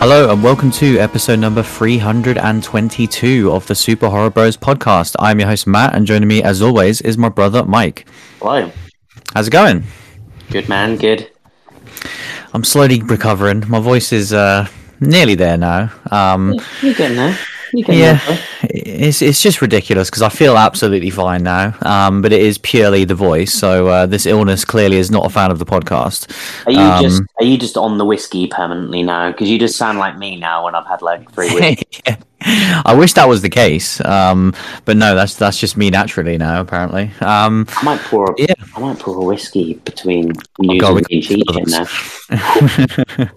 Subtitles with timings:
[0.00, 5.14] Hello and welcome to episode number 322 of the Super Horror Bros podcast.
[5.18, 8.08] I'm your host Matt and joining me as always is my brother Mike.
[8.38, 8.72] Hello.
[9.34, 9.84] How's it going?
[10.48, 11.30] Good man, good.
[12.54, 13.68] I'm slowly recovering.
[13.68, 14.68] My voice is uh,
[15.00, 15.92] nearly there now.
[16.10, 17.38] Um, You're getting there.
[17.72, 18.18] Yeah,
[18.64, 21.74] it's it's just ridiculous because I feel absolutely fine now.
[21.82, 23.52] Um, but it is purely the voice.
[23.52, 26.28] So uh, this illness clearly is not a fan of the podcast.
[26.66, 29.30] Are you Um, just are you just on the whiskey permanently now?
[29.30, 32.00] Because you just sound like me now when I've had like three weeks.
[32.06, 32.16] Yeah.
[32.86, 34.54] I wish that was the case, um,
[34.86, 36.62] but no, that's that's just me naturally now.
[36.62, 38.54] Apparently, um, I might pour a, Yeah.
[38.74, 41.74] I might pour a whiskey between news God, we and do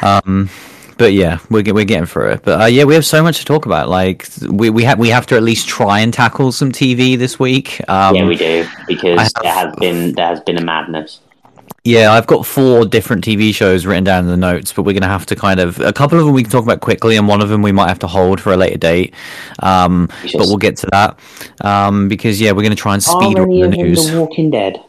[0.02, 0.48] um,
[0.98, 2.42] but yeah, we're we're getting through it.
[2.42, 3.88] But uh, yeah, we have so much to talk about.
[3.88, 7.38] Like we we have we have to at least try and tackle some TV this
[7.38, 7.80] week.
[7.88, 11.20] Um, yeah, we do because have- there has been there has been a madness.
[11.84, 15.02] Yeah, I've got four different TV shows written down in the notes, but we're going
[15.02, 17.26] to have to kind of a couple of them we can talk about quickly, and
[17.26, 19.14] one of them we might have to hold for a later date.
[19.60, 21.18] Um, but we'll get to that
[21.64, 24.10] um, because yeah, we're going to try and speed up the news.
[24.10, 24.82] The Walking Dead?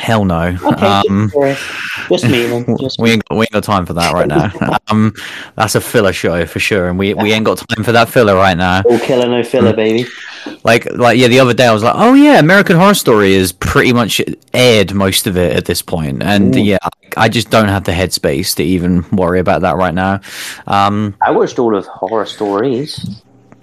[0.00, 0.56] Hell no.
[0.62, 2.64] Okay, Um, just, just me.
[2.80, 4.50] Just we ain't, we ain't got time for that right now.
[4.88, 5.12] um,
[5.56, 8.34] that's a filler show for sure, and we we ain't got time for that filler
[8.34, 8.82] right now.
[8.88, 10.08] all killer no filler, baby.
[10.64, 13.52] Like like yeah, the other day I was like, oh yeah, American Horror Story is
[13.52, 14.22] pretty much
[14.54, 16.62] aired most of it at this point, and Ooh.
[16.62, 16.78] yeah,
[17.14, 20.20] I just don't have the headspace to even worry about that right now.
[20.66, 23.20] Um, I watched all of horror stories,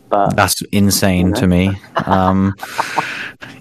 [0.09, 1.79] but that's insane to me.
[2.05, 2.55] Um,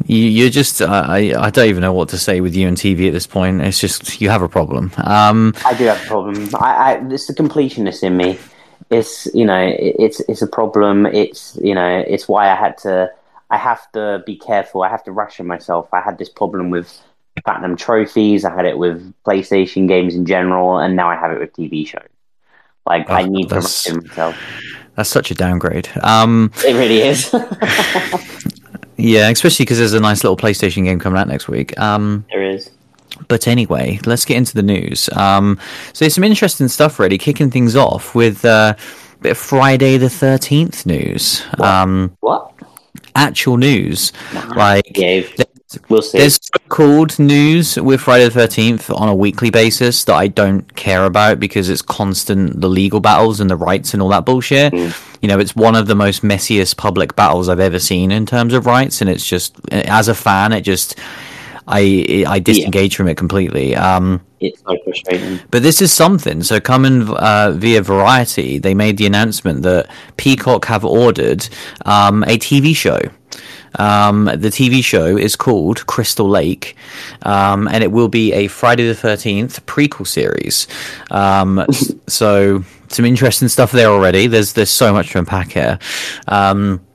[0.04, 2.76] you, you're just uh, I I don't even know what to say with you and
[2.76, 3.60] TV at this point.
[3.62, 4.92] It's just you have a problem.
[4.98, 6.54] Um, I do have a problem.
[6.54, 8.38] I, I it's the completionist in me.
[8.90, 11.06] It's you know it, it's it's a problem.
[11.06, 13.10] It's you know it's why I had to.
[13.50, 14.82] I have to be careful.
[14.82, 15.88] I have to ration myself.
[15.92, 16.92] I had this problem with
[17.44, 18.44] platinum trophies.
[18.44, 21.84] I had it with PlayStation games in general, and now I have it with TV
[21.84, 22.08] shows.
[22.86, 24.36] Like I Oh, need to ration myself.
[24.96, 25.88] That's such a downgrade.
[26.02, 27.32] Um, It really is.
[28.96, 31.78] yeah, especially because there's a nice little PlayStation game coming out next week.
[31.78, 32.70] Um, there is.
[33.28, 35.08] But anyway, let's get into the news.
[35.14, 35.58] Um,
[35.92, 39.96] so there's some interesting stuff, really, kicking things off with uh, a bit of Friday
[39.96, 41.42] the 13th news.
[41.58, 42.52] Um, What?
[43.14, 44.12] actual news.
[44.54, 45.22] Like, Yeah,
[45.88, 46.18] we'll see.
[46.18, 51.04] there's so-called news with Friday the 13th on a weekly basis that I don't care
[51.04, 54.72] about because it's constant, the legal battles and the rights and all that bullshit.
[54.72, 58.52] You know, it's one of the most messiest public battles I've ever seen in terms
[58.54, 59.00] of rights.
[59.00, 60.98] And it's just, as a fan, it just...
[61.68, 63.74] I I disengage from it completely.
[63.74, 65.40] Um, It's so frustrating.
[65.50, 66.44] but this is something.
[66.44, 71.48] So, coming uh, via Variety, they made the announcement that Peacock have ordered
[71.84, 73.00] um, a TV show.
[73.76, 76.76] Um, the TV show is called Crystal Lake,
[77.22, 80.66] um, and it will be a Friday the Thirteenth prequel series.
[81.10, 81.64] Um,
[82.06, 84.26] so, some interesting stuff there already.
[84.26, 85.78] There's there's so much to unpack here.
[86.28, 86.85] Um,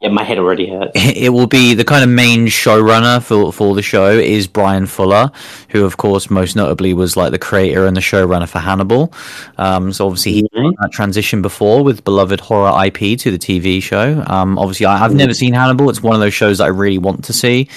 [0.00, 0.92] Yeah, my head already hurts.
[0.94, 5.32] it will be the kind of main showrunner for for the show is Bryan Fuller,
[5.70, 9.12] who of course most notably was like the creator and the showrunner for Hannibal.
[9.56, 10.72] Um, so obviously he Mhm.
[10.80, 14.22] that transition before with beloved horror IP to the TV show.
[14.28, 15.90] Um, obviously I, I've never seen Hannibal.
[15.90, 17.68] It's one of those shows that I really want to see.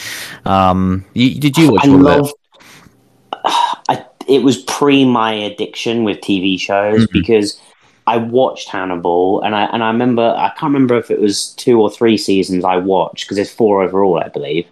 [0.46, 2.28] Um, you, did you watch I all of love.
[2.30, 2.34] it?
[3.90, 7.20] I, it was pre my addiction with TV shows Mm-hmm.
[7.20, 7.60] because
[8.08, 11.80] I watched Hannibal and I and I remember I can't remember if it was two
[11.82, 14.68] or three seasons I watched because there's four overall I believe.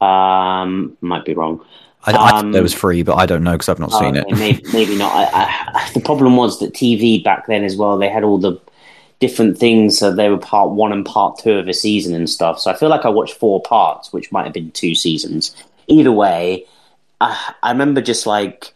[0.00, 1.64] Um, might be wrong.
[2.06, 4.16] I, I um, it was three, but I don't know because I've not Oh, seen
[4.16, 4.38] okay, it.
[4.38, 5.12] maybe, maybe not.
[5.14, 7.96] I, I, the problem was that TV back then as well.
[7.96, 8.60] They had all the
[9.20, 12.60] different things, so they were part one and part two of a season and stuff.
[12.60, 15.54] So I feel like I watched four parts, which might have been two seasons.
[15.86, 16.66] Either way,
[17.20, 18.74] I, I remember just like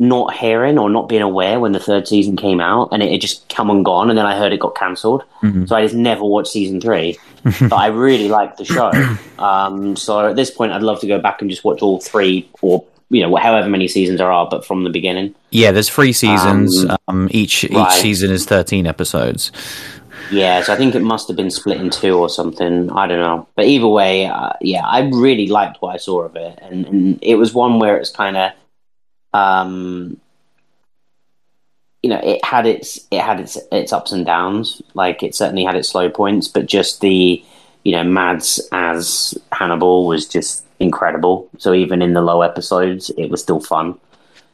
[0.00, 3.20] not hearing or not being aware when the third season came out, and it had
[3.20, 4.10] just come and gone.
[4.10, 5.68] And then I heard it got cancelled, Mhm.
[5.68, 7.18] so I just never watched season three.
[7.60, 8.92] but I really liked the show.
[9.42, 12.48] Um, so at this point, I'd love to go back and just watch all three
[12.62, 15.34] or you know however many seasons there are, but from the beginning.
[15.50, 16.84] Yeah, there's three seasons.
[16.84, 17.90] Um, Um, each each right.
[17.92, 19.50] season is 13 episodes.
[20.30, 22.90] Yeah, so I think it must have been split in two or something.
[22.90, 26.36] I don't know, but either way, uh, yeah, I really liked what I saw of
[26.36, 28.50] it, and, and it was one where it's kind of,
[29.38, 30.18] um,
[32.02, 34.80] you know, it had its it had its its ups and downs.
[34.94, 37.44] Like it certainly had its low points, but just the,
[37.84, 41.48] you know, Mads as Hannibal was just incredible.
[41.58, 43.98] So even in the low episodes, it was still fun.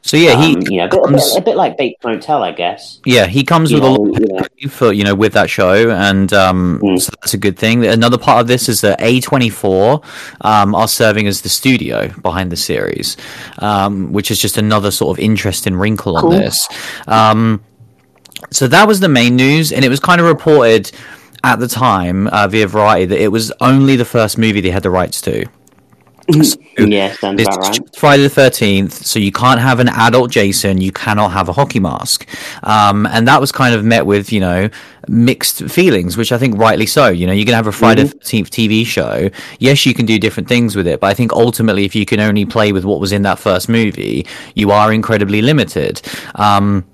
[0.07, 2.03] So yeah, he Um, you know, a bit, a comes- bit, a bit like Bates
[2.03, 2.99] Motel, I guess.
[3.05, 4.37] Yeah, he comes You with a lot of know.
[4.37, 7.01] pedigree for you know with that show, and um, Mm.
[7.01, 7.83] so that's a good thing.
[7.87, 10.01] Another part of this is that A twenty four
[10.41, 13.17] um, are serving as the studio behind the series,
[13.59, 16.69] um, which is just another sort of interesting wrinkle on this.
[17.07, 17.61] Um,
[18.51, 20.91] so that was the main news, and it was kind of reported
[21.43, 24.83] at the time uh, via Variety that it was only the first movie they had
[24.83, 25.45] the rights to.
[26.31, 27.95] So yeah, sounds about right.
[27.95, 31.79] Friday the Thirteenth, so you can't have an adult Jason, you cannot have a hockey
[31.79, 32.27] mask,
[32.63, 34.69] um, and that was kind of met with you know
[35.07, 37.09] mixed feelings, which I think rightly so.
[37.09, 39.29] You know, you're gonna have a Friday the Thirteenth TV show.
[39.59, 42.19] Yes, you can do different things with it, but I think ultimately, if you can
[42.19, 44.25] only play with what was in that first movie,
[44.55, 46.01] you are incredibly limited.
[46.35, 46.85] Um,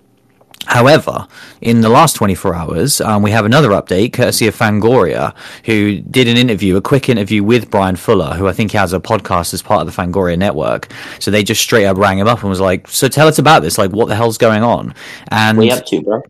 [0.68, 1.28] However,
[1.62, 5.34] in the last 24 hours, um, we have another update courtesy of Fangoria,
[5.66, 9.00] who did an interview, a quick interview with Bryan Fuller, who I think has a
[9.00, 10.88] podcast as part of the Fangoria network.
[11.20, 13.62] So they just straight up rang him up and was like, So tell us about
[13.64, 13.78] this.
[13.78, 14.94] Like, what the hell's going on?
[15.30, 16.22] And We up to, bro.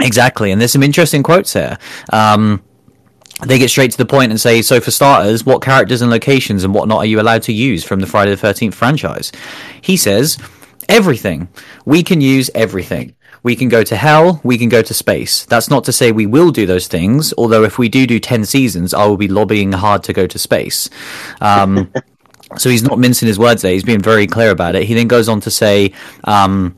[0.00, 0.50] exactly.
[0.50, 1.78] And there's some interesting quotes here.
[2.12, 2.62] Um,
[3.46, 6.64] they get straight to the point and say, so for starters, what characters and locations
[6.64, 9.30] and whatnot are you allowed to use from the Friday the 13th franchise?
[9.80, 10.38] He says,
[10.88, 11.48] everything.
[11.84, 13.14] We can use everything.
[13.42, 15.44] We can go to hell, we can go to space.
[15.46, 18.44] That's not to say we will do those things, although if we do do 10
[18.44, 20.88] seasons, I will be lobbying hard to go to space.
[21.40, 21.92] Um,
[22.56, 23.72] so he's not mincing his words there.
[23.72, 24.84] He's being very clear about it.
[24.84, 25.92] He then goes on to say,
[26.24, 26.77] um,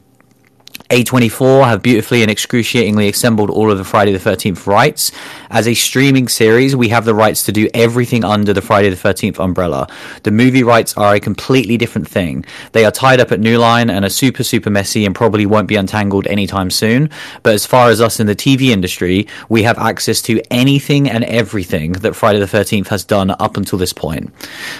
[0.91, 5.13] A24 have beautifully and excruciatingly assembled all of the Friday the 13th rights.
[5.49, 8.97] As a streaming series, we have the rights to do everything under the Friday the
[8.97, 9.87] 13th umbrella.
[10.25, 12.45] The movie rights are a completely different thing.
[12.73, 15.69] They are tied up at New Line and are super, super messy and probably won't
[15.69, 17.09] be untangled anytime soon.
[17.45, 21.23] But as far as us in the TV industry, we have access to anything and
[21.25, 24.33] everything that Friday the 13th has done up until this point.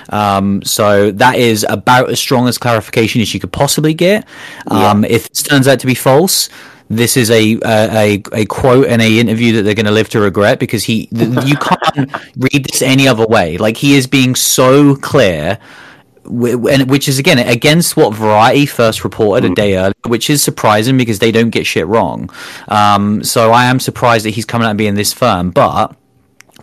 [0.09, 4.27] Um, so that is about as strong as clarification as you could possibly get.
[4.67, 6.49] Um, If this turns out to be false,
[6.91, 10.21] this is a a, a quote in a interview that they're going to live to
[10.21, 13.57] regret because he th- you can't read this any other way.
[13.57, 15.59] Like he is being so clear.
[16.23, 20.97] And which is again against what Variety first reported a day earlier, which is surprising
[20.97, 22.31] because they don't get shit wrong.
[22.69, 25.97] Um, so I am surprised that he's coming out and being this firm, but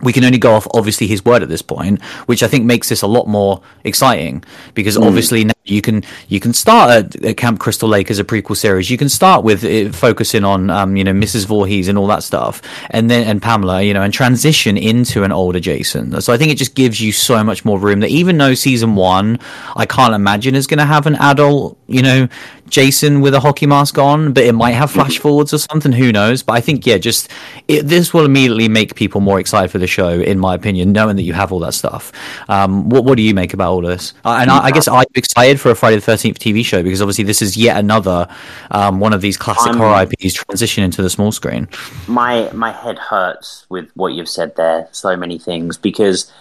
[0.00, 2.88] we can only go off obviously his word at this point, which I think makes
[2.88, 4.44] this a lot more exciting
[4.74, 8.24] because obviously now you can you can start at, at Camp Crystal Lake as a
[8.24, 8.90] prequel series.
[8.90, 11.46] You can start with it focusing on um, you know Mrs.
[11.46, 15.32] Voorhees and all that stuff, and then and Pamela, you know, and transition into an
[15.32, 16.20] older Jason.
[16.20, 18.94] So I think it just gives you so much more room that even though season
[18.94, 19.38] one,
[19.76, 22.28] I can't imagine is going to have an adult, you know,
[22.68, 25.92] Jason with a hockey mask on, but it might have flash forwards or something.
[25.92, 26.42] Who knows?
[26.42, 27.30] But I think yeah, just
[27.66, 31.16] it, this will immediately make people more excited for the show, in my opinion, knowing
[31.16, 32.12] that you have all that stuff.
[32.48, 34.14] Um, what what do you make about all this?
[34.24, 37.02] Uh, and I, I guess I'm excited for a Friday the Thirteenth TV show because
[37.02, 38.28] obviously this is yet another
[38.70, 41.68] um, one of these classic I'm- horror IPs transition into the small screen.
[42.06, 44.88] my my head hurts with what you've said there.
[44.92, 46.32] So many things because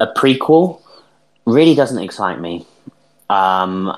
[0.00, 0.80] a prequel
[1.46, 2.66] really doesn't excite me.
[3.30, 3.96] Um,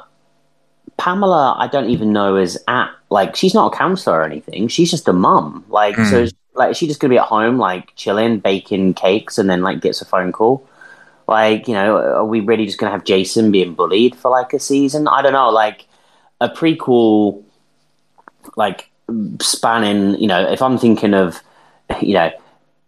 [0.96, 4.68] Pamela, I don't even know is at like she's not a counselor or anything.
[4.68, 5.64] She's just a mum.
[5.68, 9.48] Like so, like is she just gonna be at home like chilling, baking cakes, and
[9.48, 10.66] then like gets a phone call.
[11.30, 14.58] Like you know, are we really just gonna have Jason being bullied for like a
[14.58, 15.08] season?
[15.08, 15.48] I don't know.
[15.48, 15.86] Like
[16.40, 17.42] a prequel
[18.56, 18.90] like
[19.40, 21.40] spanning you know if i'm thinking of
[22.00, 22.30] you know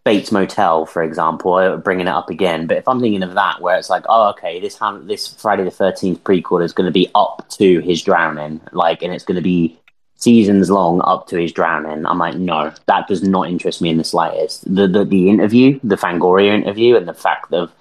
[0.04, 3.60] bates motel for example uh, bringing it up again but if i'm thinking of that
[3.60, 7.08] where it's like oh okay this this friday the 13th prequel is going to be
[7.14, 9.78] up to his drowning like and it's going to be
[10.16, 13.98] seasons long up to his drowning i'm like no that does not interest me in
[13.98, 17.72] the slightest the the, the interview the fangoria interview and the fact of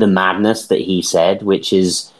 [0.00, 2.12] the madness that he said which is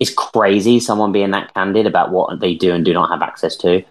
[0.00, 3.56] is crazy someone being that candid about what they do and do not have access
[3.56, 3.84] to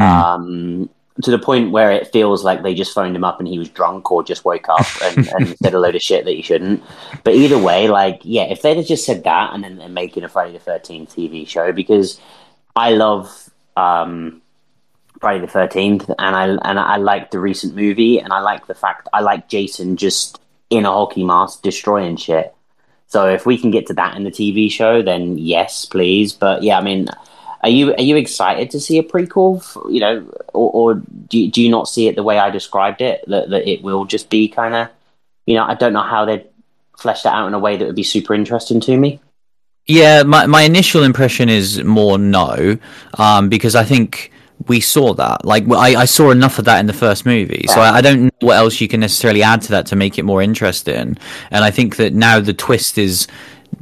[0.00, 0.88] um,
[1.22, 3.68] to the point where it feels like they just phoned him up and he was
[3.68, 6.82] drunk or just woke up and, and said a load of shit that he shouldn't.
[7.22, 10.24] But either way, like, yeah, if they'd have just said that and then they're making
[10.24, 12.20] a Friday the Thirteenth TV show because
[12.74, 14.40] I love um,
[15.20, 18.74] Friday the Thirteenth and I and I like the recent movie and I like the
[18.74, 20.40] fact I like Jason just
[20.70, 22.54] in a hockey mask destroying shit.
[23.12, 26.32] So if we can get to that in the TV show, then yes, please.
[26.32, 27.08] But yeah, I mean,
[27.62, 29.58] are you are you excited to see a prequel?
[29.58, 32.48] f- You know, or, or do you, do you not see it the way I
[32.48, 33.22] described it?
[33.26, 34.88] That that it will just be kind of,
[35.44, 36.46] you know, I don't know how they'd
[36.96, 39.20] flesh that out in a way that would be super interesting to me.
[39.86, 42.78] Yeah, my my initial impression is more no,
[43.18, 44.32] um, because I think
[44.68, 45.44] we saw that.
[45.44, 48.24] Like I, I saw enough of that in the first movie, so I, I don't
[48.24, 51.16] know what else you can necessarily add to that to make it more interesting.
[51.50, 53.26] And I think that now the twist is.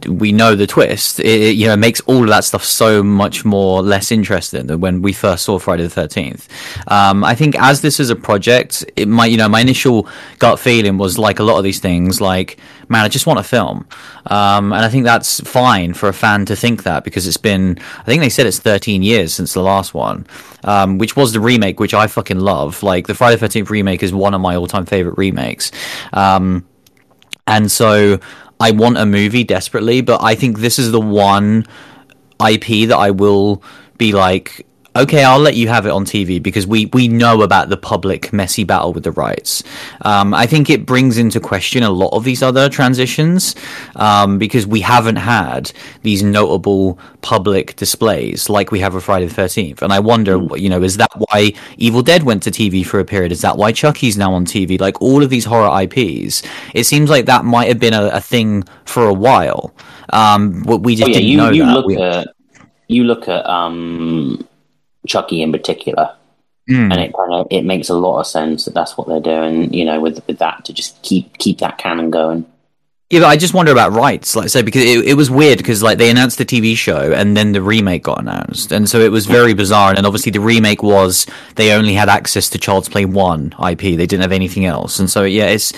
[0.06, 1.20] We know the twist.
[1.20, 5.02] It, you know, makes all of that stuff so much more less interesting than when
[5.02, 6.48] we first saw Friday the Thirteenth.
[6.88, 10.58] Um, I think as this is a project, it might, you know, my initial gut
[10.58, 12.58] feeling was like a lot of these things, like
[12.90, 13.86] man, I just want a film.
[14.26, 17.78] Um, and I think that's fine for a fan to think that because it's been,
[18.00, 20.26] I think they said it's 13 years since the last one,
[20.64, 22.82] um, which was the remake, which I fucking love.
[22.82, 25.70] Like the Friday the 13th remake is one of my all time favorite remakes.
[26.12, 26.66] Um,
[27.46, 28.18] and so
[28.60, 31.66] I want a movie desperately, but I think this is the one
[32.38, 33.62] IP that I will
[33.96, 34.66] be like,
[34.96, 38.32] okay, I'll let you have it on TV because we, we know about the public
[38.32, 39.62] messy battle with the rights.
[40.02, 43.54] Um, I think it brings into question a lot of these other transitions
[43.96, 49.34] um, because we haven't had these notable public displays like we have with Friday the
[49.42, 49.82] 13th.
[49.82, 53.04] And I wonder, you know, is that why Evil Dead went to TV for a
[53.04, 53.32] period?
[53.32, 54.80] Is that why Chucky's now on TV?
[54.80, 56.42] Like all of these horror IPs,
[56.74, 59.72] it seems like that might have been a, a thing for a while.
[60.12, 61.72] Um, we just Oh, yeah, didn't you, know you that.
[61.74, 62.28] look We- at
[62.88, 64.44] you look at um,
[65.06, 66.14] Chucky in particular,
[66.68, 66.92] Mm.
[66.92, 69.72] and it kind of it makes a lot of sense that that's what they're doing.
[69.72, 72.46] You know, with with that to just keep keep that canon going.
[73.08, 75.58] Yeah, but I just wonder about rights, like I said, because it, it was weird
[75.58, 79.00] because like they announced the TV show and then the remake got announced, and so
[79.00, 79.94] it was very bizarre.
[79.96, 81.26] And obviously the remake was
[81.56, 85.10] they only had access to Child's Play One IP; they didn't have anything else, and
[85.10, 85.72] so yeah, it's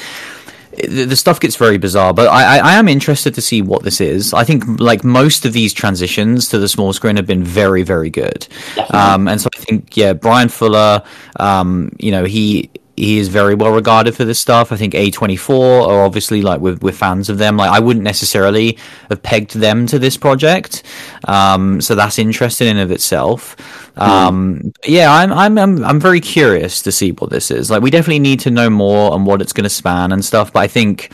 [0.77, 2.15] the, the stuff gets very bizarre.
[2.15, 4.33] But I, I, I am interested to see what this is.
[4.35, 8.11] I think like most of these transitions to the small screen have been very, very
[8.11, 8.47] good.
[8.91, 11.03] Um, and so I think yeah, Bryan Fuller,
[11.39, 12.71] um, you know, he
[13.03, 14.71] he is very well regarded for this stuff.
[14.71, 17.57] I think A24 are obviously like we're, we're fans of them.
[17.57, 18.79] Like I wouldn't necessarily
[19.09, 20.85] have pegged them to this project.
[21.27, 23.57] Um, so that's interesting in of itself.
[23.99, 27.71] Um, but yeah, I'm, I'm, I'm, I'm very curious to see what this is.
[27.71, 30.53] Like we definitely need to know more on what it's going to span and stuff.
[30.53, 31.13] But I think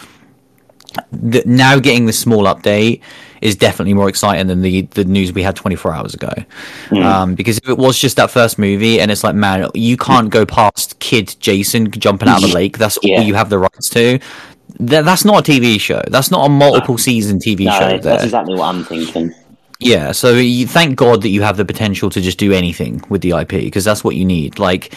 [1.13, 3.01] that now getting this small update
[3.41, 6.33] is definitely more exciting than the the news we had 24 hours ago.
[6.93, 10.31] Um, because if it was just that first movie and it's like, man, you can't
[10.31, 12.79] go past Kid Jason jumping out of the lake.
[12.79, 13.19] That's Yeah.
[13.19, 14.19] all you have the rights to.
[14.79, 16.03] Th- that's not a TV show.
[16.09, 17.89] That's not a multiple season TV No, show.
[17.89, 18.23] that's There.
[18.25, 19.33] exactly what I'm thinking.
[19.81, 23.23] Yeah, so you, thank God that you have the potential to just do anything with
[23.23, 24.59] the IP because that's what you need.
[24.59, 24.93] Like,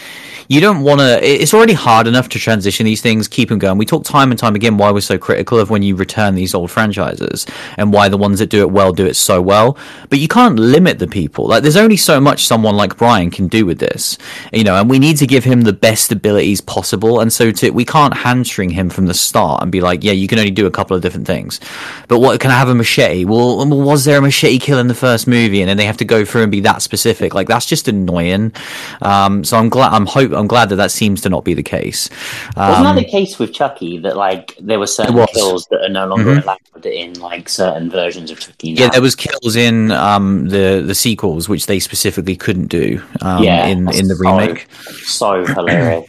[0.48, 1.24] you don't want to.
[1.24, 3.78] It's already hard enough to transition these things, keep them going.
[3.78, 6.52] We talk time and time again why we're so critical of when you return these
[6.52, 7.46] old franchises
[7.78, 9.78] and why the ones that do it well do it so well.
[10.10, 11.46] But you can't limit the people.
[11.46, 14.18] Like, there's only so much someone like Bryan can do with this,
[14.52, 14.74] you know.
[14.74, 17.20] And we need to give him the best abilities possible.
[17.20, 20.26] And so to we can't hamstring him from the start and be like, yeah, you
[20.26, 21.60] can only do a couple of different things.
[22.08, 23.24] But what can I have a machete?
[23.24, 26.24] Well, was there a machete in the first movie, and then they have to go
[26.24, 27.34] through and be that specific?
[27.34, 28.52] Like that's just annoying.
[29.00, 29.92] Um, so I'm glad.
[29.92, 30.32] I'm hope.
[30.32, 32.08] I'm glad that that seems to not be the case.
[32.56, 35.88] Wasn't Um, that the case with Chucky that like there were certain kills that are
[35.88, 36.42] no longer Mhm.
[36.42, 38.70] allowed in like certain versions of Chucky?
[38.70, 43.42] yeah, there was kills in um, the the sequels, which they specifically couldn't do um,
[43.42, 44.66] Yeah, in in the so- remake.
[45.04, 46.08] so hilarious.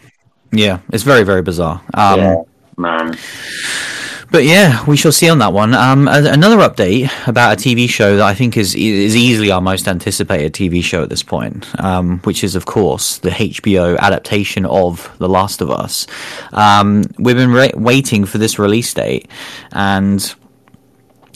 [0.52, 1.82] Yeah, it's very very bizarre.
[1.94, 2.36] Um, yeah,
[2.78, 3.18] man.
[4.34, 5.76] But yeah, we shall see on that one.
[5.76, 9.88] Um, another update about a TV show that I think is is easily our most
[9.88, 15.16] anticipated TV show at this point, um, which is of course the HBO adaptation of
[15.20, 16.08] The Last of Us.
[16.52, 19.30] Um, we've been ra- waiting for this release date,
[19.72, 20.34] and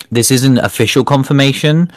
[0.09, 1.91] this isn't official confirmation.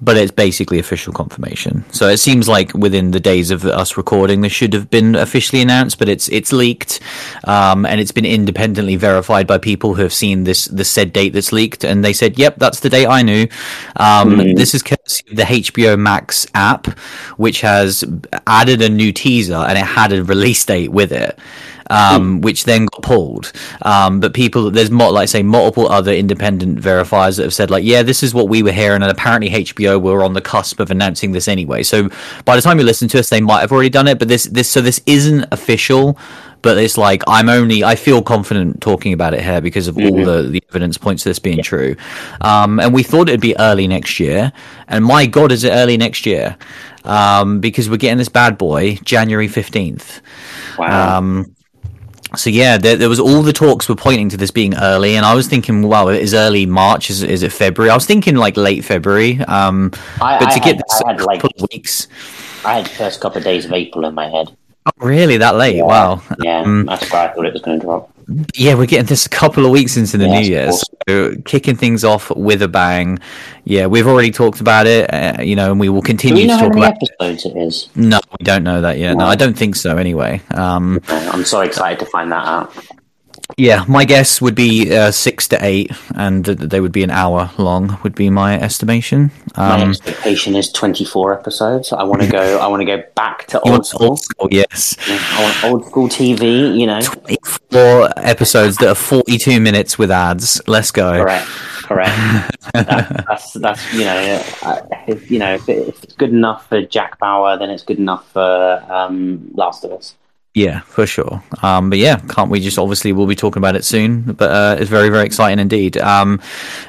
[0.00, 1.84] But it's basically official confirmation.
[1.90, 5.62] So it seems like within the days of us recording, this should have been officially
[5.62, 5.98] announced.
[5.98, 7.00] But it's it's leaked,
[7.44, 11.32] um, and it's been independently verified by people who have seen this the said date
[11.32, 13.48] that's leaked, and they said, "Yep, that's the date I knew."
[13.96, 16.86] Um, This is courtesy of the HBO Max app,
[17.38, 18.04] which has
[18.46, 21.38] added a new teaser, and it had a release date with it
[21.90, 23.52] um, which then got pulled.
[23.82, 27.84] Um, but people, there's more, like say, multiple other independent verifiers that have said like,
[27.84, 30.90] yeah, this is what we were hearing, and apparently HBO were on the cusp of
[30.90, 31.82] announcing this anyway.
[31.82, 32.08] So
[32.44, 34.18] by the time you listen to us, they might have already done it.
[34.18, 36.18] But this, this, so this isn't official.
[36.62, 40.24] But it's like I'm only I feel confident talking about it here because of all
[40.24, 41.94] the, the evidence points to this being true.
[42.40, 44.52] Um, and we thought it'd be early next year,
[44.88, 46.56] and my God, is it early next year?
[47.04, 50.20] Um, because we're getting this bad boy January fifteenth.
[50.76, 51.18] Wow.
[51.18, 51.55] Um,
[52.36, 55.26] so yeah, there, there was all the talks were pointing to this being early, and
[55.26, 57.10] I was thinking, wow, is early March?
[57.10, 57.90] Is is it February?
[57.90, 59.40] I was thinking like late February.
[59.40, 59.90] Um,
[60.20, 62.08] I, but I to get had, this I had like weeks,
[62.64, 64.56] I had the first couple of days of April in my head.
[64.86, 65.82] oh, really that late?
[65.82, 66.22] Wow.
[66.38, 68.15] Yeah, Um, that's why I thought it was going to drop.
[68.56, 70.72] Yeah, we're getting this a couple of weeks into the Yes, new year,
[71.08, 73.20] so kicking things off with a bang.
[73.64, 76.46] Yeah, we've already talked about it, uh, you know, and we will Do continue we
[76.48, 77.02] know to how talk many about.
[77.20, 77.88] episodes it is?
[77.94, 79.12] No, we don't know that yet.
[79.14, 79.30] No, No.
[79.30, 79.96] I don't think so.
[79.96, 82.72] Anyway, um, I'm so excited to find that out.
[83.58, 87.50] Yeah, my guess would be uh, six to eight, and they would be an hour
[87.56, 87.98] long.
[88.02, 89.30] Would be my estimation.
[89.56, 91.90] My Um, expectation is 24 episodes.
[91.90, 92.58] I want to go.
[92.58, 94.08] I want to go back to old school.
[94.08, 94.94] old school, yes.
[95.08, 96.76] I want old school TV.
[96.78, 97.00] You know,
[97.72, 100.60] Four episodes that are forty-two minutes with ads.
[100.68, 101.12] Let's go.
[101.24, 101.46] correct,
[101.88, 102.12] correct.
[102.74, 106.68] that, that's that's you know, uh, if, you know, if, it, if it's good enough
[106.68, 110.14] for Jack Bauer, then it's good enough for um, Last of Us.
[110.56, 111.42] Yeah, for sure.
[111.62, 114.22] Um, but yeah, can't we just obviously we'll be talking about it soon.
[114.22, 115.98] But uh, it's very very exciting indeed.
[115.98, 116.40] Um,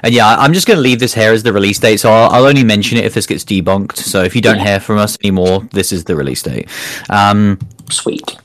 [0.03, 1.97] and yeah, I'm just going to leave this here as the release date.
[1.97, 3.97] So I'll, I'll only mention it if this gets debunked.
[3.97, 6.69] So if you don't hear from us anymore, this is the release date.
[7.09, 7.59] Um,
[7.89, 8.37] Sweet.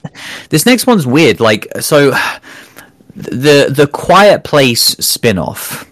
[0.50, 1.38] this next one's weird.
[1.38, 2.10] Like so,
[3.14, 5.88] the the Quiet Place spin-off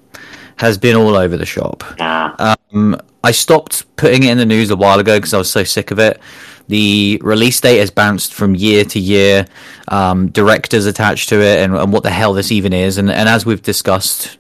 [0.57, 1.85] has been all over the shop.
[2.01, 5.49] Ah, Um, I stopped putting it in the news a while ago because I was
[5.53, 6.21] so sick of it.
[6.71, 9.47] The release date has bounced from year to year.
[9.89, 12.97] Um, directors attached to it, and, and what the hell this even is.
[12.97, 14.39] And, and as we've discussed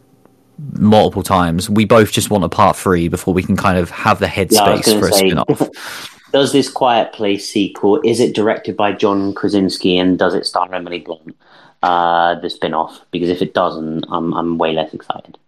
[0.72, 4.20] multiple times, we both just want a part three before we can kind of have
[4.20, 5.28] the yeah, headspace going for a to say.
[5.28, 5.68] spin off.
[6.32, 8.00] Does this Quiet Place sequel?
[8.04, 11.36] Is it directed by John Krasinski and does it star Emily Blunt?
[11.82, 15.38] Uh, the spin-off because if it doesn't, I'm I'm way less excited.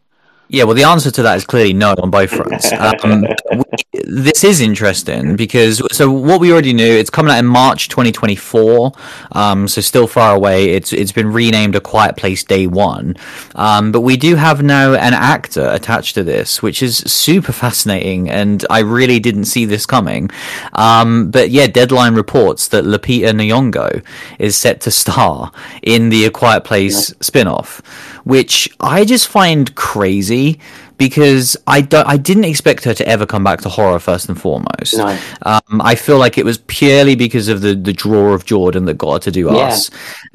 [0.52, 2.70] Yeah, well, the answer to that is clearly no on both fronts.
[2.82, 3.22] Um,
[3.56, 3.62] we-
[4.04, 8.92] this is interesting because so what we already knew, it's coming out in March 2024,
[9.32, 10.70] um, so still far away.
[10.70, 13.16] It's it's been renamed A Quiet Place Day One,
[13.54, 18.28] um, but we do have now an actor attached to this, which is super fascinating,
[18.28, 20.30] and I really didn't see this coming.
[20.74, 24.04] Um, but yeah, Deadline reports that Lupita Nyong'o
[24.38, 27.80] is set to star in the A Quiet Place spin-off,
[28.24, 30.58] which I just find crazy
[30.98, 34.40] because I don't, I didn't expect her to ever come back to horror first and
[34.40, 34.96] foremost.
[34.96, 35.18] No.
[35.42, 38.98] Um, I feel like it was purely because of the, the draw of Jordan that
[38.98, 39.62] got her to do Yeah.
[39.68, 39.90] us,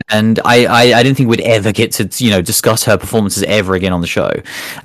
[0.09, 3.43] and I, I, I didn't think we'd ever get to you know discuss her performances
[3.43, 4.31] ever again on the show.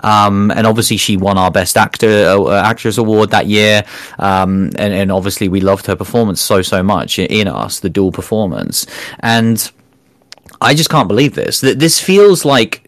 [0.04, 3.82] Um, and obviously she won our best actor uh, actress award that year,
[4.21, 7.90] um, and and obviously we loved her performance so so much in, in us the
[7.90, 8.87] dual performance,
[9.21, 9.73] and
[10.61, 11.61] I just can't believe this.
[11.61, 12.81] That this feels like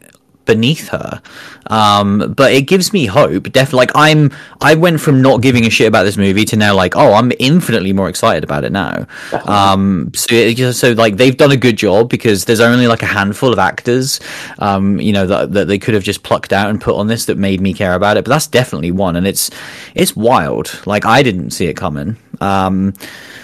[0.44, 1.22] beneath her
[1.68, 5.70] um but it gives me hope definitely like i'm i went from not giving a
[5.70, 9.07] shit about this movie to now like oh i'm infinitely more excited about it now.
[9.46, 13.07] Um so it so like they've done a good job because there's only like a
[13.07, 14.20] handful of actors
[14.59, 17.27] um you know that, that they could have just plucked out and put on this
[17.27, 19.50] that made me care about it but that's definitely one and it's
[19.94, 20.81] it's wild.
[20.87, 22.16] Like i didn't see it coming.
[22.40, 22.94] Um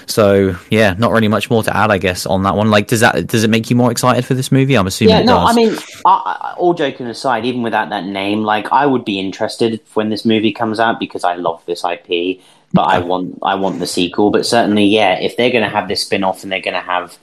[0.07, 2.71] so yeah not really much more to add i guess on that one.
[2.71, 4.77] Like does that does it make you more excited for this movie?
[4.77, 5.51] I'm assuming Yeah, it no, does.
[5.51, 9.19] I mean, I, I, all joking aside, even without that name, like I would be
[9.19, 12.41] interested when this movie comes out because I love this IP,
[12.73, 14.31] but I want I want the sequel.
[14.31, 16.81] But certainly, yeah, if they're going to have this spin off and they're going to
[16.81, 17.17] have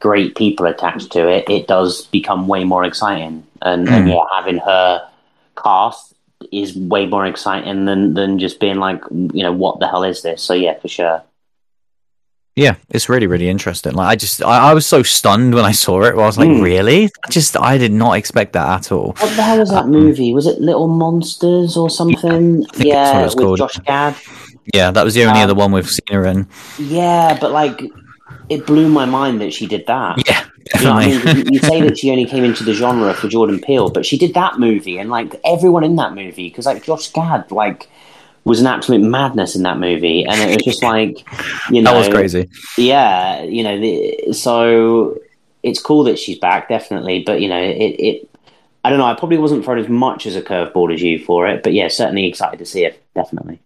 [0.00, 3.46] great people attached to it, it does become way more exciting.
[3.62, 4.10] And, and hmm.
[4.10, 5.08] yeah, having her
[5.56, 6.14] cast
[6.52, 10.22] is way more exciting than than just being like, you know, what the hell is
[10.22, 10.42] this?
[10.42, 11.22] So yeah, for sure.
[12.56, 13.94] Yeah, it's really, really interesting.
[13.94, 16.12] Like, I just, I, I was so stunned when I saw it.
[16.12, 16.62] I was like, Mm.
[16.62, 17.10] really?
[17.24, 19.08] I just, I did not expect that at all.
[19.18, 20.32] What the hell was that movie?
[20.32, 22.64] Was it Little Monsters or something?
[22.66, 23.58] think that's what Yeah, it's with called.
[23.58, 24.14] Josh Gad.
[24.72, 26.46] Yeah, that was the only Um, other one we've seen her in.
[26.78, 27.82] Yeah, but like,
[28.48, 30.22] it blew my mind that she did that.
[30.26, 30.44] Yeah,
[30.78, 31.34] You, know I definitely.
[31.34, 31.46] mean?
[31.46, 34.16] You- you say that she only came into the genre for Jordan Peele, but she
[34.16, 37.88] did that movie, and like everyone in that movie, because like Josh Gad, like
[38.44, 41.18] was an absolute madness in that movie, and it was just like,
[41.70, 42.48] you know, that was crazy.
[42.76, 45.18] yeah, you know, the, so
[45.62, 47.22] it's cool that she's back, definitely.
[47.24, 48.30] But you know, it, it,
[48.84, 49.06] I don't know.
[49.06, 51.88] I probably wasn't thrown as much as a curveball as you for it, but yeah,
[51.88, 53.60] certainly excited to see it, definitely.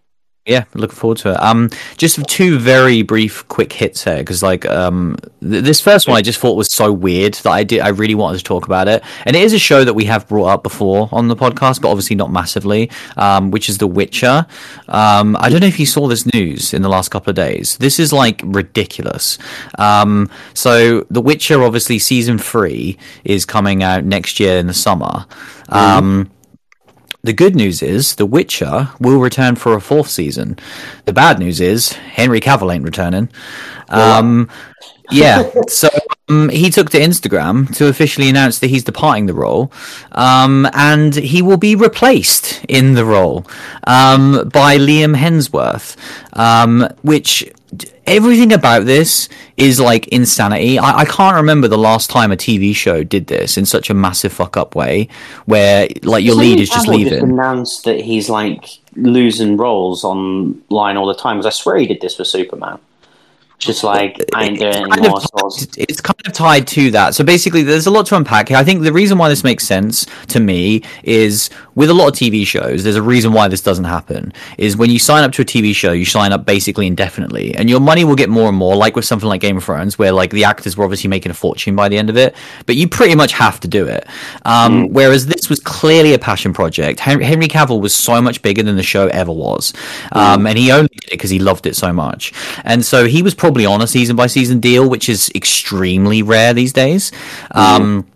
[0.48, 1.42] Yeah, looking forward to it.
[1.42, 6.16] Um, just two very brief, quick hits here because, like, um, th- this first one
[6.16, 7.80] I just thought was so weird that I did.
[7.80, 10.26] I really wanted to talk about it, and it is a show that we have
[10.26, 12.90] brought up before on the podcast, but obviously not massively.
[13.18, 14.46] Um, which is The Witcher.
[14.88, 17.76] Um, I don't know if you saw this news in the last couple of days.
[17.76, 19.36] This is like ridiculous.
[19.78, 25.26] Um, so The Witcher, obviously, season three is coming out next year in the summer.
[25.68, 26.30] Um.
[27.28, 30.58] The good news is The Witcher will return for a fourth season.
[31.04, 33.28] The bad news is Henry Cavill ain't returning.
[33.90, 34.48] Um,
[35.10, 35.90] yeah, so
[36.30, 39.70] um, he took to Instagram to officially announce that he's departing the role,
[40.12, 43.46] um, and he will be replaced in the role
[43.86, 45.96] um, by Liam Hemsworth,
[46.32, 47.52] um, which
[48.08, 50.78] everything about this is like insanity.
[50.78, 53.94] I, I can't remember the last time a TV show did this in such a
[53.94, 55.08] massive fuck up way,
[55.46, 57.22] where like your lead is just leaving.
[57.22, 61.38] announced that he's like losing roles online all the time.
[61.38, 62.78] Because I swear he did this for Superman.
[63.58, 65.20] Just like I ain't doing anymore.
[65.34, 67.14] of, it's kind of tied to that.
[67.14, 68.56] So basically, there's a lot to unpack here.
[68.56, 72.14] I think the reason why this makes sense to me is with a lot of
[72.14, 74.32] TV shows, there's a reason why this doesn't happen.
[74.58, 77.68] Is when you sign up to a TV show, you sign up basically indefinitely, and
[77.68, 78.76] your money will get more and more.
[78.76, 81.34] Like with something like Game of Thrones, where like the actors were obviously making a
[81.34, 84.06] fortune by the end of it, but you pretty much have to do it.
[84.44, 87.00] Um, Whereas this was clearly a passion project.
[87.00, 89.72] Henry Cavill was so much bigger than the show ever was,
[90.12, 92.32] um, and he only did it because he loved it so much.
[92.64, 96.54] And so he was probably on a season by season deal, which is extremely rare
[96.54, 97.12] these days.
[97.52, 98.06] Um,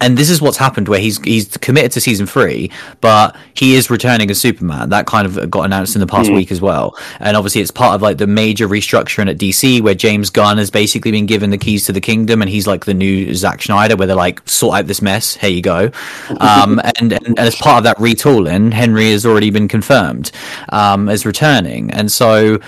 [0.00, 3.90] and this is what's happened where he's he's committed to season three, but he is
[3.90, 4.90] returning as Superman.
[4.90, 6.96] That kind of got announced in the past week as well.
[7.18, 10.70] And obviously, it's part of like the major restructuring at DC, where James Gunn has
[10.70, 13.96] basically been given the keys to the kingdom, and he's like the new Zack Snyder,
[13.96, 15.36] where they're like, sort out this mess.
[15.36, 15.90] Here you go.
[16.40, 20.30] Um, and, and and as part of that retooling, Henry has already been confirmed
[20.68, 22.60] um, as returning, and so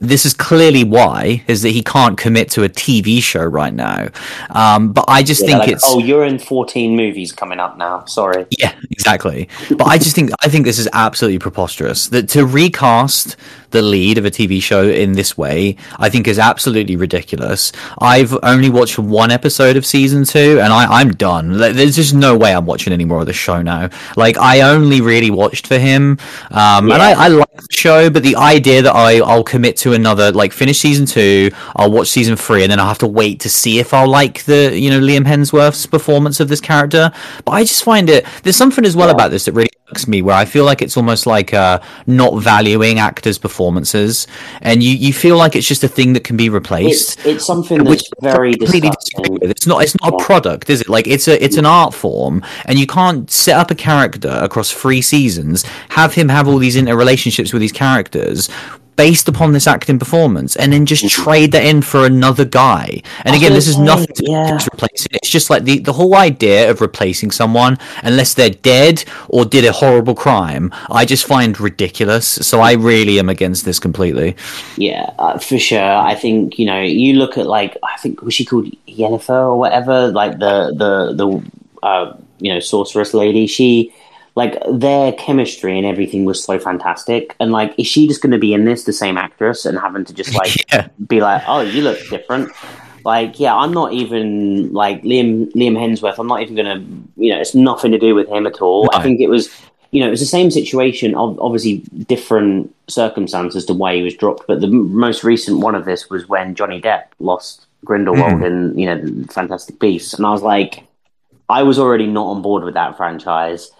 [0.00, 4.08] this is clearly why is that he can't commit to a TV show right now.
[4.50, 7.78] Um, but I just Yeah, think like, it's oh, you're in 14 movies coming up
[7.78, 8.04] now.
[8.04, 8.46] Sorry.
[8.58, 9.48] yeah, exactly.
[9.70, 12.08] But I just think I think this is absolutely preposterous.
[12.08, 13.36] That to recast
[13.74, 17.72] the lead of a TV show in this way, I think is absolutely ridiculous.
[17.98, 21.58] I've only watched one episode of season two, and I, I'm done.
[21.58, 23.90] There's just no way I'm watching any more of the show now.
[24.16, 26.18] Like I only really watched for him,
[26.52, 29.92] um, and I, I like the show, but the idea that I I'll commit to
[29.92, 33.40] another like finish season two, I'll watch season three, and then I'll have to wait
[33.40, 37.10] to see if I'll like the you know Liam Hemsworth's performance of this character.
[37.44, 40.22] But I just find it there's something as well about this that really irks me,
[40.22, 44.26] where I feel like it's almost like uh, not valuing actors' performances,
[44.62, 47.18] and you you feel like it's just a thing that can be replaced.
[47.18, 49.38] It's, it's something that's Which very completely disagree disgusting.
[49.40, 49.50] with.
[49.50, 49.82] It's not.
[49.82, 50.88] It's not a product, is it?
[50.88, 51.42] Like it's a.
[51.42, 56.14] It's an art form, and you can't set up a character across three seasons, have
[56.14, 58.50] him have all these interrelationships with these characters
[58.96, 63.02] based upon this acting performance, and then just trade that in for another guy.
[63.24, 64.54] And again, this is nothing to yeah.
[64.54, 65.12] with replacing.
[65.12, 69.64] It's just like the the whole idea of replacing someone unless they're dead or did
[69.64, 70.72] a horrible crime.
[70.90, 72.26] I just find ridiculous.
[72.26, 74.36] So I really am against this completely.
[74.76, 75.80] Yeah, uh, for sure.
[75.82, 76.80] I think you know.
[76.80, 81.14] You look at like I think was she called Yennefer or whatever, like the the
[81.14, 81.50] the
[81.82, 83.46] uh, you know sorceress lady.
[83.46, 83.92] She
[84.34, 87.36] like their chemistry and everything was so fantastic.
[87.38, 90.04] And like, is she just going to be in this the same actress and having
[90.04, 90.88] to just like Yeah.
[91.06, 92.50] be like, oh, you look different?
[93.04, 96.18] Like, yeah, I'm not even like Liam Liam Hemsworth.
[96.18, 98.88] I'm not even going to, you know, it's nothing to do with him at all.
[98.94, 99.50] I think it was
[99.94, 101.76] you know, it was the same situation, ob- obviously
[102.08, 104.44] different circumstances to why he was dropped.
[104.48, 108.44] But the most recent one of this was when Johnny Depp lost Grindelwald hmm.
[108.44, 110.12] in, you know, Fantastic Beasts.
[110.14, 110.82] And I was like,
[111.48, 113.70] I was already not on board with that franchise.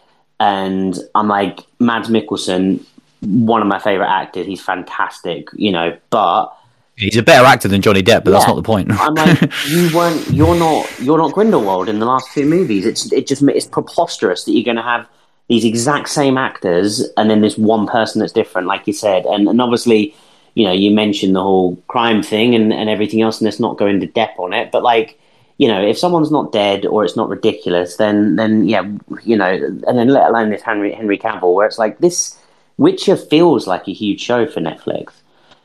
[0.44, 2.84] And I'm like, Mads Mikkelsen,
[3.22, 4.44] one of my favorite actors.
[4.44, 6.54] He's fantastic, you know, but
[6.96, 8.92] He's a better actor than Johnny Depp, but that's not the point.
[8.92, 12.84] I'm like, you weren't, you're not, you're not Grindelwald in the last two movies.
[12.84, 15.08] It's, it just, it's preposterous that you're going to have
[15.48, 19.24] these exact same actors and then this one person that's different, like you said.
[19.24, 20.14] And, and obviously,
[20.52, 23.78] you know, you mentioned the whole crime thing and, and everything else, and let's not
[23.78, 24.70] go into depth on it.
[24.70, 25.18] But like,
[25.58, 28.82] you know, if someone's not dead or it's not ridiculous, then, then yeah,
[29.22, 32.38] you know, and then let alone this Henry Henry Cavill, where it's like this
[32.76, 35.12] Witcher feels like a huge show for Netflix.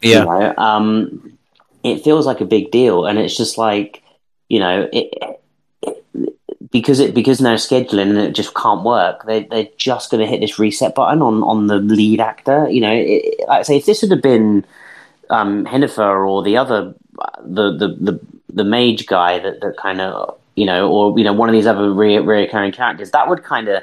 [0.02, 0.20] yeah.
[0.20, 1.38] You know, um,
[1.84, 4.04] it feels like a big deal, and it's just like
[4.50, 5.14] you know, it,
[5.82, 9.26] it, because it because no scheduling and it just can't work.
[9.26, 12.70] They they're just going to hit this reset button on on the lead actor.
[12.70, 14.66] You know, it, like I say, if this had been
[15.30, 16.94] um, Hennifer or the other
[17.44, 18.20] the the the,
[18.54, 21.66] the mage guy that that kind of you know, or you know, one of these
[21.66, 23.82] other re- reoccurring characters, that would kind of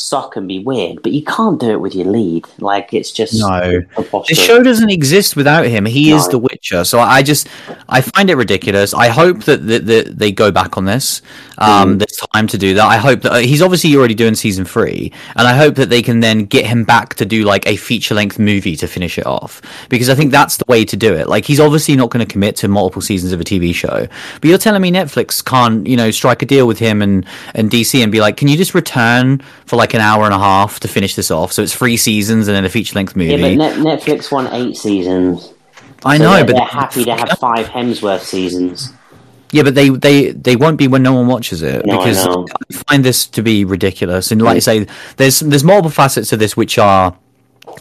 [0.00, 1.02] suck and be weird.
[1.02, 2.46] But you can't do it with your lead.
[2.58, 3.82] Like it's just No.
[3.96, 5.84] The show doesn't exist without him.
[5.84, 6.84] He is the Witcher.
[6.84, 7.48] So I just,
[7.88, 8.94] I find it ridiculous.
[8.94, 11.22] I hope that, that, that they go back on this.
[11.58, 12.86] Um, There's time to do that.
[12.86, 16.00] I hope that uh, he's obviously already doing season three, and I hope that they
[16.00, 19.26] can then get him back to do like a feature length movie to finish it
[19.26, 19.60] off.
[19.90, 21.28] Because I think that's the way to do it.
[21.28, 24.06] Like he's obviously not going to commit to multiple seasons of a TV show,
[24.40, 27.70] but you're telling me Netflix can't, you know, strike a deal with him and and
[27.70, 30.80] DC and be like, can you just return for like an hour and a half
[30.80, 31.52] to finish this off?
[31.52, 33.30] So it's three seasons and then a feature length movie.
[33.32, 35.54] Yeah, but Net- Netflix won eight seasons.
[36.04, 38.92] I So know, they're, but they're happy to have five Hemsworth seasons.
[39.52, 42.26] yeah, but they they they won't be when no one watches it No, I because
[42.26, 42.46] know.
[42.70, 44.30] I find this to be ridiculous.
[44.30, 44.56] And like hmm.
[44.56, 47.16] I say, there's there's multiple facets to this which are.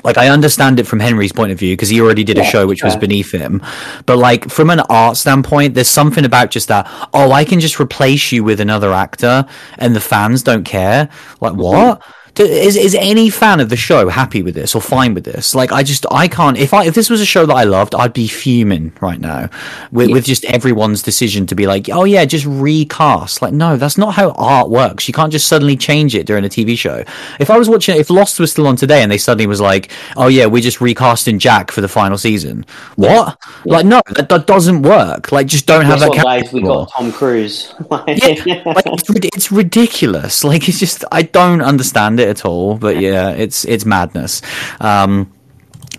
[0.03, 2.65] Like I understand it from Henry's point of view because he already did a show
[2.67, 3.61] which was beneath him,
[4.05, 6.87] but like from an art standpoint, there's something about just that.
[7.13, 9.45] Oh, I can just replace you with another actor,
[9.77, 11.09] and the fans don't care.
[11.41, 12.18] Like Mm-hmm.
[12.39, 15.53] Is is any fan of the show happy with this or fine with this?
[15.53, 16.57] Like, I just I can't.
[16.57, 19.49] If I if this was a show that I loved, I'd be fuming right now
[19.91, 20.13] with, yeah.
[20.13, 23.41] with just everyone's decision to be like, oh yeah, just recast.
[23.41, 25.07] Like, no, that's not how art works.
[25.07, 27.03] You can't just suddenly change it during a TV show.
[27.39, 29.91] If I was watching, if Lost was still on today and they suddenly was like,
[30.15, 32.65] oh yeah, we're just recasting Jack for the final season.
[32.95, 33.37] What?
[33.39, 33.53] Yeah.
[33.65, 35.31] Like, no, that, that, doesn't work.
[35.31, 36.09] Like, just don't have that.
[36.09, 37.73] What, Guys, we got Tom Cruise.
[37.91, 40.43] yeah, like, it's, it's ridiculous.
[40.43, 42.77] Like, it's just I don't understand it at all.
[42.77, 44.41] But yeah, it's it's madness.
[44.79, 45.31] Um,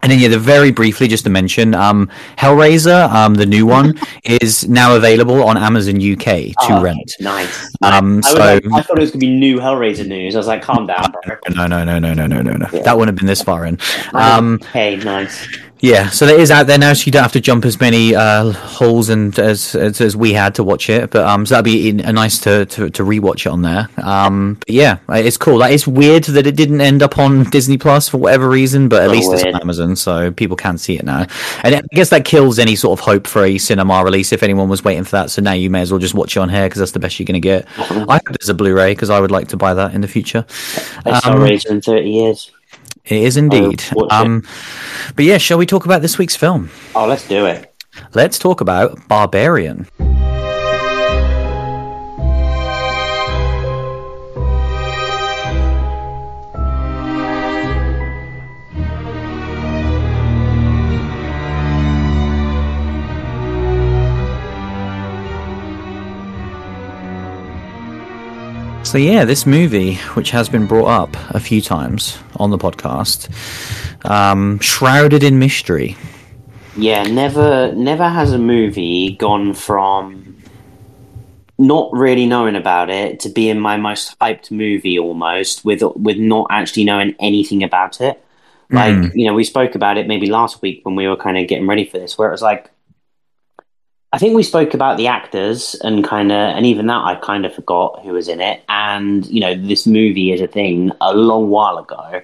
[0.03, 3.99] and then, yeah, the very briefly, just to mention, um, Hellraiser, um, the new one,
[4.25, 7.13] is now available on Amazon UK to oh, rent.
[7.21, 7.71] Nice.
[7.83, 10.35] Um, I, so like, I thought it was going to be new Hellraiser news.
[10.37, 11.37] I was like, calm down, bro.
[11.51, 12.67] No, no, no, no, no, no, no, no.
[12.73, 12.83] Yeah.
[12.83, 13.79] That wouldn't have been this far in.
[14.15, 15.47] Um, hey, nice.
[15.81, 18.15] Yeah, so that is out there now, so you don't have to jump as many
[18.15, 21.11] uh, holes and as, as, as we had to watch it.
[21.11, 23.89] But um, so that'd be in, uh, nice to, to to rewatch it on there.
[23.97, 25.59] Um, but yeah, it's cool.
[25.59, 29.03] Like it's weird that it didn't end up on Disney Plus for whatever reason, but
[29.03, 29.47] at least weird.
[29.47, 31.27] it's on Amazon, so people can see it now.
[31.63, 34.69] And I guess that kills any sort of hope for a cinema release if anyone
[34.69, 35.31] was waiting for that.
[35.31, 37.19] So now you may as well just watch it on here because that's the best
[37.19, 37.67] you're going to get.
[37.69, 38.11] Mm-hmm.
[38.11, 40.45] I hope there's a Blu-ray because I would like to buy that in the future.
[41.05, 42.51] Best um, in thirty years.
[43.05, 43.83] It is indeed.
[44.11, 44.45] Um,
[45.17, 46.71] but yeah, shall we talk about this week's film?
[46.95, 47.75] Oh, let's do it.
[48.15, 49.87] Let's talk about Barbarian.
[68.91, 73.31] So, yeah, this movie, which has been brought up a few times on the podcast,
[74.05, 75.97] um, shrouded in mystery.
[76.77, 80.43] Yeah, never, never has a movie gone from
[81.57, 86.49] not really knowing about it to being my most hyped movie almost, with with not
[86.51, 88.21] actually knowing anything about it.
[88.71, 89.15] Like mm.
[89.15, 91.69] you know, we spoke about it maybe last week when we were kind of getting
[91.69, 92.73] ready for this, where it was like
[94.13, 97.47] I think we spoke about the actors and kind of, and even that I kind
[97.47, 98.63] of forgot who was in it.
[98.69, 102.21] And, you know, this movie is a thing a long while ago.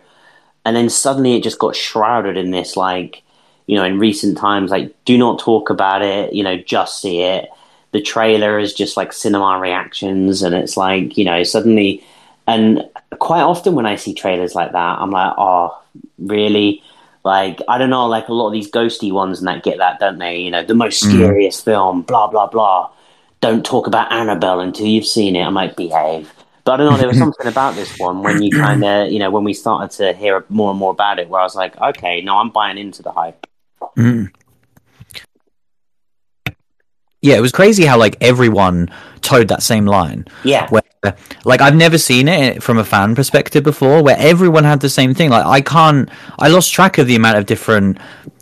[0.65, 3.23] And then suddenly it just got shrouded in this, like,
[3.67, 7.23] you know, in recent times, like, do not talk about it, you know, just see
[7.23, 7.49] it.
[7.93, 10.43] The trailer is just like cinema reactions.
[10.43, 12.03] And it's like, you know, suddenly,
[12.49, 12.85] and
[13.21, 15.81] quite often when I see trailers like that, I'm like, oh,
[16.19, 16.83] really?
[17.27, 19.99] Like I don't know, like a lot of these ghosty ones and that get that,
[19.99, 20.39] don't they?
[20.39, 21.13] You know, the most mm.
[21.13, 21.65] scariest mm.
[21.65, 22.89] film, blah blah blah.
[23.41, 25.43] Don't talk about Annabelle until you've seen it.
[25.43, 26.33] I might behave.
[26.63, 26.99] But I don't know.
[26.99, 29.91] There was something about this one when you kind of, you know, when we started
[29.97, 32.79] to hear more and more about it, where I was like, okay, no, I'm buying
[32.79, 33.45] into the hype.
[33.97, 34.31] Mm.
[37.23, 38.89] Yeah, it was crazy how like everyone
[39.21, 40.27] towed that same line.
[40.45, 40.69] Yeah.
[40.71, 40.83] Where
[41.45, 45.15] like I've never seen it from a fan perspective before, where everyone had the same
[45.15, 45.31] thing.
[45.31, 47.99] Like I can't, I lost track of the amount of different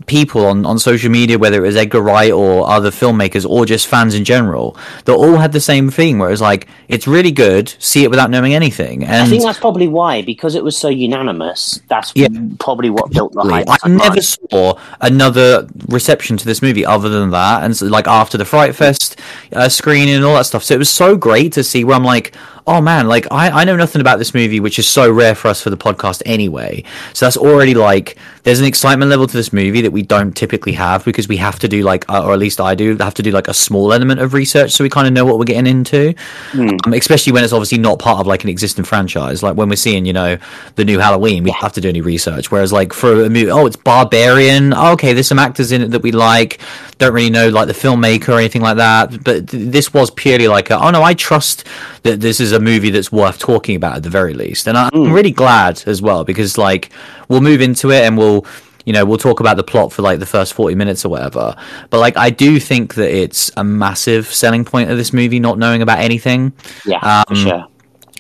[0.07, 3.87] people on, on social media, whether it was Edgar Wright or other filmmakers or just
[3.87, 7.33] fans in general, that all had the same thing where it was like, it's really
[7.33, 9.05] good, see it without knowing anything.
[9.05, 13.11] And I think that's probably why, because it was so unanimous, that's yeah, probably what
[13.13, 13.67] built the hype.
[13.69, 17.65] I never saw another reception to this movie other than that.
[17.65, 19.21] And so, like after the Fright Fest
[19.53, 20.65] uh, screening and all that stuff.
[20.65, 22.35] So it was so great to see where I'm like,
[22.67, 25.49] oh man, like I, I know nothing about this movie, which is so rare for
[25.49, 26.85] us for the podcast anyway.
[27.13, 30.73] So that's already like there's an excitement level to this movie that we don't typically
[30.73, 33.23] have because we have to do like, uh, or at least I do, have to
[33.23, 35.67] do like a small element of research so we kind of know what we're getting
[35.67, 36.15] into.
[36.53, 36.79] Mm.
[36.87, 39.43] Um, especially when it's obviously not part of like an existing franchise.
[39.43, 40.37] Like when we're seeing, you know,
[40.77, 42.51] the new Halloween, we have to do any research.
[42.51, 44.75] Whereas like for a movie, oh, it's Barbarian.
[44.75, 46.61] Oh, okay, there's some actors in it that we like.
[46.99, 49.25] Don't really know like the filmmaker or anything like that.
[49.25, 51.67] But th- this was purely like, a, oh no, I trust
[52.03, 54.67] that this is a movie that's worth talking about at the very least.
[54.67, 55.13] And I'm mm.
[55.13, 56.91] really glad as well because like
[57.29, 58.47] we'll move into it and we'll
[58.85, 61.57] you know we'll talk about the plot for like the first 40 minutes or whatever
[61.89, 65.59] but like i do think that it's a massive selling point of this movie not
[65.59, 66.53] knowing about anything
[66.85, 67.67] yeah um, sure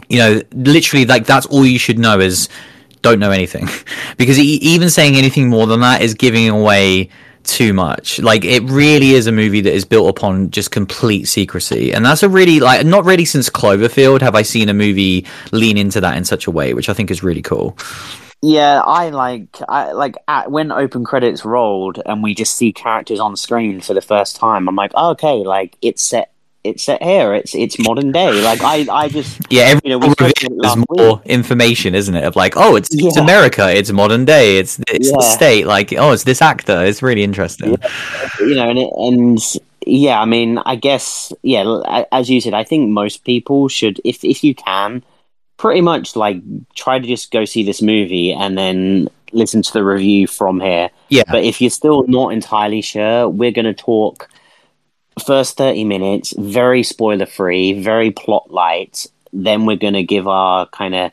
[0.08, 2.48] you know literally like that's all you should know is
[3.02, 3.68] don't know anything
[4.16, 7.10] because even saying anything more than that is giving away
[7.44, 8.18] too much.
[8.18, 12.22] Like it really is a movie that is built upon just complete secrecy, and that's
[12.22, 16.16] a really like not really since Cloverfield have I seen a movie lean into that
[16.16, 17.76] in such a way, which I think is really cool.
[18.42, 23.18] Yeah, I like I like at, when open credits rolled and we just see characters
[23.18, 24.68] on screen for the first time.
[24.68, 26.33] I'm like, oh, okay, like it's set
[26.64, 27.34] it's set here.
[27.34, 28.32] It's it's modern day.
[28.42, 29.64] Like I, I just yeah.
[29.64, 31.26] Every you know, there's more week.
[31.26, 32.24] information, isn't it?
[32.24, 33.08] Of like, oh, it's yeah.
[33.08, 33.70] it's America.
[33.70, 34.58] It's modern day.
[34.58, 35.16] It's it's yeah.
[35.16, 35.66] the state.
[35.66, 36.82] Like, oh, it's this actor.
[36.84, 37.76] It's really interesting.
[37.80, 38.28] Yeah.
[38.40, 39.38] You know, and it, and
[39.86, 42.04] yeah, I mean, I guess yeah.
[42.10, 45.04] As you said, I think most people should, if if you can,
[45.58, 46.38] pretty much like
[46.74, 50.90] try to just go see this movie and then listen to the review from here.
[51.10, 51.24] Yeah.
[51.28, 54.30] But if you're still not entirely sure, we're going to talk
[55.26, 59.06] first 30 minutes, very spoiler free, very plot light.
[59.32, 61.12] Then we're going to give our kind of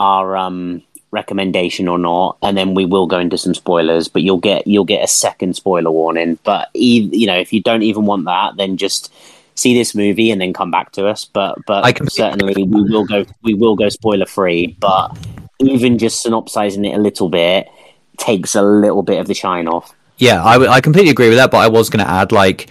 [0.00, 4.38] our um recommendation or not and then we will go into some spoilers but you'll
[4.40, 6.38] get you'll get a second spoiler warning.
[6.42, 9.12] But you know if you don't even want that then just
[9.54, 11.26] see this movie and then come back to us.
[11.26, 15.16] But but I can- certainly we will go we will go spoiler free but
[15.60, 17.68] even just synopsizing it a little bit
[18.16, 19.94] takes a little bit of the shine off.
[20.18, 22.68] Yeah, I, w- I completely agree with that, but I was going to add, like,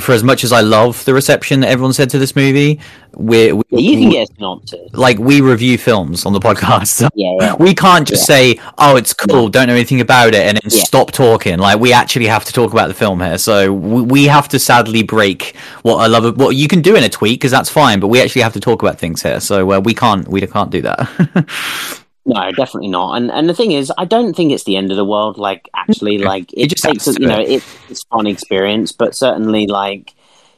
[0.00, 2.80] for as much as I love the reception that everyone said to this movie,
[3.14, 7.08] we, we yeah, you can get a synopsis like we review films on the podcast.
[7.14, 7.54] yeah, yeah.
[7.58, 10.84] We can't just say, "Oh, it's cool," don't know anything about it, and then Yeah.
[10.84, 11.58] stop talking.
[11.58, 14.58] Like we actually have to talk about the film here, so we, we have to
[14.58, 16.36] sadly break what I love.
[16.38, 18.60] What you can do in a tweet because that's fine, but we actually have to
[18.60, 21.96] talk about things here, so uh, we can't we can't do that.
[22.28, 23.14] No, definitely not.
[23.14, 25.38] And and the thing is, I don't think it's the end of the world.
[25.38, 27.48] Like actually, like it, It just takes a- you know it.
[27.50, 30.12] it, it's fun experience, but certainly like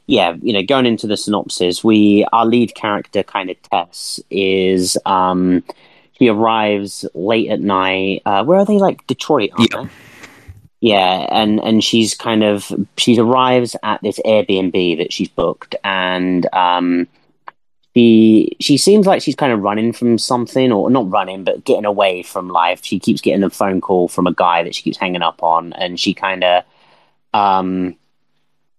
[0.06, 4.96] yeah, you know, going into the synopsis, we our lead character kind of Tess is
[5.04, 5.62] um
[6.18, 8.22] she arrives late at night.
[8.24, 8.78] Uh, where are they?
[8.78, 9.82] Like Detroit, aren't Yeah.
[9.84, 9.88] they?
[10.80, 16.46] Yeah, and and she's kind of she arrives at this Airbnb that she's booked, and
[16.54, 17.06] um,
[17.98, 21.84] she she seems like she's kind of running from something, or not running, but getting
[21.84, 22.80] away from life.
[22.84, 25.72] She keeps getting a phone call from a guy that she keeps hanging up on,
[25.72, 26.64] and she kind of
[27.34, 27.96] um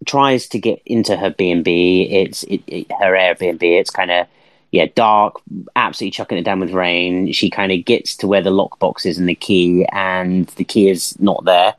[0.05, 2.07] tries to get into her B and B.
[2.09, 3.61] It's it, it, her Airbnb.
[3.61, 4.27] It's kind of
[4.71, 5.41] yeah dark,
[5.75, 7.33] absolutely chucking it down with rain.
[7.33, 10.89] She kind of gets to where the lockbox is and the key, and the key
[10.89, 11.75] is not there.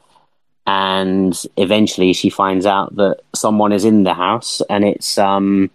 [0.67, 5.71] And eventually, she finds out that someone is in the house, and it's um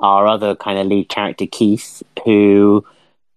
[0.00, 2.84] our other kind of lead character Keith, who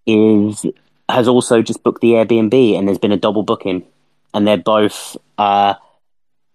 [0.05, 0.65] is
[1.09, 3.83] has also just booked the Airbnb, and there's been a double booking,
[4.33, 5.75] and they're both uh,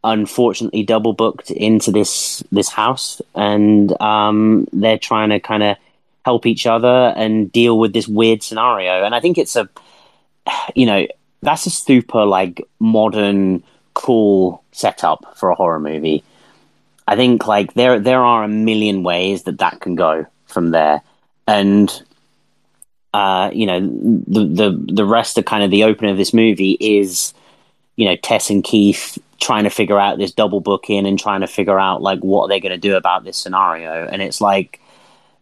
[0.05, 5.77] unfortunately double booked into this this house, and um, they're trying to kind of
[6.25, 9.05] help each other and deal with this weird scenario.
[9.05, 9.69] And I think it's a,
[10.75, 11.07] you know,
[11.43, 13.63] that's a super like modern,
[13.95, 16.23] cool setup for a horror movie.
[17.09, 21.01] I think like there there are a million ways that that can go from there,
[21.47, 21.91] and
[23.15, 26.77] uh, you know the the the rest of kind of the opening of this movie
[26.79, 27.33] is
[27.97, 31.47] you know Tess and Keith trying to figure out this double booking and trying to
[31.47, 34.79] figure out like what they're going to do about this scenario, and it's like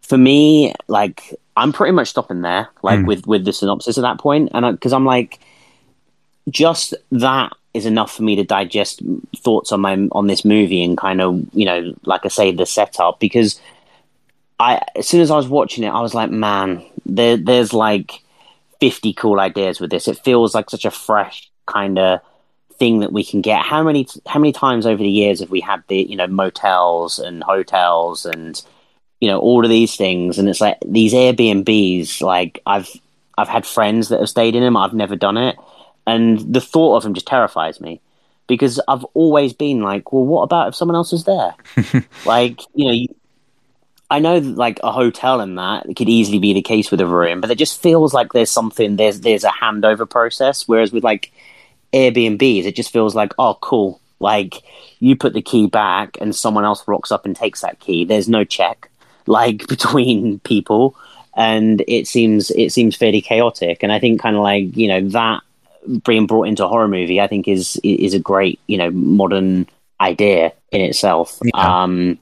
[0.03, 3.07] for me like I'm pretty much stopping there like Mm.
[3.07, 5.41] with with the synopsis at that point, and because I'm like
[6.49, 9.03] just that is enough for me to digest
[9.37, 12.67] thoughts on my on this movie and kind of you know like I say the
[12.67, 13.61] setup because
[14.59, 18.23] I as soon as I was watching it I was like man there there's like
[18.81, 20.09] 50 cool ideas with this.
[20.09, 22.21] It feels like such a fresh kind of
[22.79, 23.63] thing that we can get.
[23.63, 27.19] How many how many times over the years have we had the you know motels
[27.19, 28.63] and hotels and
[29.21, 30.39] you know all of these things?
[30.39, 32.89] And it's like these Airbnbs like I've
[33.39, 34.77] I've had friends that have stayed in them.
[34.77, 35.57] I've never done it
[36.07, 38.01] and the thought of them just terrifies me
[38.47, 41.55] because I've always been like, well, what about if someone else is there?
[42.27, 43.15] like, you know,
[44.11, 47.07] I know that, like a hotel and that could easily be the case with a
[47.07, 50.69] room, but it just feels like there's something there's there's a handover process.
[50.69, 51.33] Whereas with like
[51.93, 54.01] Airbnbs, it just feels like, oh, cool.
[54.21, 54.63] Like
[55.01, 58.05] you put the key back and someone else rocks up and takes that key.
[58.05, 58.91] There's no check
[59.27, 60.97] like between people,
[61.35, 63.83] and it seems it seems fairly chaotic.
[63.83, 65.43] And I think kind of like you know that
[66.05, 69.67] being brought into a horror movie, I think is is a great you know modern
[70.01, 71.39] idea in itself.
[71.43, 71.83] Yeah.
[71.83, 72.19] Um,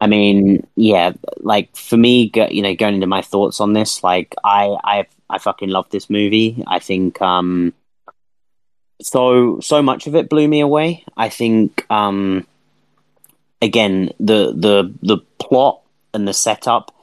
[0.00, 4.04] I mean, yeah, like for me, go, you know, going into my thoughts on this,
[4.04, 6.62] like I I I fucking love this movie.
[6.66, 7.72] I think um,
[9.00, 11.04] so so much of it blew me away.
[11.16, 12.46] I think um,
[13.62, 15.80] again the the the plot
[16.12, 16.94] and the setup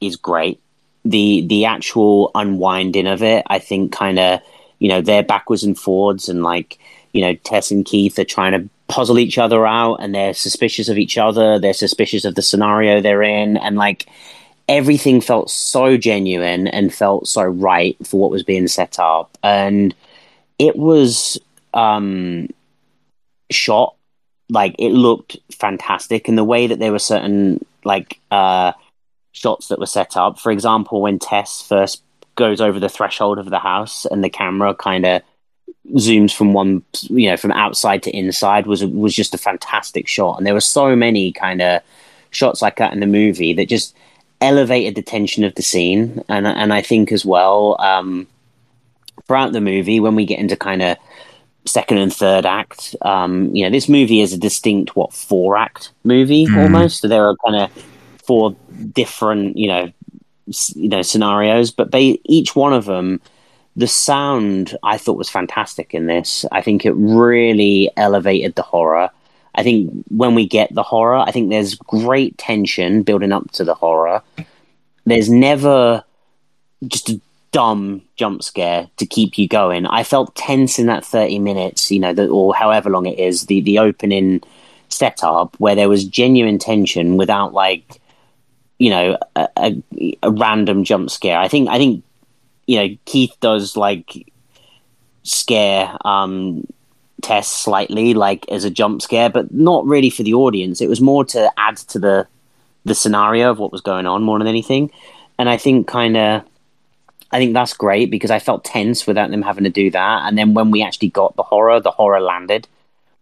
[0.00, 0.60] is great.
[1.04, 4.40] The the actual unwinding of it, I think, kind of
[4.78, 6.78] you know they're backwards and forwards, and like
[7.12, 10.88] you know Tess and Keith are trying to puzzle each other out, and they're suspicious
[10.88, 11.58] of each other.
[11.58, 14.06] They're suspicious of the scenario they're in, and like
[14.68, 19.94] everything felt so genuine and felt so right for what was being set up, and
[20.58, 21.38] it was
[21.74, 22.48] um
[23.50, 23.94] shot
[24.50, 28.72] like it looked fantastic and the way that there were certain like uh
[29.32, 32.02] shots that were set up for example when tess first
[32.38, 35.22] goes over the threshold of the house and the camera kind of
[35.94, 40.38] zooms from one you know from outside to inside was was just a fantastic shot
[40.38, 41.82] and there were so many kind of
[42.30, 43.94] shots like that in the movie that just
[44.40, 48.26] elevated the tension of the scene, and and I think as well um,
[49.26, 50.96] throughout the movie when we get into kind of
[51.66, 55.92] second and third act, um, you know, this movie is a distinct what four act
[56.04, 56.62] movie mm.
[56.62, 57.00] almost.
[57.00, 57.84] So there are kind of
[58.24, 58.54] four
[58.92, 59.92] different you know
[60.74, 63.20] you know scenarios, but they each one of them.
[63.76, 66.44] The sound I thought was fantastic in this.
[66.50, 69.08] I think it really elevated the horror.
[69.54, 73.64] I think when we get the horror, I think there's great tension building up to
[73.64, 74.22] the horror.
[75.04, 76.04] There's never
[76.86, 77.20] just a
[77.52, 79.86] dumb jump scare to keep you going.
[79.86, 83.46] I felt tense in that 30 minutes, you know, the, or however long it is,
[83.46, 84.42] the, the opening
[84.88, 88.00] setup where there was genuine tension without like,
[88.78, 89.82] you know, a, a,
[90.22, 91.38] a random jump scare.
[91.38, 92.04] I think, I think,
[92.66, 94.32] you know, Keith does like
[95.24, 96.66] scare um
[97.20, 100.80] Tess slightly, like as a jump scare, but not really for the audience.
[100.80, 102.28] It was more to add to the
[102.84, 104.90] the scenario of what was going on more than anything.
[105.38, 106.42] And I think kind of,
[107.32, 110.22] I think that's great because I felt tense without them having to do that.
[110.26, 112.68] And then when we actually got the horror, the horror landed.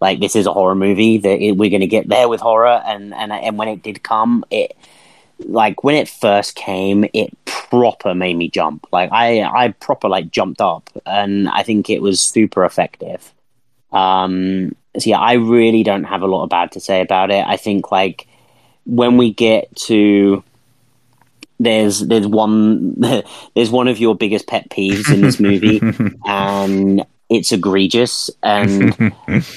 [0.01, 3.15] Like this is a horror movie that we're going to get there with horror, and
[3.15, 4.77] and and when it did come, it
[5.41, 8.87] like when it first came, it proper made me jump.
[8.93, 13.33] Like I I proper like jumped up, and I think it was super effective.
[13.93, 17.45] Um, so yeah, I really don't have a lot of bad to say about it.
[17.47, 18.27] I think like
[18.85, 20.43] when we get to
[21.59, 22.95] there's there's one
[23.55, 25.81] there's one of your biggest pet peeves in this movie,
[26.27, 28.95] and it's egregious, and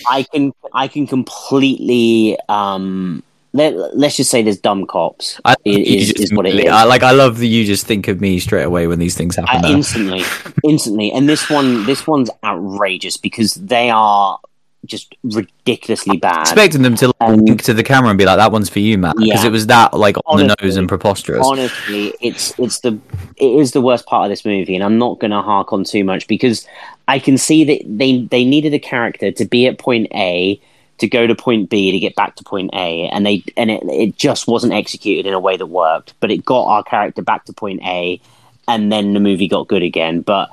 [0.07, 3.23] I can I can completely um
[3.53, 5.39] let, us just say there's dumb cops.
[5.43, 6.71] I, is, is what it is.
[6.71, 9.35] I, like I love that you just think of me straight away when these things
[9.35, 9.65] happen.
[9.65, 10.23] Uh, instantly,
[10.63, 14.39] instantly, and this one, this one's outrageous because they are
[14.85, 16.41] just ridiculously bad.
[16.41, 18.97] Expecting them to um, link to the camera and be like, "That one's for you,
[18.97, 19.47] Matt," because yeah.
[19.47, 21.45] it was that like on honestly, the nose and preposterous.
[21.45, 22.99] Honestly, it's it's the
[23.37, 25.83] it is the worst part of this movie, and I'm not going to hark on
[25.83, 26.67] too much because
[27.07, 30.61] I can see that they they needed a character to be at point A
[30.99, 33.83] to go to point B to get back to point A, and they and it
[33.83, 36.13] it just wasn't executed in a way that worked.
[36.19, 38.21] But it got our character back to point A,
[38.67, 40.21] and then the movie got good again.
[40.21, 40.49] But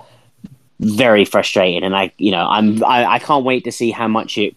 [0.80, 4.38] very frustrating, and I you know I'm I, I can't wait to see how much
[4.38, 4.54] it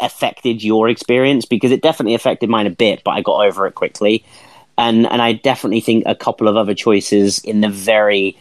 [0.00, 3.74] affected your experience because it definitely affected mine a bit, but I got over it
[3.74, 4.24] quickly.
[4.78, 8.36] And and I definitely think a couple of other choices in the very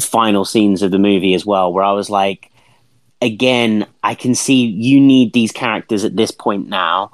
[0.00, 2.50] final scenes of the movie as well, where I was like,
[3.20, 7.10] again, I can see you need these characters at this point now,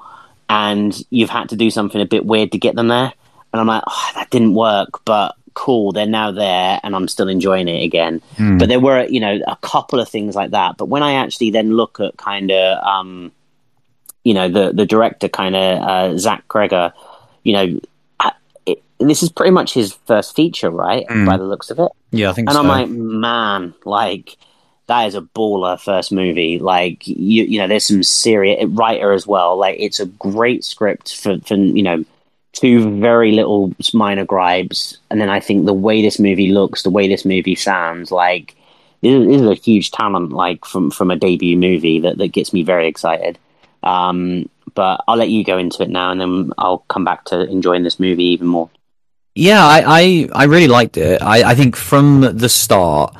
[0.48, 3.12] and you've had to do something a bit weird to get them there.
[3.52, 7.28] And I'm like, oh, that didn't work, but cool, they're now there, and I'm still
[7.28, 8.20] enjoying it again.
[8.36, 8.59] Mm.
[8.59, 10.76] But there were, you know, a couple of things like that.
[10.76, 13.32] But when I actually then look at kind of, um,
[14.24, 16.92] you know, the the director, kind of uh, Zach Cregger,
[17.44, 17.80] you know,
[18.66, 21.07] it, this is pretty much his first feature, right?
[21.07, 21.26] Mm.
[21.26, 21.92] By the looks of it.
[22.11, 22.48] Yeah, I think.
[22.48, 22.61] And so.
[22.61, 24.36] I'm like, man, like
[24.87, 26.59] that is a baller first movie.
[26.59, 29.57] Like you, you know, there's some serious writer as well.
[29.57, 32.05] Like it's a great script for, for you know,
[32.53, 36.91] two very little minor gripes, and then I think the way this movie looks, the
[36.91, 38.55] way this movie sounds, like
[39.01, 40.32] this is, a huge talent.
[40.32, 43.39] Like from from a debut movie that that gets me very excited.
[43.82, 47.43] Um, but I'll let you go into it now, and then I'll come back to
[47.49, 48.70] enjoying this movie even more.
[49.35, 51.22] Yeah, I I, I really liked it.
[51.22, 53.14] I, I think from the start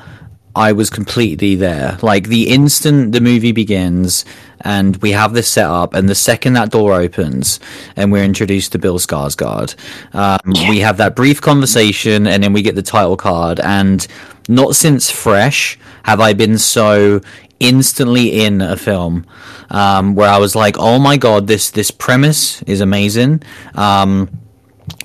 [0.57, 1.99] I was completely there.
[2.03, 4.25] Like the instant the movie begins
[4.61, 7.61] and we have this set up, and the second that door opens
[7.97, 9.75] and we're introduced to Bill Skarsgård,
[10.15, 10.39] um,
[10.69, 13.61] we have that brief conversation, and then we get the title card.
[13.61, 14.07] And
[14.49, 17.21] not since Fresh have I been so
[17.61, 19.27] instantly in a film
[19.71, 23.43] um, where I was like, "Oh my god, this this premise is amazing."
[23.75, 24.31] Um,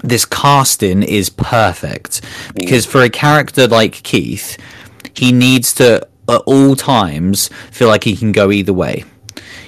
[0.03, 2.21] this casting is perfect
[2.53, 4.57] because for a character like Keith
[5.19, 9.03] he needs to at all times feel like he can go either way.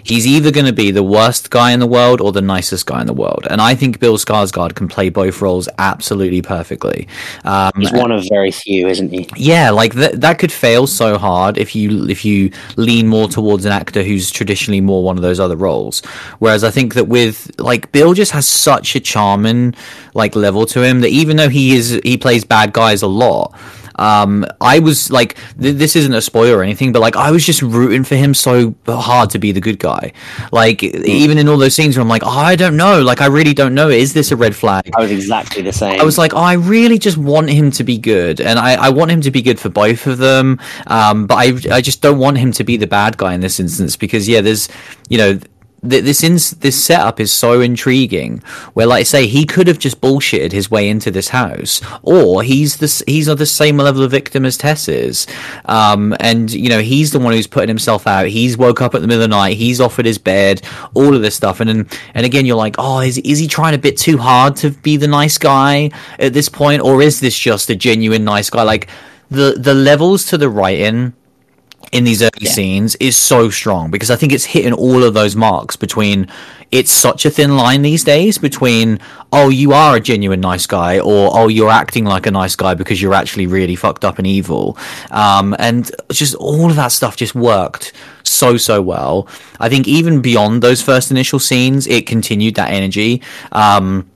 [0.03, 3.01] He's either going to be the worst guy in the world or the nicest guy
[3.01, 7.07] in the world, and I think Bill Skarsgård can play both roles absolutely perfectly.
[7.43, 9.29] Um, He's one of very few, isn't he?
[9.35, 10.21] Yeah, like that.
[10.21, 14.31] That could fail so hard if you if you lean more towards an actor who's
[14.31, 16.03] traditionally more one of those other roles.
[16.39, 19.75] Whereas I think that with like Bill just has such a charming
[20.15, 23.55] like level to him that even though he is he plays bad guys a lot
[24.01, 27.45] um, I was like, th- this isn't a spoiler or anything, but like, I was
[27.45, 30.13] just rooting for him so hard to be the good guy.
[30.51, 33.27] Like, even in all those scenes where I'm like, oh, I don't know, like, I
[33.27, 33.89] really don't know.
[33.89, 34.89] Is this a red flag?
[34.97, 36.01] I was exactly the same.
[36.01, 38.89] I was like, oh, I really just want him to be good, and I, I
[38.89, 40.59] want him to be good for both of them.
[40.87, 43.59] Um, but I, I just don't want him to be the bad guy in this
[43.59, 44.67] instance because, yeah, there's,
[45.09, 45.39] you know
[45.87, 48.39] th- this this setup is so intriguing.
[48.73, 52.43] Where, like I say, he could have just bullshitted his way into this house, or
[52.43, 55.27] he's the he's of the same level of victim as Tess is,
[55.65, 58.27] um, and you know he's the one who's putting himself out.
[58.27, 59.57] He's woke up at the middle of the night.
[59.57, 60.61] He's offered his bed,
[60.93, 63.75] all of this stuff, and and, and again, you're like, oh, is is he trying
[63.75, 67.37] a bit too hard to be the nice guy at this point, or is this
[67.37, 68.63] just a genuine nice guy?
[68.63, 68.87] Like
[69.29, 71.13] the the levels to the writing
[71.91, 72.51] in these early yeah.
[72.51, 76.27] scenes is so strong because I think it's hitting all of those marks between
[76.71, 78.99] it's such a thin line these days between
[79.33, 82.73] oh you are a genuine nice guy or oh you're acting like a nice guy
[82.73, 84.77] because you're actually really fucked up and evil.
[85.09, 87.91] Um, and just all of that stuff just worked
[88.23, 89.27] so so well.
[89.59, 93.21] I think even beyond those first initial scenes it continued that energy.
[93.51, 94.10] Um,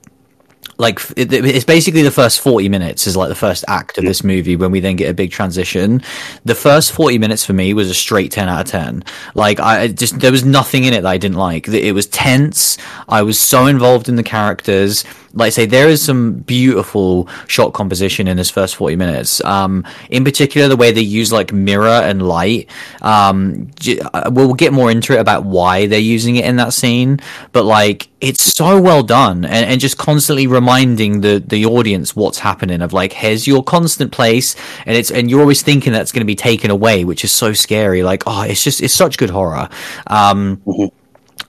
[0.78, 4.56] like it's basically the first 40 minutes is like the first act of this movie
[4.56, 6.02] when we then get a big transition.
[6.44, 9.04] The first 40 minutes for me was a straight 10 out of 10
[9.34, 11.68] like i just there was nothing in it that i didn't like.
[11.68, 12.78] It was tense.
[13.08, 15.04] I was so involved in the characters
[15.36, 19.44] like I say, there is some beautiful shot composition in this first 40 minutes.
[19.44, 22.70] Um, in particular, the way they use like mirror and light.
[23.02, 23.70] Um,
[24.14, 27.20] uh, we'll get more into it about why they're using it in that scene,
[27.52, 32.38] but like it's so well done and, and just constantly reminding the, the audience what's
[32.38, 34.56] happening of like, here's your constant place
[34.86, 37.52] and it's, and you're always thinking that's going to be taken away, which is so
[37.52, 38.02] scary.
[38.02, 39.68] Like, oh, it's just, it's such good horror.
[40.06, 40.86] Um, mm-hmm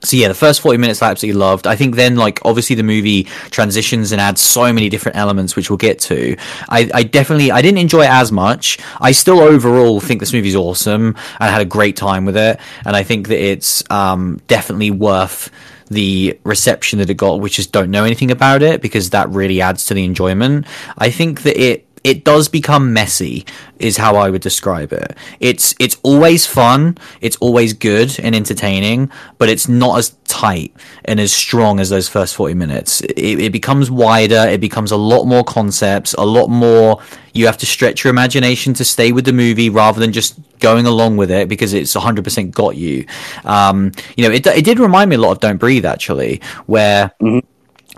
[0.02, 1.66] so yeah, the first 40 minutes I absolutely loved.
[1.66, 5.70] I think then like obviously the movie transitions and adds so many different elements which
[5.70, 6.36] we'll get to.
[6.68, 8.78] I, I definitely I didn't enjoy it as much.
[9.00, 11.08] I still overall think this movie's awesome
[11.40, 12.60] and I had a great time with it.
[12.84, 15.50] And I think that it's um, definitely worth
[15.90, 19.60] the reception that it got, which is don't know anything about it because that really
[19.60, 20.66] adds to the enjoyment.
[20.96, 23.44] I think that it it does become messy
[23.78, 25.16] is how I would describe it.
[25.40, 30.74] It's it's always fun, it's always good and entertaining, but it's not as tight
[31.04, 33.00] and as strong as those first 40 minutes.
[33.00, 37.00] It, it becomes wider, it becomes a lot more concepts, a lot more
[37.32, 40.86] you have to stretch your imagination to stay with the movie rather than just going
[40.86, 43.06] along with it because it's 100% got you.
[43.44, 47.12] Um, you know, it, it did remind me a lot of Don't Breathe actually, where
[47.22, 47.38] mm-hmm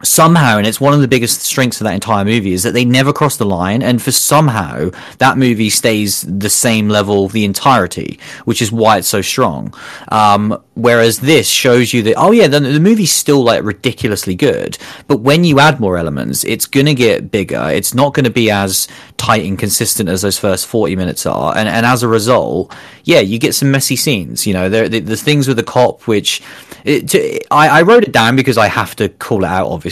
[0.02, 2.84] somehow, and it's one of the biggest strengths of that entire movie, is that they
[2.84, 8.18] never cross the line, and for somehow that movie stays the same level the entirety,
[8.44, 9.74] which is why it's so strong.
[10.08, 14.78] Um, whereas this shows you that oh yeah, the, the movie's still like ridiculously good,
[15.06, 17.68] but when you add more elements, it's gonna get bigger.
[17.70, 21.68] It's not gonna be as tight and consistent as those first forty minutes are, and
[21.68, 22.74] and as a result,
[23.04, 24.46] yeah, you get some messy scenes.
[24.46, 26.42] You know, there the, the things with the cop, which
[26.84, 29.89] it, to, I, I wrote it down because I have to call it out, obviously.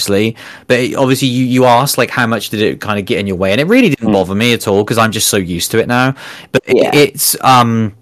[0.66, 3.36] But obviously, you, you asked like how much did it kind of get in your
[3.36, 4.12] way, and it really didn't mm.
[4.12, 6.14] bother me at all because I'm just so used to it now.
[6.52, 6.88] But yeah.
[6.88, 7.94] it, it's um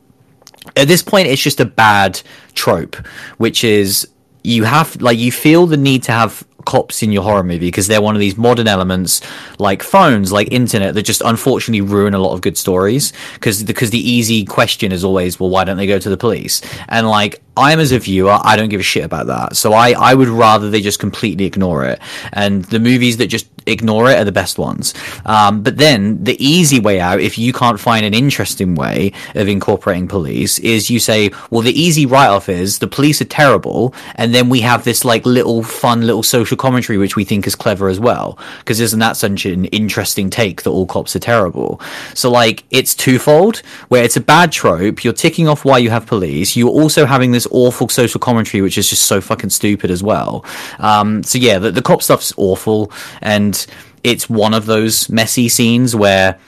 [0.76, 2.20] at this point, it's just a bad
[2.55, 2.97] trope,
[3.38, 4.09] which is
[4.42, 7.86] you have like you feel the need to have cops in your horror movie because
[7.86, 9.22] they're one of these modern elements
[9.58, 13.90] like phones, like internet that just unfortunately ruin a lot of good stories because because
[13.90, 16.60] the easy question is always, well, why don't they go to the police?
[16.88, 19.56] And like I'm as a viewer, I don't give a shit about that.
[19.56, 22.00] So I I would rather they just completely ignore it.
[22.34, 24.94] And the movies that just ignore it are the best ones.
[25.24, 29.48] Um, but then the easy way out, if you can't find an interesting way of
[29.48, 33.94] incorporating police, is you say, well, the easy write off is the police are terrible,
[34.14, 37.54] and then we have this like little fun little social commentary, which we think is
[37.54, 38.38] clever as well.
[38.58, 41.80] Because isn't that such an interesting take that all cops are terrible?
[42.14, 43.58] So like it's twofold,
[43.88, 45.04] where it's a bad trope.
[45.04, 46.56] You're ticking off why you have police.
[46.56, 50.44] You're also having this awful social commentary, which is just so fucking stupid as well.
[50.78, 53.55] Um, so yeah, the, the cop stuff's awful, and
[54.02, 56.38] it's one of those messy scenes where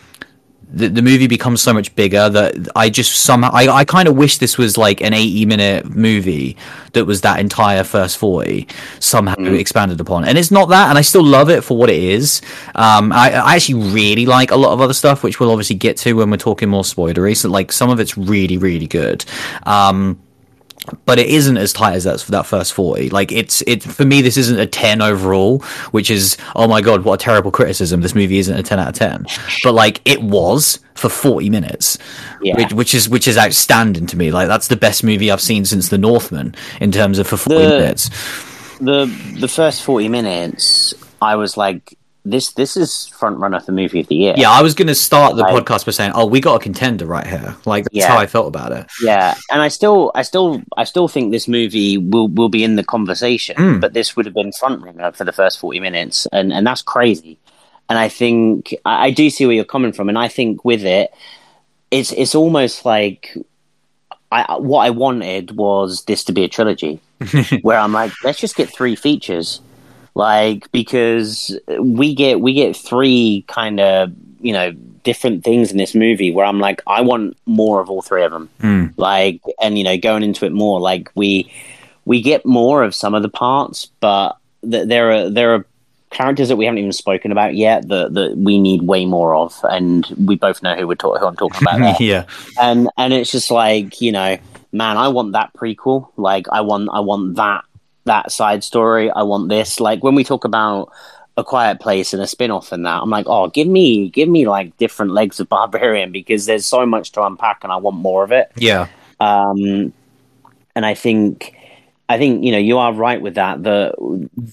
[0.70, 4.16] the, the movie becomes so much bigger that I just somehow I, I kind of
[4.16, 6.56] wish this was like an 80 minute movie
[6.92, 8.68] that was that entire first 40
[9.00, 9.58] somehow mm.
[9.58, 10.24] expanded upon.
[10.24, 12.42] And it's not that and I still love it for what it is.
[12.74, 15.96] Um, I, I actually really like a lot of other stuff which we'll obviously get
[15.98, 19.24] to when we're talking more spoilery so like some of it's really really good.
[19.64, 20.20] Um,
[21.04, 24.22] but it isn't as tight as that that first 40 like it's it for me
[24.22, 25.60] this isn't a 10 overall
[25.90, 28.00] which is oh my god what a terrible criticism.
[28.00, 29.26] This movie isn't a 10 out of 10
[29.62, 31.98] but like it was for 40 minutes
[32.42, 32.56] yeah.
[32.56, 34.30] which, which, is which is outstanding to me.
[34.30, 37.58] Like that's the best movie i've seen since the northman in terms of for 40
[37.58, 38.08] the, minutes.
[38.80, 41.97] The the first 40 minutes i was like
[42.30, 44.34] this this is front runner for the movie of the year.
[44.36, 46.58] Yeah, I was going to start the like, podcast by saying, "Oh, we got a
[46.58, 48.86] contender right here." Like that's yeah, how I felt about it.
[49.02, 52.76] Yeah, and I still, I still, I still think this movie will will be in
[52.76, 53.80] the conversation, mm.
[53.80, 56.82] but this would have been front runner for the first forty minutes, and and that's
[56.82, 57.38] crazy.
[57.88, 60.84] And I think I, I do see where you're coming from, and I think with
[60.84, 61.10] it,
[61.90, 63.36] it's it's almost like
[64.30, 67.00] I what I wanted was this to be a trilogy
[67.62, 69.60] where I'm like, let's just get three features,
[70.18, 74.72] like because we get we get three kind of you know
[75.04, 78.32] different things in this movie where I'm like, I want more of all three of
[78.32, 78.92] them, Mm.
[78.96, 81.50] like and you know going into it more, like we
[82.04, 84.36] we get more of some of the parts, but
[84.68, 85.66] th- there are there are
[86.10, 89.54] characters that we haven't even spoken about yet that, that we need way more of,
[89.64, 92.00] and we both know who we're talking who I'm talking about.
[92.12, 92.24] yeah.
[92.60, 94.36] and and it's just like you know
[94.70, 97.64] man i want that prequel like i want i want that
[98.08, 99.80] that side story i want this.
[99.80, 100.90] Like when we talk about
[101.36, 104.48] a quiet place and a spin-off and that i'm like oh give me give me
[104.48, 108.24] like different legs of barbarian because there's so much to unpack and i want more
[108.24, 108.50] of it.
[108.56, 108.88] Yeah.
[109.20, 109.92] um
[110.74, 111.54] and i think
[112.08, 113.62] i think you know you are right with that.
[113.62, 113.94] The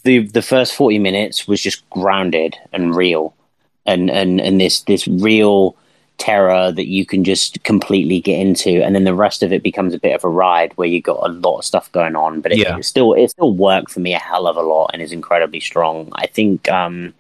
[0.04, 3.34] the the first 40 minutes was just grounded and real.
[3.86, 5.76] And and and this this real
[6.18, 9.94] terror that you can just completely get into and then the rest of it becomes
[9.94, 12.52] a bit of a ride where you got a lot of stuff going on but
[12.52, 12.78] it, Yeah.
[12.78, 15.60] it still it still worked for me a hell of a lot and is incredibly
[15.60, 17.14] strong i think um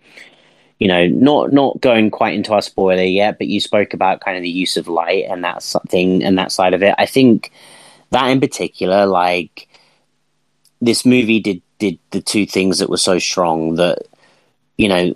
[0.79, 4.37] you know not not going quite into our spoiler yet but you spoke about kind
[4.37, 7.51] of the use of light and that thing and that side of it i think
[8.11, 9.67] that in particular like
[10.81, 13.99] this movie did did the two things that were so strong that
[14.77, 15.13] you know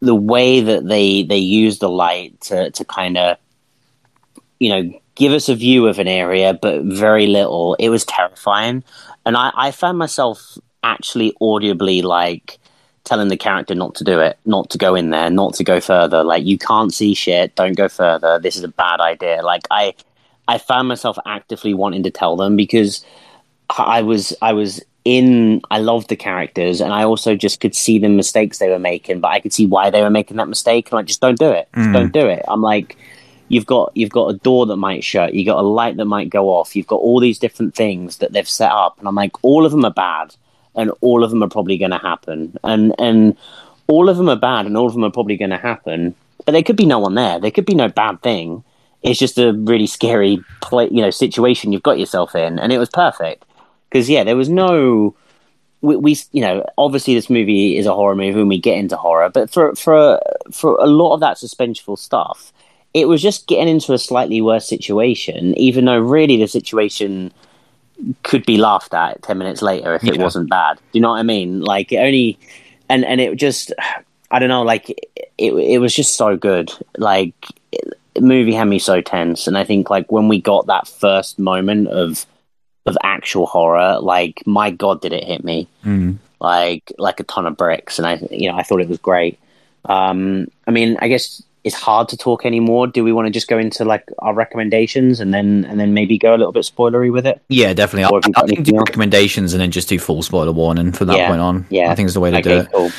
[0.00, 3.36] the way that they they use the light to to kind of
[4.58, 7.74] you know give us a view of an area but very little.
[7.74, 8.84] It was terrifying.
[9.26, 12.58] And i i found myself actually audibly like
[13.04, 15.80] telling the character not to do it not to go in there not to go
[15.80, 16.22] further.
[16.22, 17.54] Like you can't see shit.
[17.54, 18.38] Don't go further.
[18.38, 19.42] This is a bad idea.
[19.42, 19.94] Like i
[20.46, 23.04] i found myself actively wanting to tell them because
[23.70, 27.98] I was I was in I loved the characters and I also just could see
[27.98, 30.88] the mistakes they were making, but I could see why they were making that mistake
[30.88, 31.66] and like just don't do it.
[31.74, 31.92] Just Mm.
[31.94, 32.44] don't do it.
[32.46, 32.98] I'm like
[33.48, 36.28] you've got you've got a door that might shut, you got a light that might
[36.28, 39.42] go off, you've got all these different things that they've set up and I'm like
[39.42, 40.34] all of them are bad
[40.74, 42.58] and all of them are probably going to happen.
[42.62, 43.34] And and
[43.86, 46.52] all of them are bad and all of them are probably going to happen, but
[46.52, 47.40] there could be no one there.
[47.40, 48.62] There could be no bad thing.
[49.02, 52.78] It's just a really scary play, you know, situation you've got yourself in and it
[52.78, 53.44] was perfect
[53.88, 55.14] because yeah, there was no.
[55.80, 58.96] We, we, you know, obviously this movie is a horror movie, and we get into
[58.96, 59.30] horror.
[59.30, 60.20] But for for
[60.50, 62.52] for a lot of that suspenseful stuff,
[62.94, 65.56] it was just getting into a slightly worse situation.
[65.56, 67.32] Even though really the situation
[68.22, 70.76] could be laughed at ten minutes later if it wasn't bad.
[70.78, 71.60] Do you know what I mean?
[71.60, 72.38] Like it only,
[72.88, 73.72] and and it just,
[74.30, 74.62] I don't know.
[74.62, 76.72] Like it, it was just so good.
[76.96, 77.34] Like
[78.14, 81.38] the movie had me so tense, and I think like when we got that first
[81.38, 82.26] moment of
[82.86, 86.16] of actual horror, like my god, did it hit me Mm.
[86.40, 89.38] like like a ton of bricks, and I you know I thought it was great.
[89.84, 92.86] Um, I mean, I guess it's hard to talk anymore.
[92.86, 96.16] Do we want to just go into like our recommendations and then and then maybe
[96.18, 97.42] go a little bit spoilery with it?
[97.48, 98.10] Yeah, definitely.
[98.14, 98.88] Or I, I think do else?
[98.88, 101.66] recommendations and then just do full spoiler warning from that Yeah, point on.
[101.70, 101.90] yeah.
[101.90, 102.68] I think is the way to do it.
[102.72, 102.90] cool.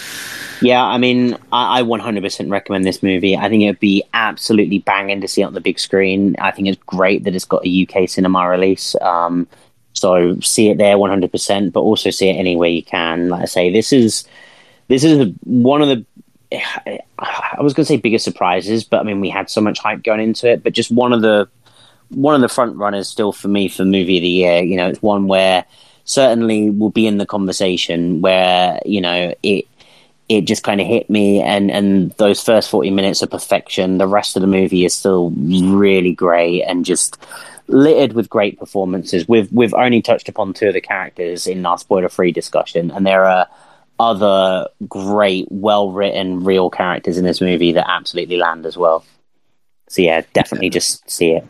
[0.61, 3.37] Yeah, I mean, I, I 100% recommend this movie.
[3.37, 6.35] I think it'd be absolutely banging to see on the big screen.
[6.37, 8.93] I think it's great that it's got a UK cinema release.
[8.99, 9.47] Um,
[9.99, 13.29] so see it there 100%, but also see it anywhere you can.
[13.29, 14.25] Like I say, this is
[14.87, 16.05] this is one of the
[16.51, 20.03] I was going to say biggest surprises, but I mean we had so much hype
[20.03, 20.63] going into it.
[20.63, 21.47] But just one of the
[22.09, 24.63] one of the front runners still for me for movie of the year.
[24.63, 25.65] You know, it's one where
[26.05, 29.65] certainly will be in the conversation where you know it
[30.27, 34.07] it just kind of hit me and and those first 40 minutes are perfection the
[34.07, 37.17] rest of the movie is still really great and just
[37.69, 41.77] littered with great performances we've we've only touched upon two of the characters in our
[41.77, 43.47] spoiler free discussion and there are
[43.99, 49.05] other great well written real characters in this movie that absolutely land as well
[49.87, 51.45] so yeah definitely just see it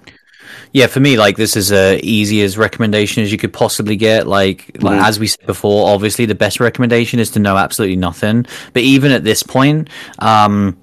[0.74, 4.26] Yeah, for me, like this is a easy as recommendation as you could possibly get.
[4.26, 5.04] Like, like Mhm.
[5.08, 8.48] as we said before, obviously the best recommendation is to know absolutely nothing.
[8.74, 9.90] But even at this point,
[10.20, 10.76] um,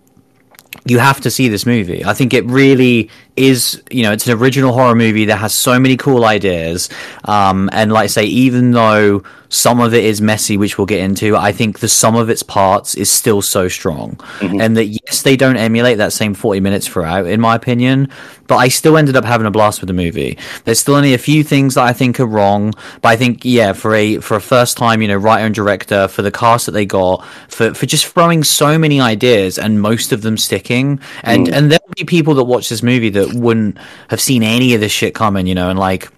[0.86, 2.04] you have to see this movie.
[2.04, 5.78] I think it really is, you know, it's an original horror movie that has so
[5.78, 6.88] many cool ideas.
[7.24, 11.00] Um, and like I say, even though some of it is messy, which we'll get
[11.00, 14.16] into, I think the sum of its parts is still so strong.
[14.38, 14.60] Mm-hmm.
[14.60, 18.08] And that, yes, they don't emulate that same 40 minutes throughout, in my opinion,
[18.46, 20.38] but I still ended up having a blast with the movie.
[20.64, 22.72] There's still only a few things that I think are wrong,
[23.02, 26.08] but I think, yeah, for a, for a first time, you know, writer and director,
[26.08, 30.12] for the cast that they got, for, for just throwing so many ideas and most
[30.12, 31.00] of them sticking.
[31.22, 31.52] And, mm.
[31.52, 33.78] and there'll be people that watch this movie that wouldn't
[34.08, 36.10] have seen any of this shit coming, you know, and like,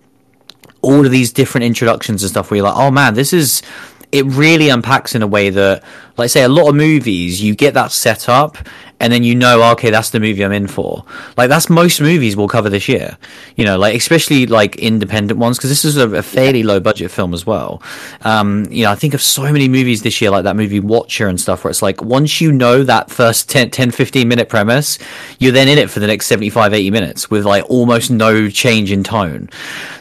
[0.81, 3.63] all of these different introductions and stuff where you're like, oh man, this is
[4.11, 5.85] it really unpacks in a way that,
[6.17, 8.57] like, say, a lot of movies, you get that set up,
[9.01, 11.05] and then you know, okay, that's the movie I'm in for.
[11.37, 13.19] Like, that's most movies we'll cover this year.
[13.57, 17.11] You know, like, especially like independent ones, because this is a, a fairly low budget
[17.11, 17.83] film as well.
[18.23, 21.29] Um, you know, I think of so many movies this year, like that movie Watcher
[21.29, 24.99] and stuff, where it's like, once you know that first 10, 10 15 minute premise,
[25.39, 28.91] you're then in it for the next 75, 80 minutes with like almost no change
[28.91, 29.51] in tone.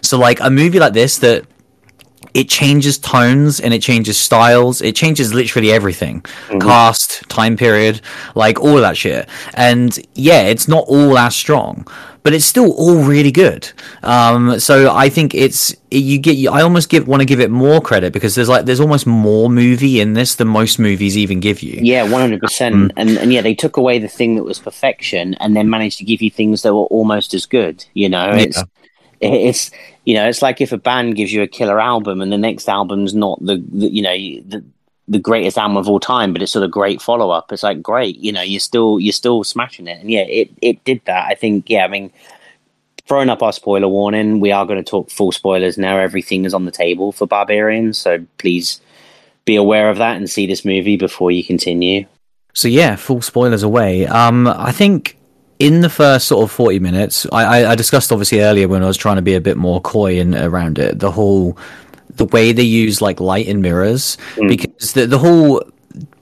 [0.01, 1.45] So, like, a movie like this that
[2.37, 4.79] it changes tones and it changes styles.
[4.79, 6.21] It changes literally everything.
[6.21, 6.59] Mm-hmm.
[6.59, 7.99] Cast, time period,
[8.35, 9.27] like all that shit.
[9.55, 11.87] And yeah, it's not all that strong,
[12.21, 13.71] but it's still all really good.
[14.03, 16.37] Um, so I think it's you get.
[16.51, 19.49] I almost give want to give it more credit because there's like there's almost more
[19.49, 21.79] movie in this than most movies even give you.
[21.81, 22.75] Yeah, one hundred percent.
[22.75, 22.91] Mm.
[22.97, 26.05] And and yeah, they took away the thing that was perfection and then managed to
[26.05, 27.83] give you things that were almost as good.
[27.93, 28.63] You know, it's yeah.
[29.21, 29.71] It's
[30.05, 32.69] you know, it's like if a band gives you a killer album and the next
[32.69, 34.15] album's not the, the you know
[34.47, 34.63] the
[35.07, 37.51] the greatest album of all time, but it's sort of great follow up.
[37.51, 40.83] It's like great, you know, you're still you're still smashing it, and yeah, it it
[40.83, 41.27] did that.
[41.27, 42.11] I think, yeah, I mean,
[43.07, 45.97] throwing up our spoiler warning, we are going to talk full spoilers now.
[45.97, 48.81] Everything is on the table for Barbarians, so please
[49.45, 52.05] be aware of that and see this movie before you continue.
[52.53, 54.05] So yeah, full spoilers away.
[54.07, 55.16] Um, I think
[55.59, 58.97] in the first sort of 40 minutes, I, I, discussed obviously earlier when I was
[58.97, 61.57] trying to be a bit more coy and around it, the whole,
[62.11, 64.47] the way they use like light and mirrors, mm.
[64.47, 65.63] because the, the whole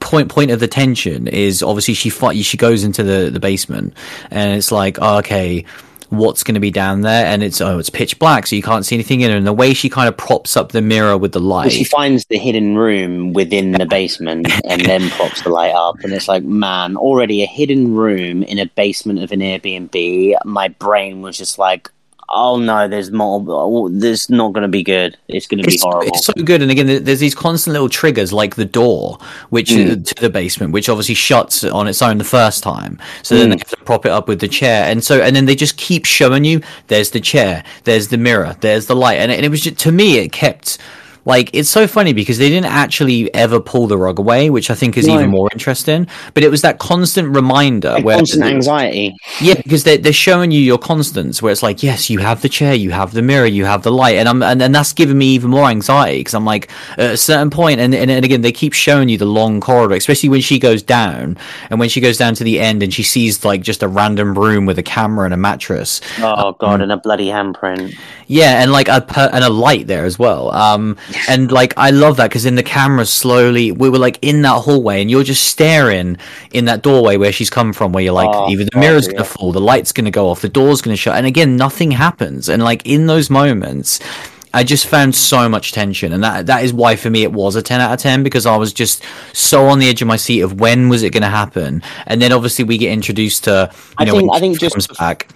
[0.00, 3.94] point point of the tension is obviously she fight, she goes into the, the basement
[4.30, 5.64] and it's like, oh, okay,
[6.10, 8.86] what's going to be down there and it's oh it's pitch black so you can't
[8.86, 9.36] see anything in it.
[9.36, 11.84] And the way she kind of props up the mirror with the light well, she
[11.84, 16.28] finds the hidden room within the basement and then props the light up and it's
[16.28, 20.36] like man already a hidden room in a basement of an airbnb.
[20.44, 21.90] My brain was just like
[22.28, 23.44] oh no, there's more.
[23.48, 25.16] Oh, this not going to be good.
[25.28, 26.08] It's going to be horrible.
[26.08, 26.62] It's so good.
[26.62, 29.18] And again, there's these constant little triggers like the door,
[29.50, 30.04] which mm.
[30.04, 32.98] to the basement, which obviously shuts on its own the first time.
[33.22, 33.38] So mm.
[33.38, 35.54] then they have to prop it up with the chair, and so and then they
[35.54, 36.60] just keep showing you.
[36.88, 37.64] There's the chair.
[37.84, 38.56] There's the mirror.
[38.60, 40.78] There's the light, and, and it was just, to me, it kept
[41.26, 44.74] like it's so funny because they didn't actually ever pull the rug away, which I
[44.74, 45.16] think is no.
[45.16, 46.06] even more interesting.
[46.34, 49.12] But it was that constant reminder, like where constant anxiety.
[49.40, 52.48] Yeah, because they're they're showing you your constants, where it's like, yes, you have the
[52.48, 55.18] chair, you have the mirror, you have the light, and I'm and, and that's giving
[55.18, 58.42] me even more anxiety because I'm like at a certain point, and, and and again
[58.42, 61.36] they keep showing you the long corridor, especially when she goes down,
[61.70, 64.38] and when she goes down to the end and she sees like just a random
[64.38, 66.00] room with a camera and a mattress.
[66.20, 67.98] Oh god, um, and a bloody handprint.
[68.28, 69.04] Yeah, and like a
[69.34, 70.52] and a light there as well.
[70.52, 70.96] Um,
[71.28, 74.62] and like I love that because in the camera slowly we were like in that
[74.62, 76.16] hallway and you're just staring
[76.52, 79.24] in that doorway where she's come from where you're like oh, either the mirror's gonna
[79.24, 82.48] fall the light's gonna go off the door's gonna shut and again nothing happens.
[82.48, 84.00] And like in those moments
[84.56, 87.56] I just found so much tension, and that that is why for me it was
[87.56, 89.04] a ten out of ten because I was just
[89.34, 92.22] so on the edge of my seat of when was it going to happen, and
[92.22, 95.28] then obviously we get introduced to you I know think, I think just back.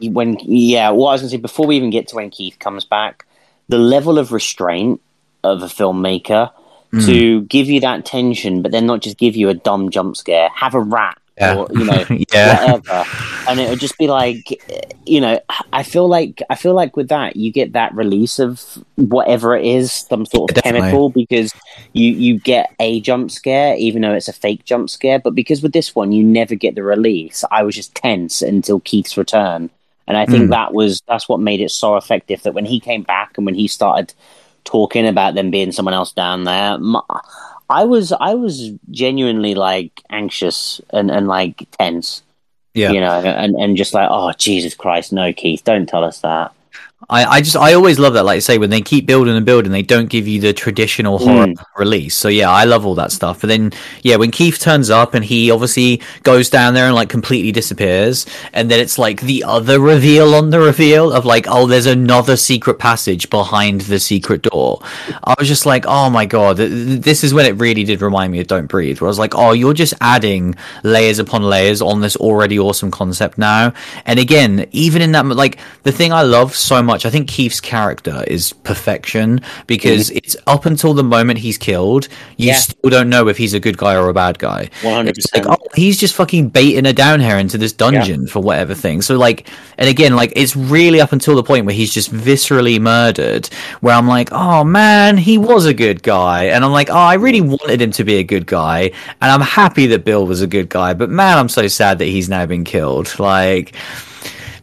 [0.00, 2.58] when yeah, what I was going to say before we even get to when Keith
[2.58, 3.24] comes back,
[3.70, 5.00] the level of restraint
[5.46, 6.50] of a filmmaker
[6.92, 7.06] mm.
[7.06, 10.48] to give you that tension, but then not just give you a dumb jump scare,
[10.50, 11.56] have a rat yeah.
[11.56, 12.72] or you know yeah.
[12.72, 13.04] whatever,
[13.48, 14.62] and it would just be like
[15.04, 15.40] you know
[15.72, 18.62] I feel like I feel like with that you get that release of
[18.96, 20.80] whatever it is, some sort of Definitely.
[20.80, 21.52] chemical because
[21.92, 25.62] you you get a jump scare even though it's a fake jump scare, but because
[25.62, 29.70] with this one you never get the release, I was just tense until Keith's return.
[30.08, 30.50] And I think mm.
[30.50, 32.42] that was that's what made it so effective.
[32.44, 34.14] That when he came back and when he started
[34.66, 36.76] talking about them being someone else down there.
[37.70, 42.22] I was I was genuinely like anxious and, and like tense.
[42.74, 42.92] Yeah.
[42.92, 46.52] You know, and, and just like, oh Jesus Christ, no, Keith, don't tell us that.
[47.10, 49.44] I, I just I always love that, like I say, when they keep building and
[49.44, 51.64] building, they don't give you the traditional horror mm.
[51.76, 52.16] release.
[52.16, 53.42] So yeah, I love all that stuff.
[53.42, 57.10] But then yeah, when Keith turns up and he obviously goes down there and like
[57.10, 58.24] completely disappears,
[58.54, 62.34] and then it's like the other reveal on the reveal of like, oh, there's another
[62.34, 64.80] secret passage behind the secret door.
[65.22, 68.40] I was just like, oh my god, this is when it really did remind me
[68.40, 72.00] of Don't Breathe, where I was like, oh, you're just adding layers upon layers on
[72.00, 73.74] this already awesome concept now.
[74.06, 77.04] And again, even in that, like the thing I love so much.
[77.04, 80.18] I think Keith's character is perfection because mm-hmm.
[80.18, 82.08] it's up until the moment he's killed,
[82.38, 82.54] you yeah.
[82.54, 84.70] still don't know if he's a good guy or a bad guy.
[84.82, 85.46] One hundred percent.
[85.46, 88.32] Oh, he's just fucking baiting her down here into this dungeon yeah.
[88.32, 89.02] for whatever thing.
[89.02, 92.80] So like, and again, like it's really up until the point where he's just viscerally
[92.80, 93.46] murdered.
[93.80, 97.14] Where I'm like, oh man, he was a good guy, and I'm like, oh, I
[97.14, 100.46] really wanted him to be a good guy, and I'm happy that Bill was a
[100.46, 103.18] good guy, but man, I'm so sad that he's now been killed.
[103.18, 103.74] Like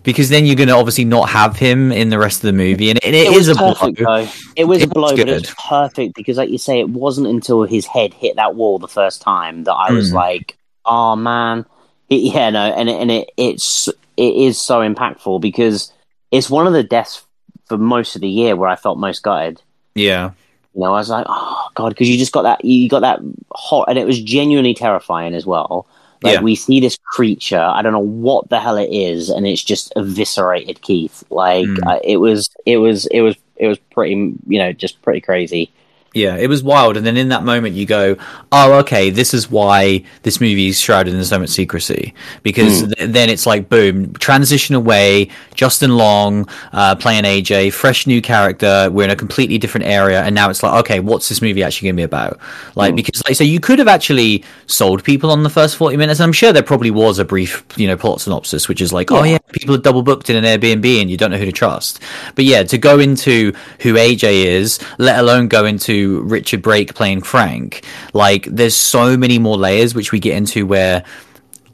[0.03, 2.89] because then you're going to obviously not have him in the rest of the movie,
[2.89, 4.25] and it, it, it is a perfect, blow.
[4.25, 4.31] Though.
[4.55, 7.27] It was It a blow, was but it's perfect because, like you say, it wasn't
[7.27, 10.15] until his head hit that wall the first time that I was Mm.
[10.15, 11.65] like, "Oh man,
[12.09, 15.91] It- yeah, no," and it, and it it's it is so impactful because
[16.31, 17.23] it's one of the deaths
[17.67, 19.61] for most of the year where I felt most gutted.
[19.95, 20.31] Yeah,
[20.75, 23.19] You know, I was like, "Oh god," because you just got that you got that
[23.55, 25.85] hot, and it was genuinely terrifying as well.
[26.23, 26.41] Like Yeah.
[26.41, 29.91] we see this creature, I don't know what the hell it is, and it's just
[29.95, 31.23] eviscerated Keith.
[31.29, 31.85] Like Mm.
[31.87, 34.13] uh, it was, it was, it was, it was pretty,
[34.47, 35.69] you know, just pretty crazy.
[36.13, 36.95] Yeah, it was wild.
[36.95, 38.15] And then in that moment, you go,
[38.51, 43.09] "Oh, okay, this is why this movie is shrouded in so much secrecy." Because th-
[43.09, 45.29] then it's like, boom, transition away.
[45.55, 48.89] Justin Long uh, playing AJ, fresh new character.
[48.91, 51.87] We're in a completely different area, and now it's like, okay, what's this movie actually
[51.87, 52.39] going to be about?
[52.75, 56.19] Like, because like, so you could have actually sold people on the first forty minutes.
[56.19, 59.11] And I'm sure there probably was a brief, you know, plot synopsis, which is like,
[59.11, 61.51] oh yeah, people are double booked in an Airbnb, and you don't know who to
[61.51, 61.99] trust.
[62.35, 67.21] But yeah, to go into who AJ is, let alone go into Richard Brake playing
[67.21, 71.03] Frank, like there's so many more layers which we get into where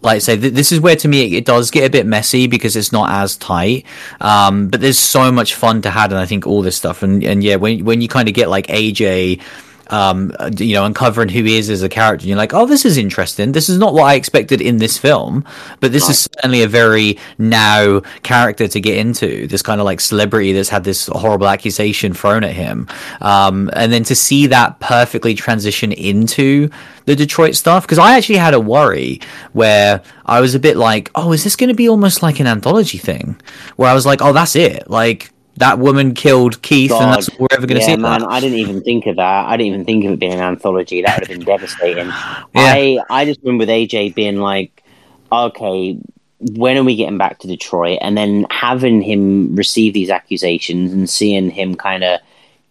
[0.02, 2.48] like say, th- this is where to me it, it does get a bit messy
[2.48, 3.86] because it's not as tight.
[4.22, 7.24] Um, but there's so much fun to have, and I think all this stuff, and
[7.24, 9.42] and yeah, when when you kind of get like AJ.
[9.90, 12.98] Um, you know, uncovering who he is as a character, you're like, oh, this is
[12.98, 13.54] interesting.
[13.54, 15.44] This is not what I expected in this film,
[15.80, 19.48] but this is certainly a very now character to get into.
[19.48, 22.88] This kind of like celebrity that's had this horrible accusation thrown at him,
[23.22, 26.70] um, and then to see that perfectly transition into
[27.10, 29.20] the Detroit stuff because I actually had a worry
[29.54, 32.46] where I was a bit like, oh, is this going to be almost like an
[32.46, 33.36] anthology thing?
[33.78, 34.90] Where I was like, oh, that's it.
[34.90, 38.01] Like that woman killed Keith, and that's all we're ever going to yeah, see.
[38.01, 38.30] man, that.
[38.30, 39.45] I didn't even think of that.
[39.45, 41.01] I didn't even think of it being an anthology.
[41.01, 42.07] That would have been devastating.
[42.55, 44.84] I I just remember with AJ being like,
[45.32, 45.97] okay,
[46.39, 47.99] when are we getting back to Detroit?
[48.01, 52.22] And then having him receive these accusations and seeing him kind of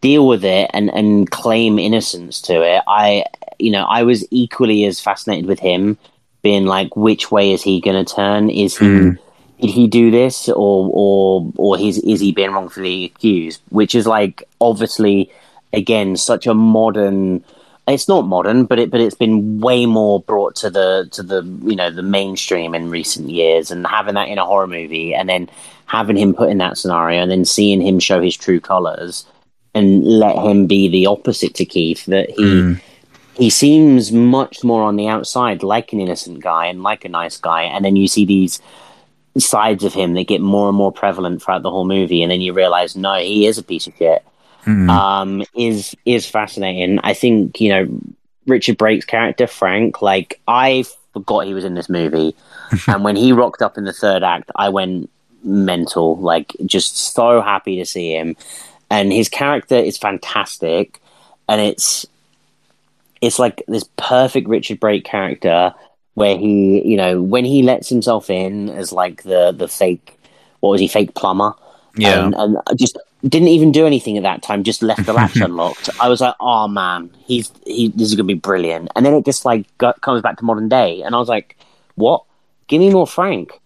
[0.00, 2.82] deal with it and and claim innocence to it.
[2.88, 3.24] I
[3.58, 5.98] you know I was equally as fascinated with him
[6.40, 8.48] being like, which way is he going to turn?
[8.48, 9.18] Is he Mm.
[9.60, 13.60] Did he do this or or or he's is he being wrongfully accused?
[13.70, 15.30] Which is like obviously
[15.72, 17.44] again such a modern.
[17.86, 21.42] It's not modern, but it but it's been way more brought to the to the
[21.64, 25.28] you know the mainstream in recent years, and having that in a horror movie, and
[25.28, 25.48] then
[25.86, 29.26] having him put in that scenario, and then seeing him show his true colors,
[29.74, 32.04] and let him be the opposite to Keith.
[32.06, 32.72] That he hmm.
[33.34, 37.38] he seems much more on the outside like an innocent guy and like a nice
[37.38, 38.60] guy, and then you see these
[39.40, 42.40] sides of him that get more and more prevalent throughout the whole movie, and then
[42.40, 44.24] you realize no, he is a piece of shit.
[44.90, 46.98] Um, is is fascinating.
[47.00, 47.88] I think you know
[48.46, 50.02] Richard Brake's character Frank.
[50.02, 52.34] Like I forgot he was in this movie,
[52.86, 55.10] and when he rocked up in the third act, I went
[55.42, 56.16] mental.
[56.16, 58.36] Like just so happy to see him,
[58.90, 61.00] and his character is fantastic,
[61.48, 62.06] and it's
[63.20, 65.74] it's like this perfect Richard Brake character
[66.18, 70.18] where he, you know, when he lets himself in as like the the fake,
[70.60, 71.54] what was he, fake plumber?
[71.96, 72.24] Yeah.
[72.24, 74.62] and, and I just didn't even do anything at that time.
[74.62, 75.90] Just left the latch unlocked.
[76.00, 77.88] I was like, oh man, he's he.
[77.88, 78.90] This is gonna be brilliant.
[78.94, 81.56] And then it just like got, comes back to modern day, and I was like,
[81.94, 82.24] what?
[82.66, 83.60] Give me more Frank.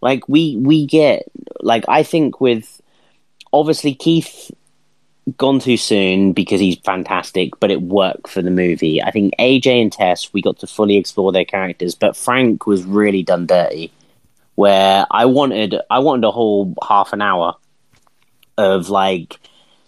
[0.00, 1.30] Like we we get
[1.60, 2.80] like I think with
[3.52, 4.50] obviously Keith
[5.36, 9.02] gone too soon because he's fantastic, but it worked for the movie.
[9.02, 12.84] I think AJ and Tess we got to fully explore their characters, but Frank was
[12.84, 13.92] really done dirty.
[14.54, 17.56] Where I wanted I wanted a whole half an hour
[18.58, 19.38] of like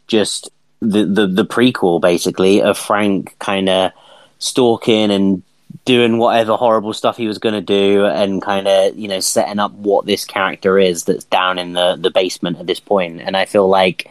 [0.06, 3.92] just the the, the prequel basically of Frank kind of
[4.38, 5.42] stalking and
[5.84, 9.58] doing whatever horrible stuff he was going to do and kind of you know setting
[9.58, 13.36] up what this character is that's down in the the basement at this point and
[13.36, 14.10] i feel like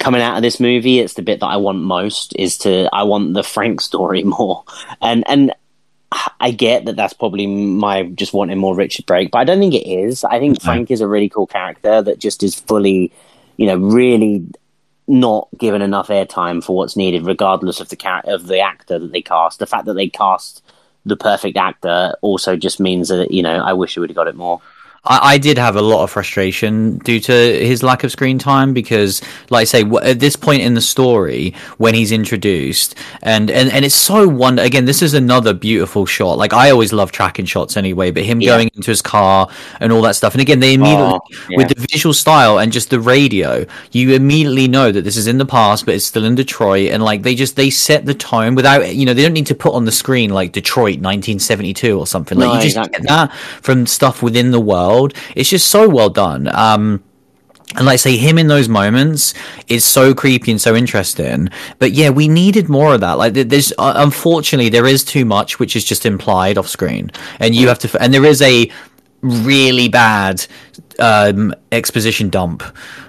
[0.00, 3.02] coming out of this movie it's the bit that i want most is to i
[3.02, 4.64] want the frank story more
[5.00, 5.54] and and
[6.40, 9.74] i get that that's probably my just wanting more richard brake but i don't think
[9.74, 13.12] it is i think frank is a really cool character that just is fully
[13.56, 14.44] you know really
[15.10, 19.12] not given enough airtime for what's needed, regardless of the char- of the actor that
[19.12, 19.58] they cast.
[19.58, 20.62] The fact that they cast
[21.04, 24.28] the perfect actor also just means that you know I wish we would have got
[24.28, 24.62] it more.
[25.04, 28.74] I, I did have a lot of frustration due to his lack of screen time
[28.74, 33.50] because, like I say, w- at this point in the story, when he's introduced, and,
[33.50, 34.62] and, and it's so wonder.
[34.62, 36.36] Again, this is another beautiful shot.
[36.36, 38.50] Like I always love tracking shots anyway, but him Yeah.
[38.56, 39.48] going into his car
[39.80, 40.34] and all that stuff.
[40.34, 41.56] And again, they immediately Oh, yeah.
[41.56, 45.38] with the visual style and just the radio, you immediately know that this is in
[45.38, 46.90] the past, but it's still in Detroit.
[46.90, 49.54] And like they just they set the tone without you know they don't need to
[49.54, 52.36] put on the screen like Detroit 1972 or something.
[52.38, 53.00] Like No, you just exactly.
[53.06, 53.32] get that
[53.62, 55.14] from stuff within the world world.
[55.36, 56.48] It's just so well done.
[56.54, 57.02] Um,
[57.76, 59.32] and like I say, him in those moments
[59.68, 61.48] is so creepy and so interesting.
[61.78, 63.12] But yeah, we needed more of that.
[63.12, 67.54] Like, there's uh, unfortunately there is too much, which is just implied off screen, and
[67.54, 68.02] you have to.
[68.02, 68.70] And there is a
[69.22, 70.44] really bad
[70.98, 72.62] um, exposition dump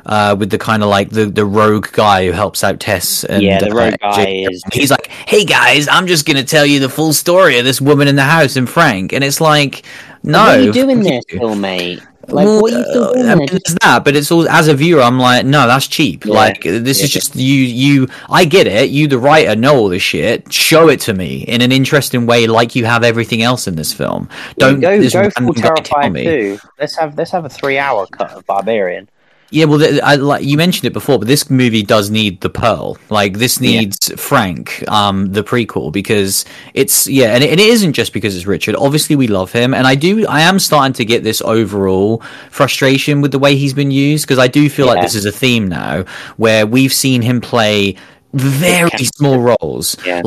[0.05, 3.23] uh, with the kind of like the, the rogue guy who helps out Tess.
[3.23, 4.63] And, yeah, the rogue uh, guy is.
[4.71, 8.07] He's like, "Hey guys, I'm just gonna tell you the full story of this woman
[8.07, 9.85] in the house and Frank," and it's like,
[10.23, 12.01] no, what are you doing this, Phil, mate?
[12.27, 14.47] Like, well, what are you still uh, doing I mean, it's that, but it's all
[14.47, 16.25] as a viewer, I'm like, no, that's cheap.
[16.25, 16.33] Yeah.
[16.33, 17.55] Like this is just you.
[17.55, 18.89] You, I get it.
[18.89, 20.51] You, the writer, know all this shit.
[20.53, 23.91] Show it to me in an interesting way, like you have everything else in this
[23.91, 24.29] film.
[24.57, 26.59] Don't go this go random full Terrified too.
[26.79, 29.09] Let's have let's have a three hour cut of Barbarian.
[29.53, 32.49] Yeah, well, th- I, like you mentioned it before, but this movie does need the
[32.49, 32.97] Pearl.
[33.09, 33.81] Like this Yeah.
[33.81, 38.35] needs Frank, um, the prequel, because it's yeah, and it, and it isn't just because
[38.35, 38.75] it's Richard.
[38.77, 40.25] Obviously, we love him, and I do.
[40.27, 44.39] I am starting to get this overall frustration with the way he's been used because
[44.39, 46.05] I do feel like this is a theme now
[46.37, 47.97] where we've seen him play
[48.33, 50.21] very small roles, Yeah.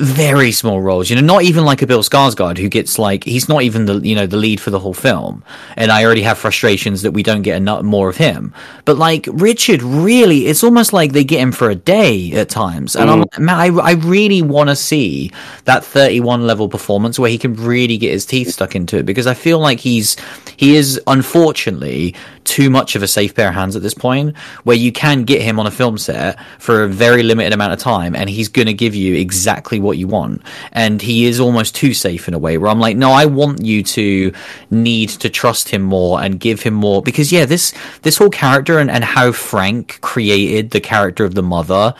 [0.00, 1.10] Very small roles.
[1.10, 4.00] You know, not even like a Bill Skarsgård who gets like he's not even the
[4.00, 5.44] you know the lead for the whole film.
[5.76, 8.54] And I already have frustrations that we don't get enough more of him.
[8.84, 12.96] But like Richard, really, it's almost like they get him for a day at times.
[12.96, 13.26] And I'm mm.
[13.32, 15.32] like, man, I I really want to see
[15.64, 19.26] that 31 level performance where he can really get his teeth stuck into it because
[19.26, 20.16] I feel like he's
[20.56, 22.14] he is unfortunately
[22.46, 25.42] too much of a safe pair of hands at this point where you can get
[25.42, 28.66] him on a film set for a very limited amount of time and he's going
[28.66, 30.42] to give you exactly what you want.
[30.72, 33.62] And he is almost too safe in a way where I'm like no I want
[33.62, 34.32] you to
[34.70, 37.02] need to trust him more and give him more.
[37.02, 41.42] Because yeah this this whole character and, and how Frank created the character of the
[41.42, 41.94] mother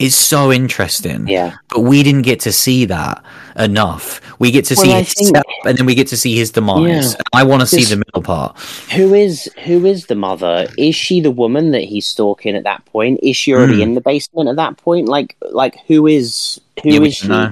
[0.00, 1.54] is so interesting Yeah.
[1.68, 3.22] but we didn't get to see that
[3.56, 6.16] enough we get to Well, see I his think- setup and then we get to
[6.16, 7.20] see his demise Yeah.
[7.34, 8.58] I want to see the middle part
[8.96, 10.66] Who is who is the mother?
[10.78, 13.20] Is she the woman that he's stalking at that point?
[13.22, 13.82] Is she already Hmm.
[13.82, 15.06] in the basement at that point?
[15.08, 17.28] Like like who is who is Yeah, we she?
[17.28, 17.50] know.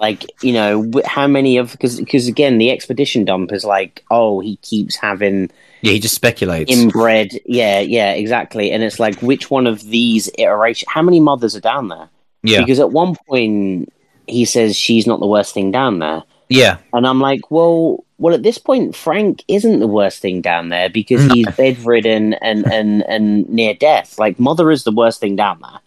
[0.00, 4.40] Like you know how many of because because again the expedition dump is like oh
[4.40, 5.50] he keeps having
[5.82, 6.70] Yeah, he just speculates.
[6.72, 11.54] inbred yeah yeah exactly and it's like which one of these iterations how many mothers
[11.56, 12.08] are down there
[12.44, 13.92] yeah, because at one point
[14.26, 18.34] he says she's not the worst thing down there yeah, and I'm like, well, well,
[18.34, 21.32] at this point, Frank isn't the worst thing down there because No.
[21.32, 24.18] he's bedridden and, and, and near death.
[24.18, 25.80] Like, Mother is the worst thing down there,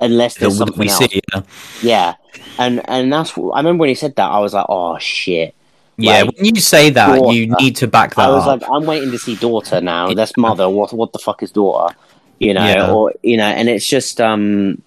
[0.00, 0.98] unless there's something we else.
[0.98, 1.20] see.
[1.32, 1.42] Yeah,
[1.80, 2.14] Yeah,
[2.58, 5.54] and and that's I remember when he said that, I was like, oh shit.
[6.00, 6.22] Yeah.
[6.22, 8.60] Like, when you say that, you need to back that I was up.
[8.62, 10.12] like, I'm waiting to see daughter now.
[10.14, 10.68] That's mother.
[10.68, 11.94] What what the fuck is daughter?
[12.38, 12.92] You know, Yeah.
[12.92, 14.82] or you know, and it's just um,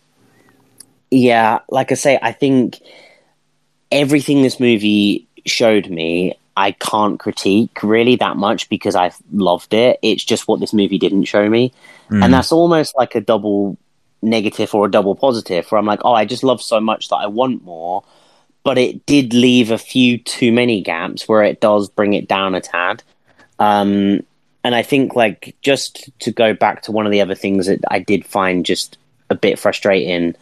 [1.12, 1.60] yeah.
[1.70, 2.80] Like I say, I think
[3.92, 10.00] everything this movie showed me, I can't critique really that much because I loved it.
[10.02, 11.72] It's just what this movie didn't show me,
[12.10, 12.24] Mm.
[12.26, 13.78] and that's almost like a double
[14.22, 15.72] negative or a double positive.
[15.72, 18.04] Where I'm like, oh, I just love so much that I want more.
[18.64, 22.56] But it did leave a few too many gaps where it does bring it down
[22.56, 23.04] a tad.
[23.60, 24.22] Um,
[24.64, 27.80] and I think, like, just to go back to one of the other things that
[27.90, 28.98] I did find just
[29.30, 30.36] a bit frustrating,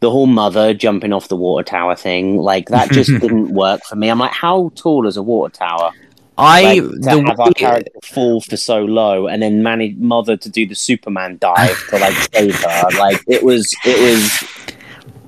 [0.00, 3.96] the whole mother jumping off the water tower thing, like, that just didn't work for
[3.96, 4.08] me.
[4.08, 5.90] I'm like, how tall is a water tower?
[6.38, 10.36] I Like, to the have our character fall for so low and then manage mother
[10.36, 14.75] to do the Superman dive to like save her, like it was, it was,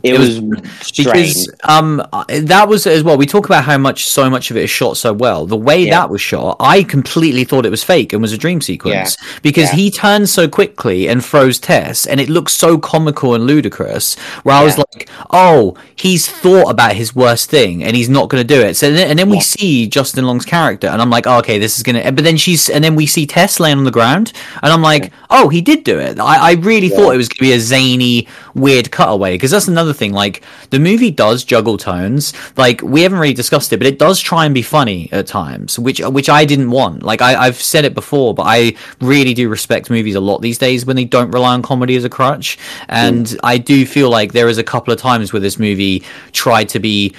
[0.03, 3.17] it, It was, was- because um that was as well.
[3.17, 5.47] We talk about how much so much of it is shot so well.
[5.47, 6.01] The way Yeah.
[6.01, 9.71] that was shot, I completely thought it was fake and was a dream sequence because
[9.71, 9.77] Yeah.
[9.77, 14.17] he turns so quickly and froze Tess, and it looks so comical and ludicrous.
[14.45, 18.47] Where I was like, oh, he's thought about his worst thing and he's not going
[18.47, 18.75] to do it.
[18.77, 21.77] So then, and then we see Justin Long's character, and I'm like, oh, okay, this
[21.77, 22.13] is gonna.
[22.13, 24.33] But then she's, and then we see Tess laying on the ground,
[24.63, 26.19] and I'm like, oh, he did do it.
[26.21, 29.88] I, I really thought it was gonna be a zany, weird cutaway because that's another
[29.95, 30.12] thing.
[30.12, 32.32] Like the movie does juggle tones.
[32.57, 35.78] Like we haven't really discussed it, but it does try and be funny at times,
[35.78, 37.03] which which I didn't want.
[37.03, 40.59] Like I, I've said it before, but I really do respect movies a lot these
[40.59, 42.59] days when they don't rely on comedy as a crutch.
[42.89, 43.39] And mm.
[43.43, 46.78] I do feel like there is a couple of times where this movie tried to
[46.78, 47.14] be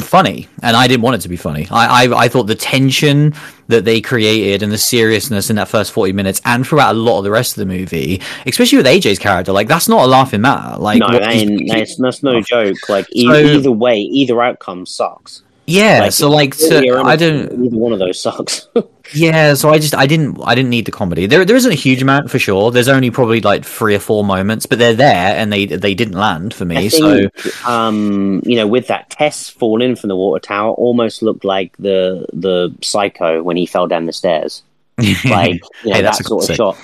[0.00, 1.66] funny, and I didn't want it to be funny.
[1.70, 3.34] I, I I thought the tension
[3.68, 7.18] that they created and the seriousness in that first forty minutes, and throughout a lot
[7.18, 10.40] of the rest of the movie, especially with AJ's character, like that's not a laughing
[10.40, 10.78] matter.
[10.78, 12.40] Like no, what that he's- ain't, that's, that's no oh.
[12.40, 12.88] joke.
[12.88, 15.42] Like e- So- either way, either outcome sucks.
[15.72, 17.66] Yeah, Like, so like, Really so I don't.
[17.66, 18.68] Either one of those sucks.
[19.14, 21.26] Yeah, so I just I didn't I didn't need the comedy.
[21.26, 22.70] There there isn't a huge amount for sure.
[22.70, 26.14] There's only probably like three or four moments, but they're there and they they didn't
[26.14, 26.76] land for me.
[26.76, 27.28] I so
[27.66, 32.26] um, you know, with that Tess falling from the water tower, almost looked like the
[32.32, 34.62] the psycho when he fell down the stairs.
[35.24, 36.78] Like you know, Hey, that sort of shot.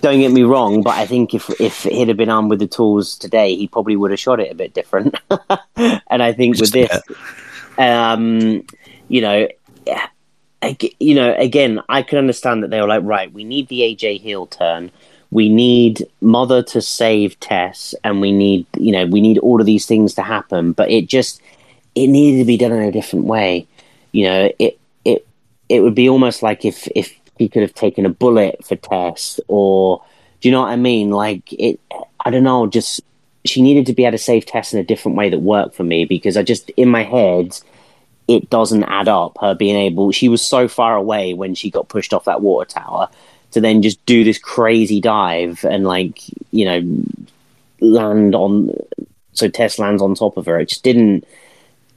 [0.00, 2.66] Don't get me wrong, but I think if if he'd have been armed with the
[2.66, 5.14] tools today, he probably would have shot it a bit different.
[5.76, 7.18] and I think with Just a this,
[7.78, 8.64] um,
[9.08, 9.48] you know,
[11.00, 14.20] you know, again, I can understand that they were like, right, we need the AJ
[14.20, 14.90] heel turn.
[15.30, 19.66] We need Mother to save Tess, and we need, you know, we need all of
[19.66, 20.72] these things to happen.
[20.72, 21.40] But it just,
[21.94, 23.66] it needed to be done in a different way.
[24.12, 25.26] You know, it, it,
[25.68, 29.40] it would be almost like if if he could have taken a bullet for Tess,
[29.48, 30.04] or
[30.40, 31.10] do you know what I mean?
[31.10, 31.80] Like it,
[32.20, 33.00] I don't know, just
[33.44, 35.84] she needed to be able to save Tess in a different way that worked for
[35.84, 37.58] me because I just in my head
[38.28, 39.36] it doesn't add up.
[39.40, 42.70] Her being able, she was so far away when she got pushed off that water
[42.70, 43.08] tower
[43.50, 46.20] to then just do this crazy dive and like
[46.50, 47.04] you know
[47.80, 48.70] land on.
[49.34, 50.60] So Tess lands on top of her.
[50.60, 51.26] It just didn't.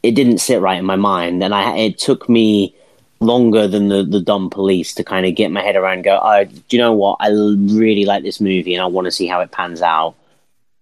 [0.04, 1.78] It didn't sit right in my mind, and I.
[1.78, 2.76] It took me
[3.20, 6.04] longer than the the dumb police to kind of get my head around.
[6.04, 7.18] Go, oh, do you know what?
[7.20, 10.16] I really like this movie, and I want to see how it pans out.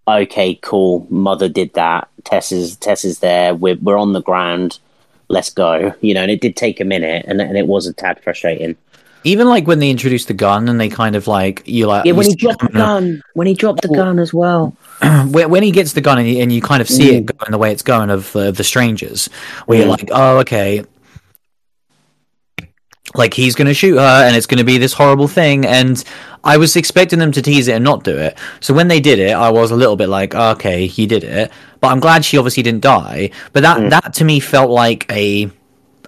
[0.08, 1.08] Okay, cool.
[1.10, 2.10] Mother did that.
[2.24, 3.56] Tess is Tess is there.
[3.56, 4.80] We're we're on the ground
[5.30, 5.93] let's go.
[6.01, 8.76] You know, and it did take a minute, and and it was a tad frustrating.
[9.24, 12.12] even like when they introduced the gun and they kind of like you like Yeah,
[12.12, 14.76] when he dropped the gun, when he dropped the gun as well.
[15.32, 17.18] when, when he gets the gun and you, and you kind of see Mm.
[17.20, 19.30] it going the way it's going of uh, the strangers,
[19.66, 19.91] where you're Mm.
[19.97, 20.84] like, oh, okay,
[23.16, 25.66] like he's going to shoot her and it's going to be this horrible thing.
[25.66, 26.03] And
[26.43, 28.38] I was expecting them to tease it and not do it.
[28.59, 31.51] So when they did it, I was a little bit like, okay, he did it.
[31.80, 33.30] But I'm glad she obviously didn't die.
[33.53, 33.89] But that Mm.
[33.91, 35.49] that to me felt like a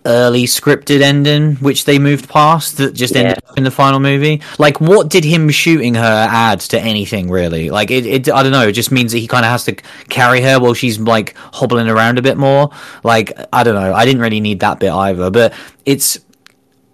[0.08, 4.40] early scripted ending, which they moved past that just ended up in the final movie.
[4.60, 7.72] Like, what did him shooting her add to anything really?
[7.72, 8.68] Like, it, it I don't know.
[8.68, 9.74] It just means that he kind of has to
[10.10, 12.70] carry her while she's like hobbling around a bit more.
[13.04, 13.94] Like, I don't know.
[13.96, 15.54] I didn't really need that bit either, but
[15.86, 16.20] it's.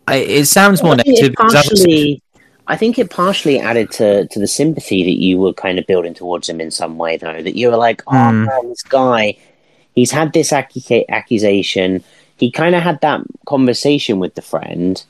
[0.07, 1.33] I, it sounds more negative.
[1.39, 2.21] I partially,
[2.67, 6.13] I think it partially added to, to the sympathy that you were kind of building
[6.13, 7.41] towards him in some way, though.
[7.41, 8.45] That you were like, oh Mm.
[8.45, 9.37] man, this guy,
[9.95, 12.03] he's had this accu- accusation.
[12.37, 15.03] He kind of had that conversation with the friend,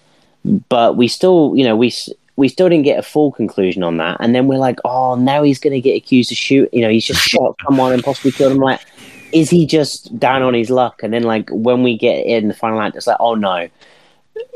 [0.70, 1.94] but we still, you know, we
[2.38, 4.18] we still didn't get a full conclusion on that.
[4.20, 6.70] And then we're like, oh, now he's going to get accused of shoot.
[6.74, 8.58] You know, he's just shot someone and possibly killed him.
[8.58, 8.82] Like,
[9.32, 11.04] is he just down on his luck?
[11.04, 13.68] And then like when we get in the final act, it's like, oh no,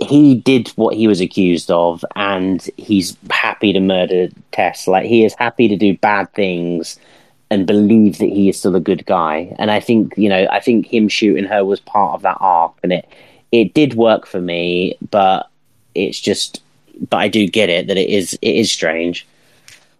[0.01, 4.87] he did what he was accused of, and he's happy to murder Tess.
[4.87, 6.99] Like he is happy to do bad things
[7.49, 9.55] and believe that he is still a good guy.
[9.59, 12.73] And I think you know, I think him shooting her was part of that arc,
[12.83, 13.07] and it
[13.51, 14.97] it did work for me.
[15.11, 15.49] But
[15.93, 16.61] it's just,
[17.09, 19.25] but I do get it that it is it is strange.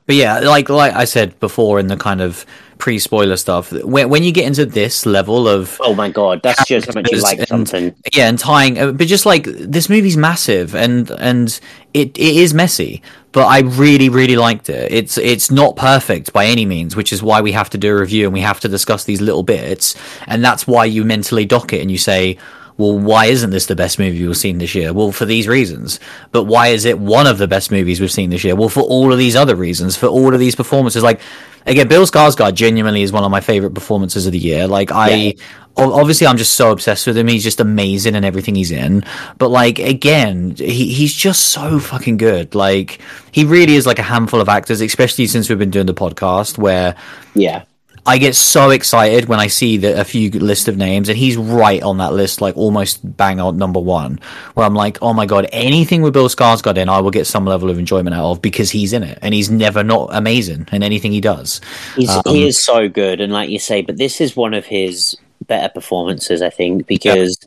[0.06, 2.46] But yeah, like like I said before in the kind of
[2.78, 6.66] pre spoiler stuff, when when you get into this level of Oh my god, that's
[6.66, 7.96] just how much you like and- something.
[8.14, 11.60] yeah, and tying, uh, but just like this movie's massive and and
[11.94, 13.02] it it is messy,
[13.32, 14.92] but I really really liked it.
[14.92, 18.00] It's it's not perfect by any means, which is why we have to do a
[18.00, 19.96] review and we have to discuss these little bits,
[20.28, 22.38] and that's why you mentally dock it and you say.
[22.78, 24.92] Well, why isn't this the best movie we've seen this year?
[24.92, 26.00] Well, for these reasons.
[26.32, 28.56] But why is it one of the best movies we've seen this year?
[28.56, 31.02] Well, for all of these other reasons, for all of these performances.
[31.02, 31.22] Like,
[31.66, 34.68] again, Bill Skarsgård genuinely is one of my favorite performances of the year.
[34.68, 35.32] Like, I Yeah.
[35.78, 37.28] obviously I'm just so obsessed with him.
[37.30, 39.04] He's just amazing in everything he's in.
[39.38, 42.56] But like again, he he's just so fucking good.
[42.56, 43.00] Like
[43.32, 46.58] he really is like a handful of actors, especially since we've been doing the podcast
[46.58, 46.96] where
[47.34, 47.64] Yeah,
[48.08, 51.38] I get so excited when I see the, a few list of names, and he's
[51.38, 54.20] right on that list, like almost bang on number one.
[54.54, 57.46] Where I'm like, oh my god, anything with Bill Skarsgård in, I will get some
[57.46, 60.84] level of enjoyment out of because he's in it, and he's never not amazing in
[60.84, 61.62] anything he does.
[61.96, 64.66] He's, Um, he is so good, and like you say, but this is one of
[64.66, 67.40] his better performances, I think, because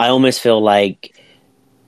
[0.00, 1.14] I almost feel like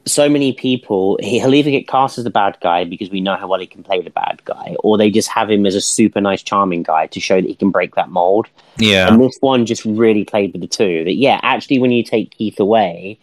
[0.07, 3.37] so many people he- he'll either get cast as the bad guy because we know
[3.37, 5.81] how well he can play the bad guy, or they just have him as a
[5.81, 8.47] super nice, charming guy to show that he can break that mold.
[8.77, 11.05] Yeah, And this one just really played with the two.
[11.05, 13.19] That yeah, actually, when you take Keith away,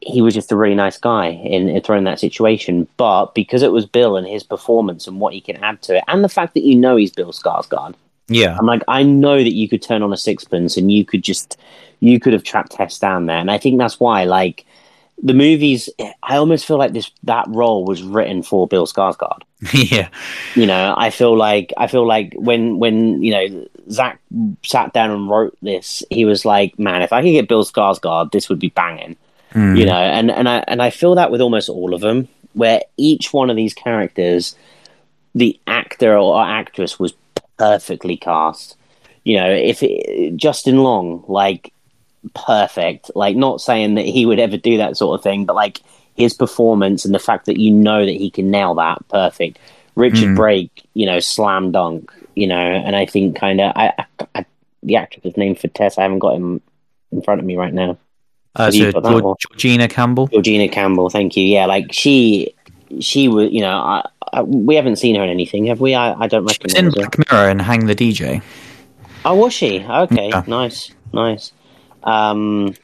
[0.00, 2.88] he was just a really nice guy in, in throwing that situation.
[2.96, 6.04] But because it was Bill and his performance and what he can add to it,
[6.08, 7.94] and the fact that you know he's Bill Skarsgård,
[8.28, 11.22] yeah, I'm like, I know that you could turn on a sixpence and you could
[11.22, 11.56] just,
[12.00, 13.38] you could have trapped Tess down there.
[13.38, 14.64] And I think that's why, like,
[15.20, 15.88] the movies,
[16.22, 19.42] I almost feel like this, that role was written for Bill Skarsgård.
[19.72, 20.08] yeah.
[20.54, 24.20] You know, I feel like, I feel like when, when, you know, Zach
[24.64, 28.32] sat down and wrote this, he was like, "Man, if I could get Bill Skarsgård,
[28.32, 29.16] this would be banging."
[29.52, 29.76] Hmm.
[29.76, 32.80] You know, and and I and I feel that with almost all of them, where
[32.96, 34.56] each one of these characters,
[35.34, 37.14] the actor or actress was
[37.58, 38.76] perfectly cast.
[39.24, 41.72] You know, if it, Justin Long, like
[42.34, 45.80] perfect, like not saying that he would ever do that sort of thing, but like
[46.14, 49.58] his performance and the fact that you know that he can nail that perfect.
[49.94, 50.36] Richard Mm.
[50.36, 54.44] Brake, you know, slam dunk, you know, and I think kind of I, I, I
[54.82, 56.60] the actress name for Tess, I haven't got him
[57.12, 57.98] in front of me right now.
[58.56, 60.26] Uh, so Georg- Georgina Campbell.
[60.28, 61.44] Georgina Campbell, thank you.
[61.46, 62.54] Yeah, like she,
[63.00, 65.94] she was, you know, I, I, we haven't seen her in anything, have we?
[65.94, 66.94] I, I don't She was in recognize.
[67.16, 68.42] Black Mirror and Hang the DJ.
[69.24, 69.80] Oh, was she?
[69.84, 70.42] Okay, Yeah.
[70.46, 71.52] nice, nice.
[72.04, 72.74] Um,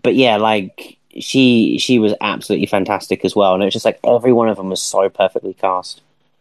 [0.00, 4.00] but yeah, like she, she was absolutely fantastic as well, and it was just like
[4.04, 6.00] every one of them was so perfectly cast.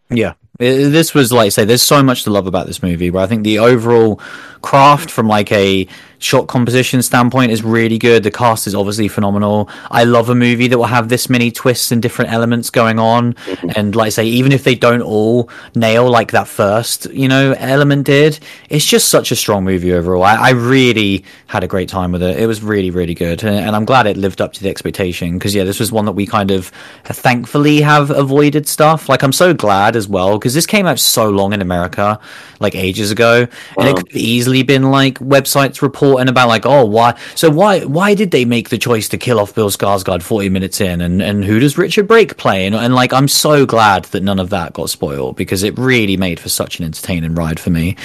[0.10, 1.66] Yeah, This was like say.
[1.66, 4.22] There's so much to love about this movie, but I think the overall
[4.62, 5.88] craft from like a
[6.20, 8.22] shot composition standpoint is really good.
[8.22, 9.70] The cast is obviously phenomenal.
[9.90, 13.34] I love a movie that will have this many twists and different elements going on,
[13.34, 13.70] mm-hmm.
[13.76, 17.54] and like I say, even if they don't all nail like that first, you know,
[17.58, 20.24] element did, it's just such a strong movie overall.
[20.24, 22.40] I, I really had a great time with it.
[22.40, 25.40] It was really, really good, and, and I'm glad it lived up to the expectation
[25.40, 26.68] because yeah, this was one that we kind of
[27.06, 29.10] thankfully have avoided stuff.
[29.10, 32.20] Like I'm so glad as well because this came out so long in America,
[32.60, 33.48] like ages ago,
[33.78, 37.18] and it could have easily been like websites reporting about like, oh, why?
[37.36, 40.82] So why why did they make the choice to kill off Bill Skarsgård 40 minutes
[40.82, 42.66] in, and and who does Richard Brake play?
[42.66, 46.18] And, and like, I'm so glad that none of that got spoiled because it really
[46.18, 47.96] made for such an entertaining ride for me.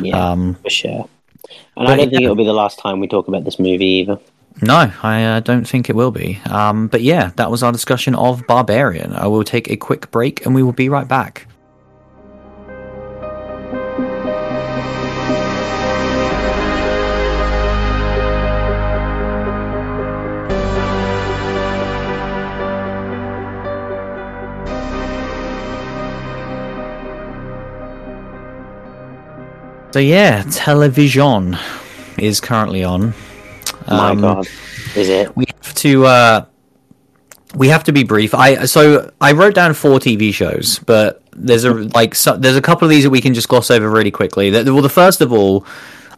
[0.00, 1.08] Yeah, Um, for sure.
[1.76, 4.18] And I don't think it'll be the last time we talk about this movie either.
[4.62, 6.40] No, I uh, don't think it will be.
[6.48, 9.12] Um, but yeah, that was our discussion of Barbarian.
[9.12, 11.46] I will take a quick break and we will be right back.
[29.96, 31.56] So yeah, television
[32.18, 33.14] is currently on.
[33.88, 34.46] My Um, God,
[34.94, 35.34] is it?
[35.34, 36.44] we have to uh
[37.54, 41.64] we have to be brief i so i wrote down four tv shows but there's
[41.64, 44.10] a like so, there's a couple of these that we can just gloss over really
[44.10, 45.64] quickly well the first of all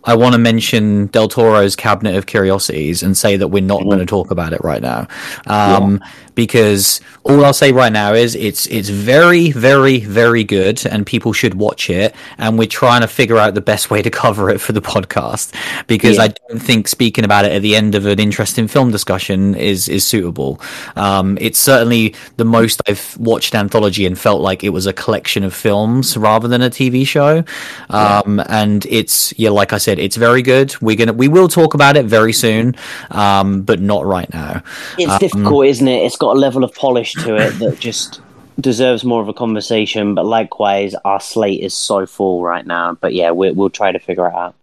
[0.09, 3.98] i want to mention del toro's cabinet of curiosities and say that we're not going
[3.98, 5.06] to talk about it right now
[5.47, 6.01] um
[6.35, 11.32] because all i'll say right now is it's it's very very very good and people
[11.32, 14.60] should watch it and we're trying to figure out the best way to cover it
[14.60, 15.52] for the podcast
[15.86, 16.24] because Yeah.
[16.24, 19.89] i don't think speaking about it at the end of an interesting film discussion is
[19.89, 20.60] is suitable.
[20.97, 25.44] Um, it's certainly the most I've watched anthology and felt like it was a collection
[25.44, 27.44] of films rather than a TV show.
[27.90, 30.75] Um, And it's yeah, like I said, it's very good.
[30.81, 32.77] We're gonna we will talk about it very soon,
[33.11, 34.62] um, but not right now.
[34.99, 36.03] It's Um, difficult, isn't it?
[36.07, 38.20] It's got a level of polish to it that just
[38.61, 40.15] deserves more of a conversation.
[40.15, 42.97] But likewise, our slate is so full right now.
[43.01, 44.55] But yeah, we, we'll try to figure it out.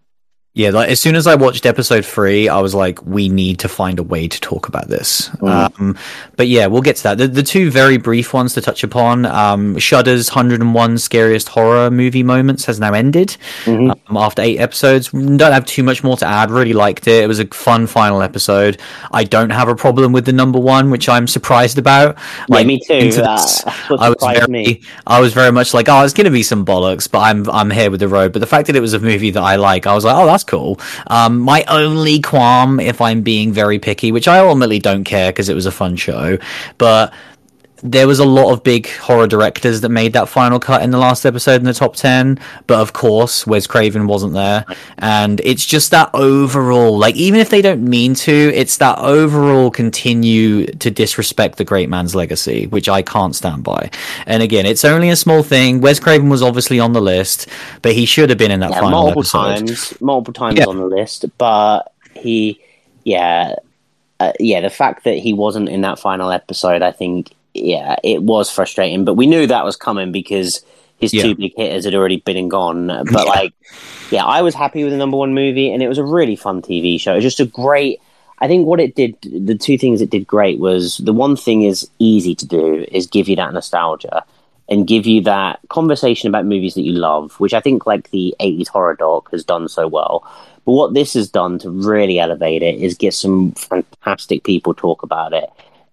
[0.56, 3.68] Yeah, like as soon as I watched episode three, I was like, we need to
[3.68, 5.30] find a way to talk about this.
[5.42, 5.98] Um,
[6.36, 7.18] but yeah, we'll get to that.
[7.18, 12.22] The, the two very brief ones to touch upon um, Shudder's 101 Scariest Horror Movie
[12.22, 15.10] Moments has now ended um, after eight episodes.
[15.10, 16.50] Don't have too much more to add.
[16.50, 17.24] Really liked it.
[17.24, 18.80] It was a fun final episode.
[19.12, 22.16] I don't have a problem with the number one, which I'm surprised about.
[22.48, 23.10] Yeah, me too.
[23.14, 23.46] Uh,
[23.88, 24.80] what I was very, me.
[25.06, 27.70] I was very much like, oh, it's going to be some bollocks, but I'm I'm
[27.70, 28.32] here with the road.
[28.32, 30.24] But the fact that it was a movie that I like, I was like, oh,
[30.24, 30.80] that's cool.
[31.08, 35.48] Um, my only qualm, if I'm being very picky, which I ultimately don't care because
[35.48, 36.38] it was a fun show,
[36.78, 37.12] but
[37.90, 40.98] there was a lot of big horror directors that made that final cut in the
[40.98, 44.64] last episode in the top 10 but of course wes craven wasn't there
[44.98, 49.70] and it's just that overall like even if they don't mean to it's that overall
[49.70, 53.90] continue to disrespect the great man's legacy which i can't stand by
[54.26, 57.48] and again it's only a small thing wes craven was obviously on the list
[57.82, 60.66] but he should have been in that Yeah, final multiple episode times, multiple times Yeah.
[60.66, 61.24] on the list.
[61.38, 62.60] But he,
[63.04, 63.54] yeah,
[64.18, 68.22] uh, yeah, the fact that he wasn't in that final episode, I think, yeah, it
[68.22, 69.04] was frustrating.
[69.04, 70.62] But we knew that was coming because
[70.98, 71.22] his Yeah.
[71.24, 72.86] two big hitters had already been and gone.
[72.86, 73.22] But Yeah.
[73.22, 73.52] like,
[74.10, 76.62] yeah, I was happy with the number one movie, and it was a really fun
[76.62, 77.12] TV show.
[77.12, 78.00] It was just a great.
[78.38, 81.62] I think what it did, the two things it did great was the one thing
[81.62, 84.24] is easy to do is give you that nostalgia
[84.68, 88.34] and give you that conversation about movies that you love, which I think like the
[88.40, 90.22] 80s horror doc has done so well.
[90.66, 95.02] But what this has done to really elevate it is get some fantastic people talk
[95.02, 95.48] about it.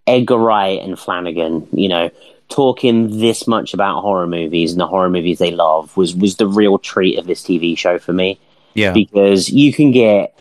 [0.08, 2.12] Edgar Wright and Flanagan, you know,
[2.50, 6.48] talking this much about horror movies and the horror movies they love was was the
[6.48, 8.40] real treat of this TV show for me.
[8.74, 8.92] Yeah.
[8.92, 10.38] Because you can get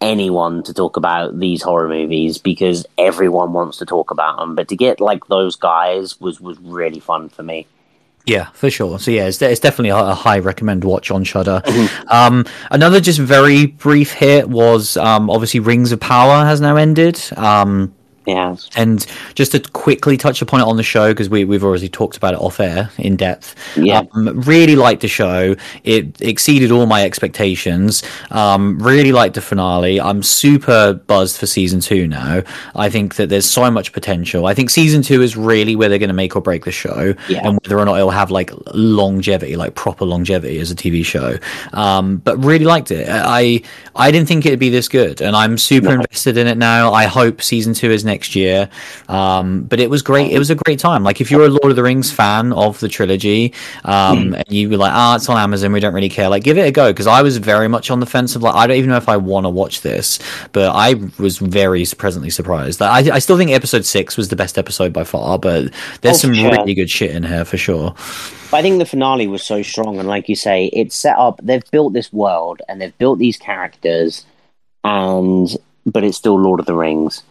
[0.00, 4.68] anyone to talk about these horror movies because everyone wants to talk about them, but
[4.68, 7.66] to get like those guys was was really fun for me.
[8.26, 8.98] Yeah, for sure.
[8.98, 11.62] So yeah, it's, it's definitely a, a high recommend watch on Shudder.
[12.08, 17.18] um, another just very brief hit was um, obviously Rings of Power has now ended.
[17.36, 17.94] Um,
[18.28, 18.56] Yeah.
[18.76, 22.16] and just to quickly touch upon it on the show because we, we've already talked
[22.16, 23.54] about it off air in depth.
[23.76, 24.02] Yeah.
[24.14, 25.56] Um, really liked the show.
[25.84, 28.02] It exceeded all my expectations.
[28.30, 30.00] Um, really liked the finale.
[30.00, 32.42] I'm super buzzed for season two now.
[32.74, 34.46] I think that there's so much potential.
[34.46, 37.14] I think season two is really where they're going to make or break the show
[37.28, 37.46] Yeah.
[37.48, 41.38] and whether or not it'll have like longevity, like proper longevity as a TV show.
[41.72, 43.08] Um, but really liked it.
[43.08, 43.62] I
[43.96, 46.92] I didn't think it'd be this good, and I'm super invested in it now.
[46.92, 48.68] I hope season two is next year.
[49.08, 50.32] Um, but it was great.
[50.32, 51.02] It was a great time.
[51.04, 53.52] Like if you're a Lord of the Rings fan of the trilogy,
[53.84, 56.28] um, and you were like, ah, it's on Amazon, we don't really care.
[56.28, 58.54] Like give it a go because I was very much on the fence of like
[58.54, 60.18] I don't even know if I want to watch this,
[60.52, 62.82] but I was very presently surprised.
[62.82, 66.18] I, I still think episode six was the best episode by far, but there's Oh,
[66.18, 66.50] some sure.
[66.50, 67.94] really good shit in here for sure.
[68.50, 71.38] But I think the finale was so strong, and like you say, it's set up.
[71.42, 74.24] They've built this world, and they've built these characters,
[74.84, 75.54] and
[75.86, 77.22] but it's still Lord of the Rings,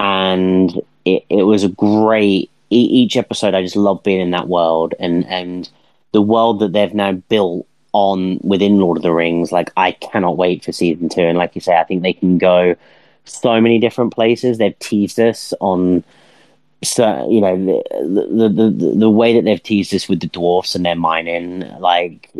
[0.00, 2.50] and it, it was a great.
[2.70, 5.68] E- each episode, I just love being in that world, and and
[6.12, 9.52] the world that they've now built on within Lord of the Rings.
[9.52, 12.38] Like I cannot wait for season two, and like you say, I think they can
[12.38, 12.74] go
[13.24, 14.58] so many different places.
[14.58, 16.02] They've teased us on
[16.82, 20.74] so you know the, the the the way that they've teased us with the dwarfs
[20.74, 22.30] and their mining like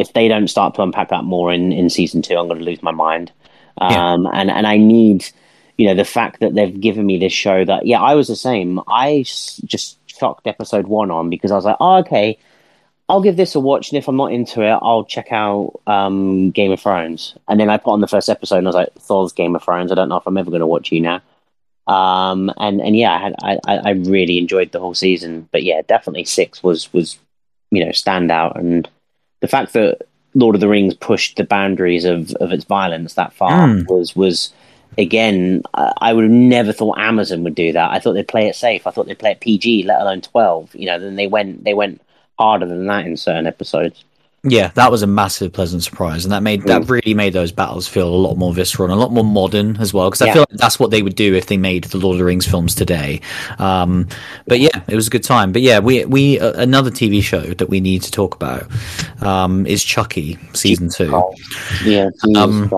[0.00, 2.64] if they don't start to unpack that more in in season two i'm going to
[2.64, 3.30] lose my mind
[3.80, 4.12] Yeah.
[4.14, 5.28] um and and i need
[5.78, 8.36] you know the fact that they've given me this show that yeah i was the
[8.36, 9.22] same i
[9.64, 12.36] just chucked episode one on because i was like oh okay
[13.10, 16.50] I'll give this a watch, and if I'm not into it, I'll check out um,
[16.50, 17.34] Game of Thrones.
[17.48, 19.62] And then I put on the first episode, and I was like, "Thor's Game of
[19.62, 21.22] Thrones." I don't know if I'm ever going to watch you now.
[21.86, 23.34] Um, and and yeah, I, had,
[23.66, 25.48] I I really enjoyed the whole season.
[25.50, 27.18] But yeah, definitely six was was
[27.70, 28.86] you know standout, and
[29.40, 30.02] the fact that
[30.34, 33.88] Lord of the Rings pushed the boundaries of of its violence that far Mm.
[33.88, 34.52] was was
[34.98, 35.62] again.
[35.74, 37.90] I would have never thought Amazon would do that.
[37.90, 38.86] I thought they'd play it safe.
[38.86, 40.74] I thought they'd play it PG, let alone twelve.
[40.74, 42.02] You know, then they went they went
[42.38, 44.04] harder than that in certain episodes.
[44.44, 47.88] Yeah, that was a massive pleasant surprise, and that made that really made those battles
[47.88, 50.08] feel a lot more visceral and a lot more modern as well.
[50.08, 50.32] Because I Yeah.
[50.34, 52.46] feel like that's what they would do if they made the Lord of the Rings
[52.46, 53.20] films today.
[53.58, 54.06] Um,
[54.46, 55.50] but yeah, it was a good time.
[55.50, 58.68] But yeah, we we uh, another TV show that we need to talk about
[59.22, 61.10] um, is Chucky season two.
[61.84, 62.70] Yeah, Um,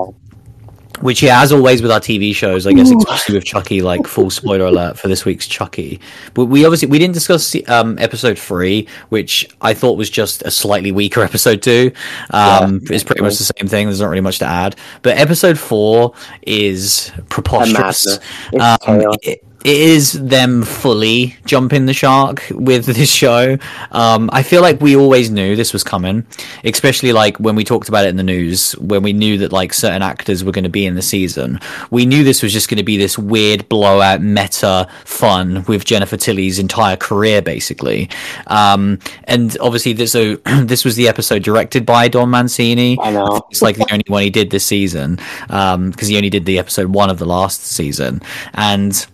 [1.01, 4.31] Which, yeah, as always with our TV shows, I guess, especially with Chucky, like full
[4.31, 6.01] spoiler alert for this week's Chucky.
[6.35, 10.51] But we obviously we didn't discuss um, episode three, which I thought was just a
[10.51, 11.93] slightly weaker episode two.
[12.31, 13.87] Um, it's pretty much the same thing.
[13.87, 14.77] There's not really much to add.
[15.03, 18.19] But episode four is preposterous.
[18.61, 23.59] Um, it, it is them fully jumping the shark with this show.
[23.93, 26.27] Um, I feel like we always knew this was coming,
[26.65, 29.73] especially like when we talked about it in the news, when we knew that like
[29.73, 31.61] certain actors were going to be in the season.
[31.91, 36.17] We knew this was just going to be this weird blowout meta fun with Jennifer
[36.17, 38.09] Tilly's entire career, basically.
[38.47, 42.99] Um, and obviously, this so this was the episode directed by Don Mancini.
[43.01, 43.47] I know.
[43.51, 45.17] it's like the only one he did this season
[45.47, 48.21] because he only did the episode one of the last season,
[48.55, 49.07] and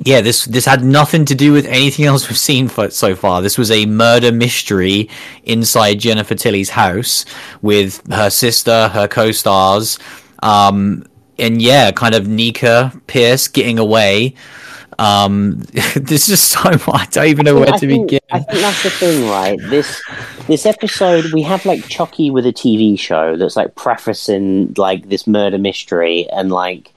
[0.00, 3.42] yeah, this this had nothing to do with anything else we've seen for, so far.
[3.42, 5.08] This was a murder mystery
[5.44, 7.24] inside Jennifer Tilly's house
[7.60, 9.98] with her sister, her co-stars,
[10.42, 11.04] um,
[11.38, 14.34] and yeah, kind of Nica Pierce getting away.
[14.98, 15.58] Um,
[15.94, 16.86] there's just so much.
[16.88, 18.20] I don't even know where I to think, begin.
[18.30, 19.58] I think that's the thing, right?
[19.60, 20.02] This
[20.46, 25.26] this episode, we have like Chucky with a TV show that's like prefacing like this
[25.26, 26.92] murder mystery, and like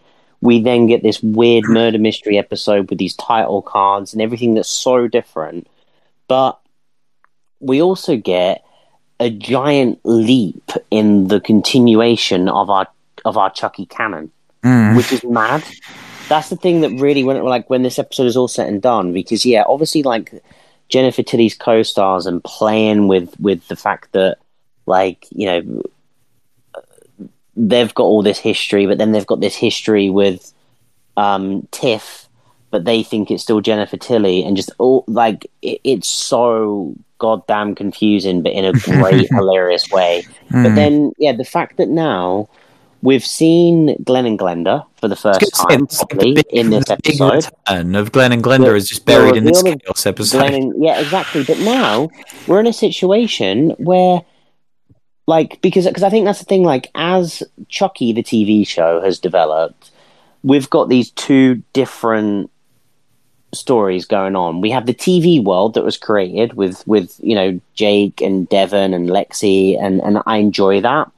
[0.46, 4.70] we then get this weird murder mystery episode with these title cards and everything that's
[4.70, 5.68] so different.
[6.28, 6.60] But
[7.60, 8.64] we also get
[9.20, 12.88] a giant leap in the continuation of our
[13.26, 14.32] of our Chucky canon
[14.66, 14.98] Mm.
[14.98, 15.64] which is mad.
[16.28, 19.14] That's the thing that really when like when this episode is all said and done,
[19.14, 20.44] because yeah, obviously like
[20.90, 24.38] Jennifer Tilly's co-stars and playing with with the fact that
[24.88, 25.84] like you know
[27.56, 30.54] they've got all this history, but then they've got this history with
[31.18, 32.28] um, Tiff,
[32.72, 37.76] but they think it's still Jennifer Tilly, and just all like it, it's so goddamn
[37.76, 40.24] confusing, but in a great hilarious way.
[40.52, 42.50] But then yeah, the fact that now
[43.06, 47.46] We've seen Glen and Glenda for the first time properly big, in this episode.
[47.68, 50.52] And of Glen and Glenda the, is just buried in this chaos episode.
[50.52, 51.44] And, yeah, exactly.
[51.44, 52.10] But now
[52.48, 54.22] we're in a situation where,
[55.28, 56.64] like, because because I think that's the thing.
[56.64, 59.92] Like, as Chucky the TV show has developed,
[60.44, 62.52] we've got these two different
[63.54, 64.62] stories going on.
[64.62, 68.94] We have the TV world that was created with with you know Jake and Devon
[68.94, 71.12] and Lexy, and and I enjoy that.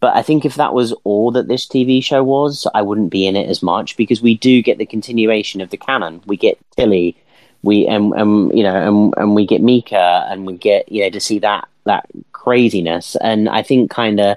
[0.00, 3.26] But I think if that was all that this TV show was, I wouldn't be
[3.26, 6.22] in it as much because we do get the continuation of the canon.
[6.26, 7.16] We get Tilly,
[7.62, 11.10] we and, and you know, and, and we get Nica, and we get you know
[11.10, 13.16] to see that that craziness.
[13.16, 14.36] And I think kind of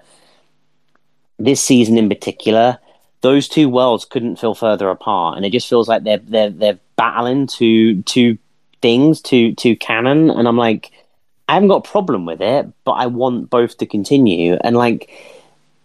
[1.39, 2.77] this season in particular,
[3.21, 6.79] those two worlds couldn't feel further apart, and it just feels like they're they're they're
[6.95, 8.37] battling to two
[8.81, 10.91] things to to canon, and I'm like.
[11.49, 14.57] I haven't got a problem with it, but I want both to continue.
[14.63, 15.11] And like,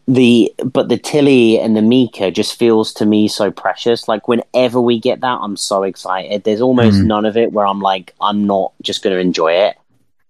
[0.09, 4.09] the but the Tilly and the Nica just feels to me so precious.
[4.09, 6.45] Like whenever we get that, I'm so excited.
[6.45, 7.05] There's almost mm.
[7.05, 9.77] none of it where I'm like, I'm not just going to enjoy it.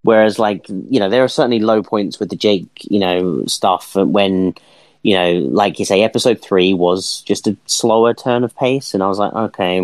[0.02, 3.94] Whereas, like you know, there are certainly low points with the Jake, you know, stuff
[3.94, 4.54] when
[5.02, 9.02] you know, like you say, episode three was just a slower turn of pace, and
[9.02, 9.80] I was like, okay,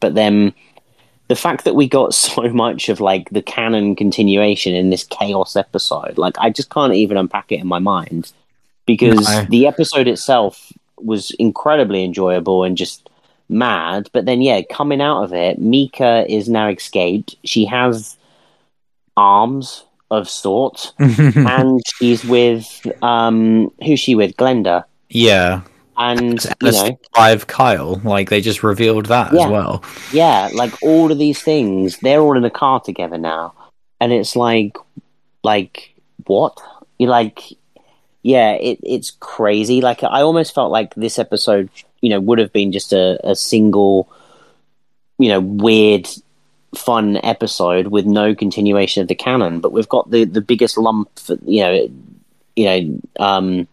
[0.00, 0.52] but then
[1.28, 5.56] the fact that we got so much of like the canon continuation in this chaos
[5.56, 8.32] episode, like I just can't even unpack it in my mind
[8.86, 9.44] because no.
[9.50, 13.08] the episode itself was incredibly enjoyable and just
[13.48, 14.08] mad.
[14.12, 17.36] But then, yeah, coming out of it, Nica is now escaped.
[17.44, 18.16] She has
[19.18, 24.36] arms of sorts, and she's with um, who's she with?
[24.36, 24.84] Glenda.
[25.10, 25.62] Yeah.
[25.96, 29.84] And you know, five Kyle, like they just revealed that yeah, as well.
[30.12, 33.52] Yeah, like all of these things, they're all in a car together now,
[34.00, 34.76] and it's like,
[35.42, 36.56] like what?
[36.98, 37.58] You like
[38.22, 39.80] yeah, it, it's crazy.
[39.80, 41.70] Like I almost felt like this episode,
[42.00, 44.10] you know, would have been just a, a single,
[45.18, 46.08] you know, weird,
[46.74, 49.60] fun episode with no continuation of the canon.
[49.60, 51.10] But we've got the the biggest lump,
[51.44, 51.90] you know,
[52.56, 53.68] you know, um,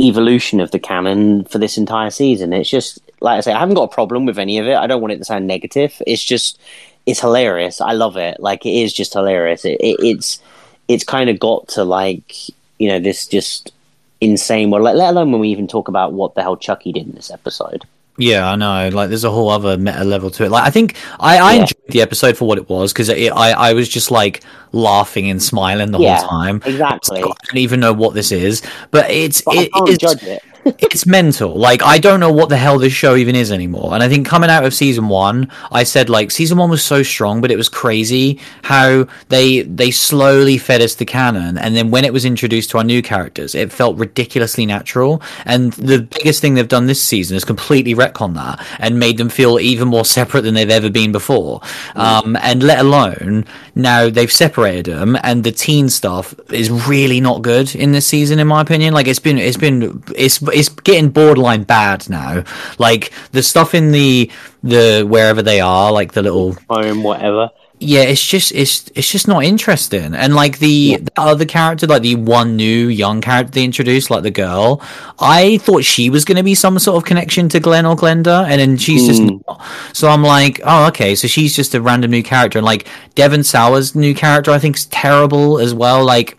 [0.00, 2.52] evolution of the canon for this entire season.
[2.52, 4.76] It's just like I say, I haven't got a problem with any of it.
[4.76, 6.00] I don't want it to sound negative.
[6.06, 6.58] It's just
[7.06, 7.80] it's hilarious.
[7.80, 8.40] I love it.
[8.40, 9.64] Like it is just hilarious.
[9.64, 10.40] It, it, it's
[10.88, 12.34] it's kind of got to like
[12.80, 13.72] you know, this just
[14.20, 14.84] insane world.
[14.84, 17.30] Let, let alone when we even talk about what the hell Chucky did in this
[17.30, 17.84] episode.
[18.20, 18.90] Yeah, I know.
[18.90, 20.50] Like, there's a whole other meta level to it.
[20.50, 21.60] Like, I think I, I yeah.
[21.62, 24.42] enjoyed the episode for what it was because I, I was just like
[24.72, 26.62] laughing and smiling the yeah, whole time.
[26.66, 27.22] Exactly.
[27.22, 30.22] I, like, I don't even know what this is, but it's but it, it's, judge
[30.22, 31.54] it it's mental.
[31.54, 33.94] Like I don't know what the hell this show even is anymore.
[33.94, 37.02] And I think coming out of season one, I said like season one was so
[37.02, 41.90] strong, but it was crazy how they they slowly fed us the canon, and then
[41.90, 45.22] when it was introduced to our new characters, it felt ridiculously natural.
[45.44, 49.28] And the biggest thing they've done this season is completely retcon that and made them
[49.28, 51.60] feel even more separate than they've ever been before.
[51.94, 57.42] Um, and let alone now they've separated them, and the teen stuff is really not
[57.42, 58.94] good in this season, in my opinion.
[58.94, 62.44] Like it's been it's been it's it's getting borderline bad now.
[62.78, 64.30] Like the stuff in the
[64.62, 67.50] the wherever they are, like the little home, whatever.
[67.82, 70.14] Yeah, it's just it's it's just not interesting.
[70.14, 70.96] And like the, yeah.
[70.98, 74.82] the other character, like the one new young character they introduced, like the girl,
[75.18, 78.44] I thought she was going to be some sort of connection to Glen or Glenda,
[78.46, 79.06] and then she's mm.
[79.06, 79.62] just not.
[79.94, 83.42] So I'm like, oh, okay, so she's just a random new character, and like Devon
[83.42, 86.04] Sawa's new character, I think is terrible as well.
[86.04, 86.36] Like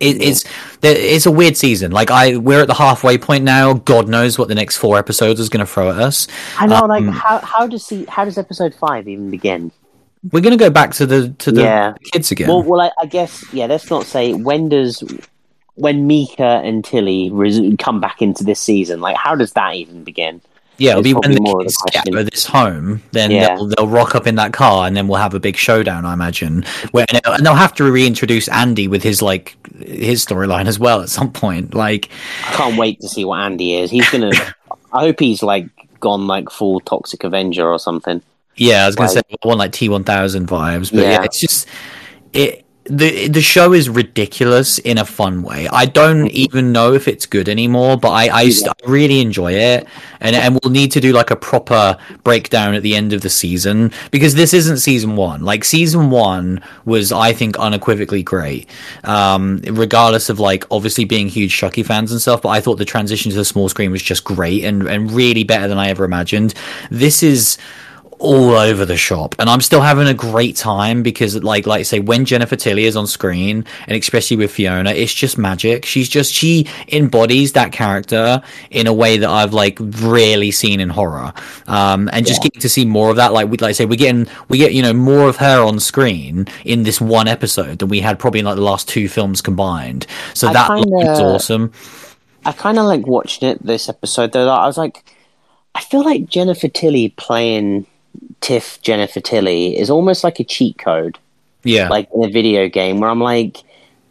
[0.00, 0.44] it, it's
[0.82, 1.92] it's a weird season.
[1.92, 3.74] Like I, we're at the halfway point now.
[3.74, 6.26] God knows what the next four episodes is going to throw at us.
[6.58, 6.76] I know.
[6.76, 9.70] Um, like how how does he, how does episode five even begin?
[10.32, 11.94] We're going to go back to the to the yeah.
[12.12, 12.48] kids again.
[12.48, 13.66] Well, well, I, I, guess yeah.
[13.66, 15.02] Let's not say when does
[15.74, 19.00] when Nica and Tilly res- come back into this season.
[19.00, 20.40] Like, how does that even begin?
[20.80, 23.54] Yeah, it'll be when the kids get out of this home, then yeah.
[23.54, 26.06] they'll, they'll rock up in that car, and then we'll have a big showdown.
[26.06, 30.78] I imagine, Where, and they'll have to reintroduce Andy with his like his storyline as
[30.78, 31.74] well at some point.
[31.74, 32.08] Like,
[32.46, 33.90] I can't wait to see what Andy is.
[33.90, 34.30] He's gonna.
[34.92, 35.68] I hope he's like
[36.00, 38.22] gone like full Toxic Avenger or something.
[38.56, 41.10] Yeah, I was gonna like, say one like T one thousand vibes, but yeah.
[41.10, 41.68] yeah, it's just
[42.32, 45.68] it the the show is ridiculous in a fun way.
[45.68, 48.72] I don't even know if it's good anymore, but I I, yeah.
[48.84, 49.86] I, really enjoy it,
[50.20, 53.30] and and we'll need to do like a proper breakdown at the end of the
[53.30, 55.44] season because this isn't season one.
[55.44, 58.68] Like season one was, I think, unequivocally great,
[59.04, 62.42] um, regardless of like obviously being huge Chucky fans and stuff.
[62.42, 65.44] But I thought the transition to the small screen was just great and and really
[65.44, 66.54] better than I ever imagined.
[66.90, 67.56] This is
[68.20, 71.82] all over the shop, and I'm still having a great time because, like, like I
[71.82, 75.84] say, when Jennifer Tilly is on screen, and especially with Fiona, it's just magic.
[75.86, 80.90] She's just she embodies that character in a way that I've like rarely seen in
[80.90, 81.32] horror,
[81.66, 82.48] um, and just Yeah.
[82.48, 83.32] getting to see more of that.
[83.32, 85.80] Like we like I say, we're getting we get you know more of her on
[85.80, 89.40] screen in this one episode than we had probably in like the last two films
[89.40, 90.06] combined.
[90.34, 91.72] So I that kinda- is awesome.
[92.44, 94.48] I kind of like watching it this episode though.
[94.48, 95.04] I was like,
[95.74, 97.86] I feel like Jennifer Tilly playing
[98.40, 101.18] Tiff Jennifer Tilly is almost like a cheat code,
[101.64, 103.58] Yeah, like in a video game where I'm like,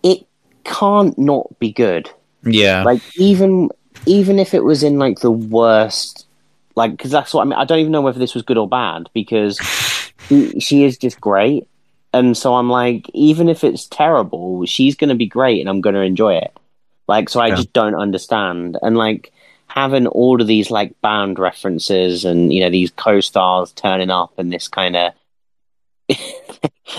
[0.03, 0.25] it
[0.63, 2.09] can't not be good.
[2.43, 3.69] yeah, Like even
[4.05, 6.25] even if it was in like the worst,
[6.75, 7.59] like because that's what I mean.
[7.59, 9.59] I don't even know whether this was good or bad because
[10.29, 11.67] she, she is just great,
[12.13, 15.81] and so I'm like, even if it's terrible, she's going to be great, and I'm
[15.81, 16.55] going to enjoy it.
[17.07, 17.55] Like, so I Yeah.
[17.55, 19.31] just don't understand, and like
[19.69, 24.51] having all of these like band references and you know these co-stars turning up and
[24.51, 25.13] this kind of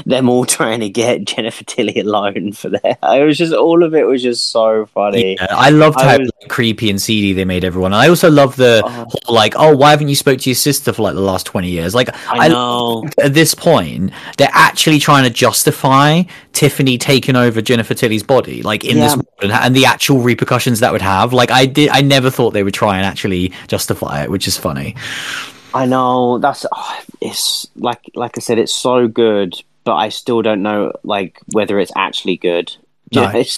[0.07, 2.99] them all trying to get Jennifer Tilly alone for that.
[3.21, 5.37] It was just all of it was just so funny.
[5.39, 7.93] Yeah, I loved I how was- like, creepy and seedy they made everyone.
[7.93, 8.89] I also love the Oh.
[8.89, 11.71] whole, like, oh, why haven't you spoke to your sister for like the last twenty
[11.71, 11.95] years?
[11.95, 13.05] Like, I know.
[13.21, 16.23] at this point, they're actually trying to justify
[16.53, 19.17] Tiffany taking over Jennifer Tilly's body, like in this Yeah.
[19.17, 21.33] world, and, and the actual repercussions that would have.
[21.33, 24.57] Like, I did, I never thought they would try and actually justify it, which is
[24.57, 24.95] funny.
[25.75, 30.43] I know that's oh, it's like like I said, it's so good, but I still
[30.43, 32.75] don't know like whether it's actually good.
[33.15, 33.33] No.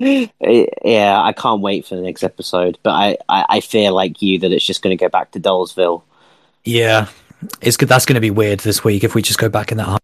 [0.00, 4.38] Yeah, I can't wait for the next episode, but I, I, I fear like you
[4.38, 6.02] that it's just going to go back to Dollsville.
[6.64, 7.08] Yeah,
[7.60, 7.88] it's good.
[7.88, 10.00] That's going to be weird this week if we just go back in that.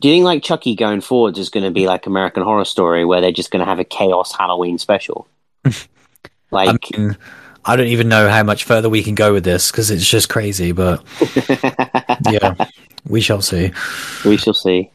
[0.00, 3.04] Do you think like Chucky going forwards is going to be like American Horror Story,
[3.04, 5.28] where they're just going to have a chaos Halloween special?
[6.50, 7.16] like, I mean,
[7.66, 10.28] I don't even know how much further we can go with this because it's just
[10.28, 10.72] crazy.
[10.72, 11.02] But
[12.30, 12.54] yeah,
[13.08, 13.72] we shall see.
[14.24, 14.90] we shall see.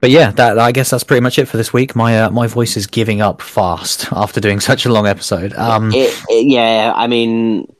[0.00, 1.96] But yeah, that I guess that's pretty much it for this week.
[1.96, 5.54] My uh, my voice is giving up fast after doing such a long episode.
[5.54, 7.72] Um, It, it, yeah, I mean,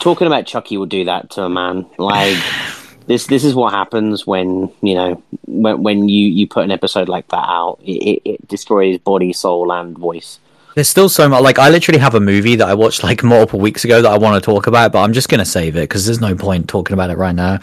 [0.00, 1.86] talking about Chucky will do that to a man.
[1.98, 2.36] Like
[3.06, 7.08] this, this is what happens when you know when when you you put an episode
[7.08, 7.78] like that out.
[7.84, 10.40] It, it, it destroys body, soul, and voice.
[10.74, 11.42] There's still so much.
[11.42, 14.18] Like I literally have a movie that I watched like multiple weeks ago that I
[14.18, 16.94] want to talk about, but I'm just gonna save it because there's no point talking
[16.94, 17.54] about it right now.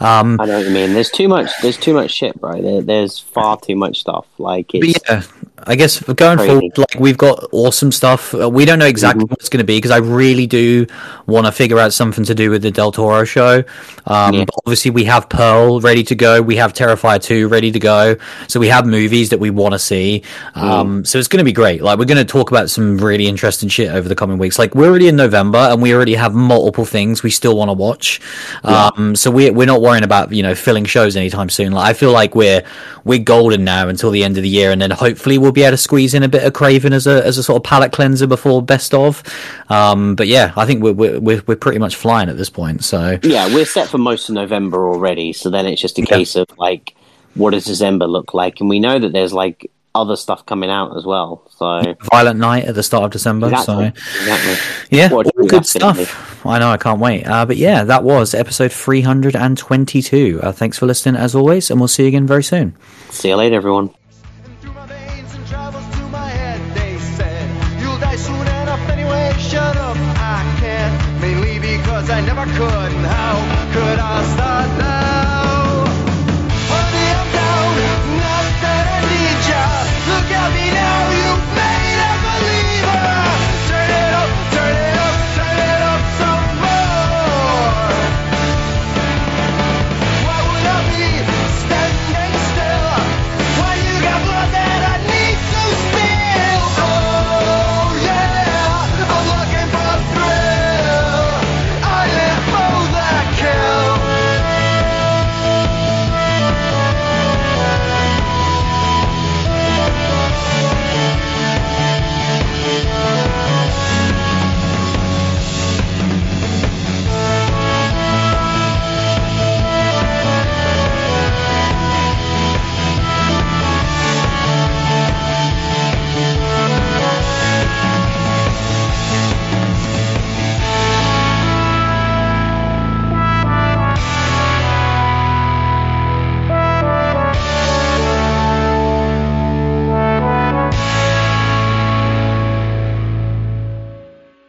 [0.00, 0.94] Um, I know what you mean.
[0.94, 1.50] There's too much.
[1.62, 2.60] There's too much shit, bro.
[2.60, 4.26] There, there's far too much stuff.
[4.38, 5.22] Like it's yeah,
[5.66, 6.50] I guess for going Crazy.
[6.52, 8.34] forward, like we've got awesome stuff.
[8.34, 10.86] Uh, we don't know exactly what it's going to be because I really do
[11.26, 13.64] want to figure out something to do with the Del Toro show.
[14.06, 14.44] Um, Yeah.
[14.64, 16.40] obviously, we have Pearl ready to go.
[16.40, 18.16] We have Terrifier two ready to go.
[18.46, 20.22] So we have movies that we want to see.
[20.54, 21.82] Um, so it's going to be great.
[21.82, 24.58] Like we're going to talk about some really interesting shit over the coming weeks.
[24.58, 27.72] Like we're already in November and we already have multiple things we still want to
[27.72, 28.20] watch.
[28.64, 31.72] Um, so we we're not worrying about you know filling shows anytime soon.
[31.72, 32.62] Like I feel like we're
[33.04, 35.72] we're golden now until the end of the year, and then hopefully we'll be able
[35.72, 38.26] to squeeze in a bit of Craven as a as a sort of palate cleanser
[38.26, 39.22] before best of.
[39.68, 42.84] Um, but yeah, I think we're we're we're, we're pretty much flying at this point.
[42.84, 45.32] So yeah, we're set for most of November already.
[45.32, 46.06] So then it's just a Yeah.
[46.06, 46.94] case of like,
[47.34, 48.60] what does December look like?
[48.60, 51.48] And we know that there's like other stuff coming out as well.
[51.56, 53.48] So Violent Night at the start of December.
[53.48, 53.92] Exactly.
[53.92, 54.98] So exactly.
[54.98, 56.46] yeah, all good stuff.
[56.46, 57.24] I know I can't wait.
[57.24, 60.40] Uh, but yeah, that was episode 322.
[60.42, 62.76] Uh, thanks for listening as always, and we'll see you again very soon.
[63.10, 63.90] See you later, everyone.
[72.18, 72.92] I never could.
[72.92, 74.47] And how could I stop?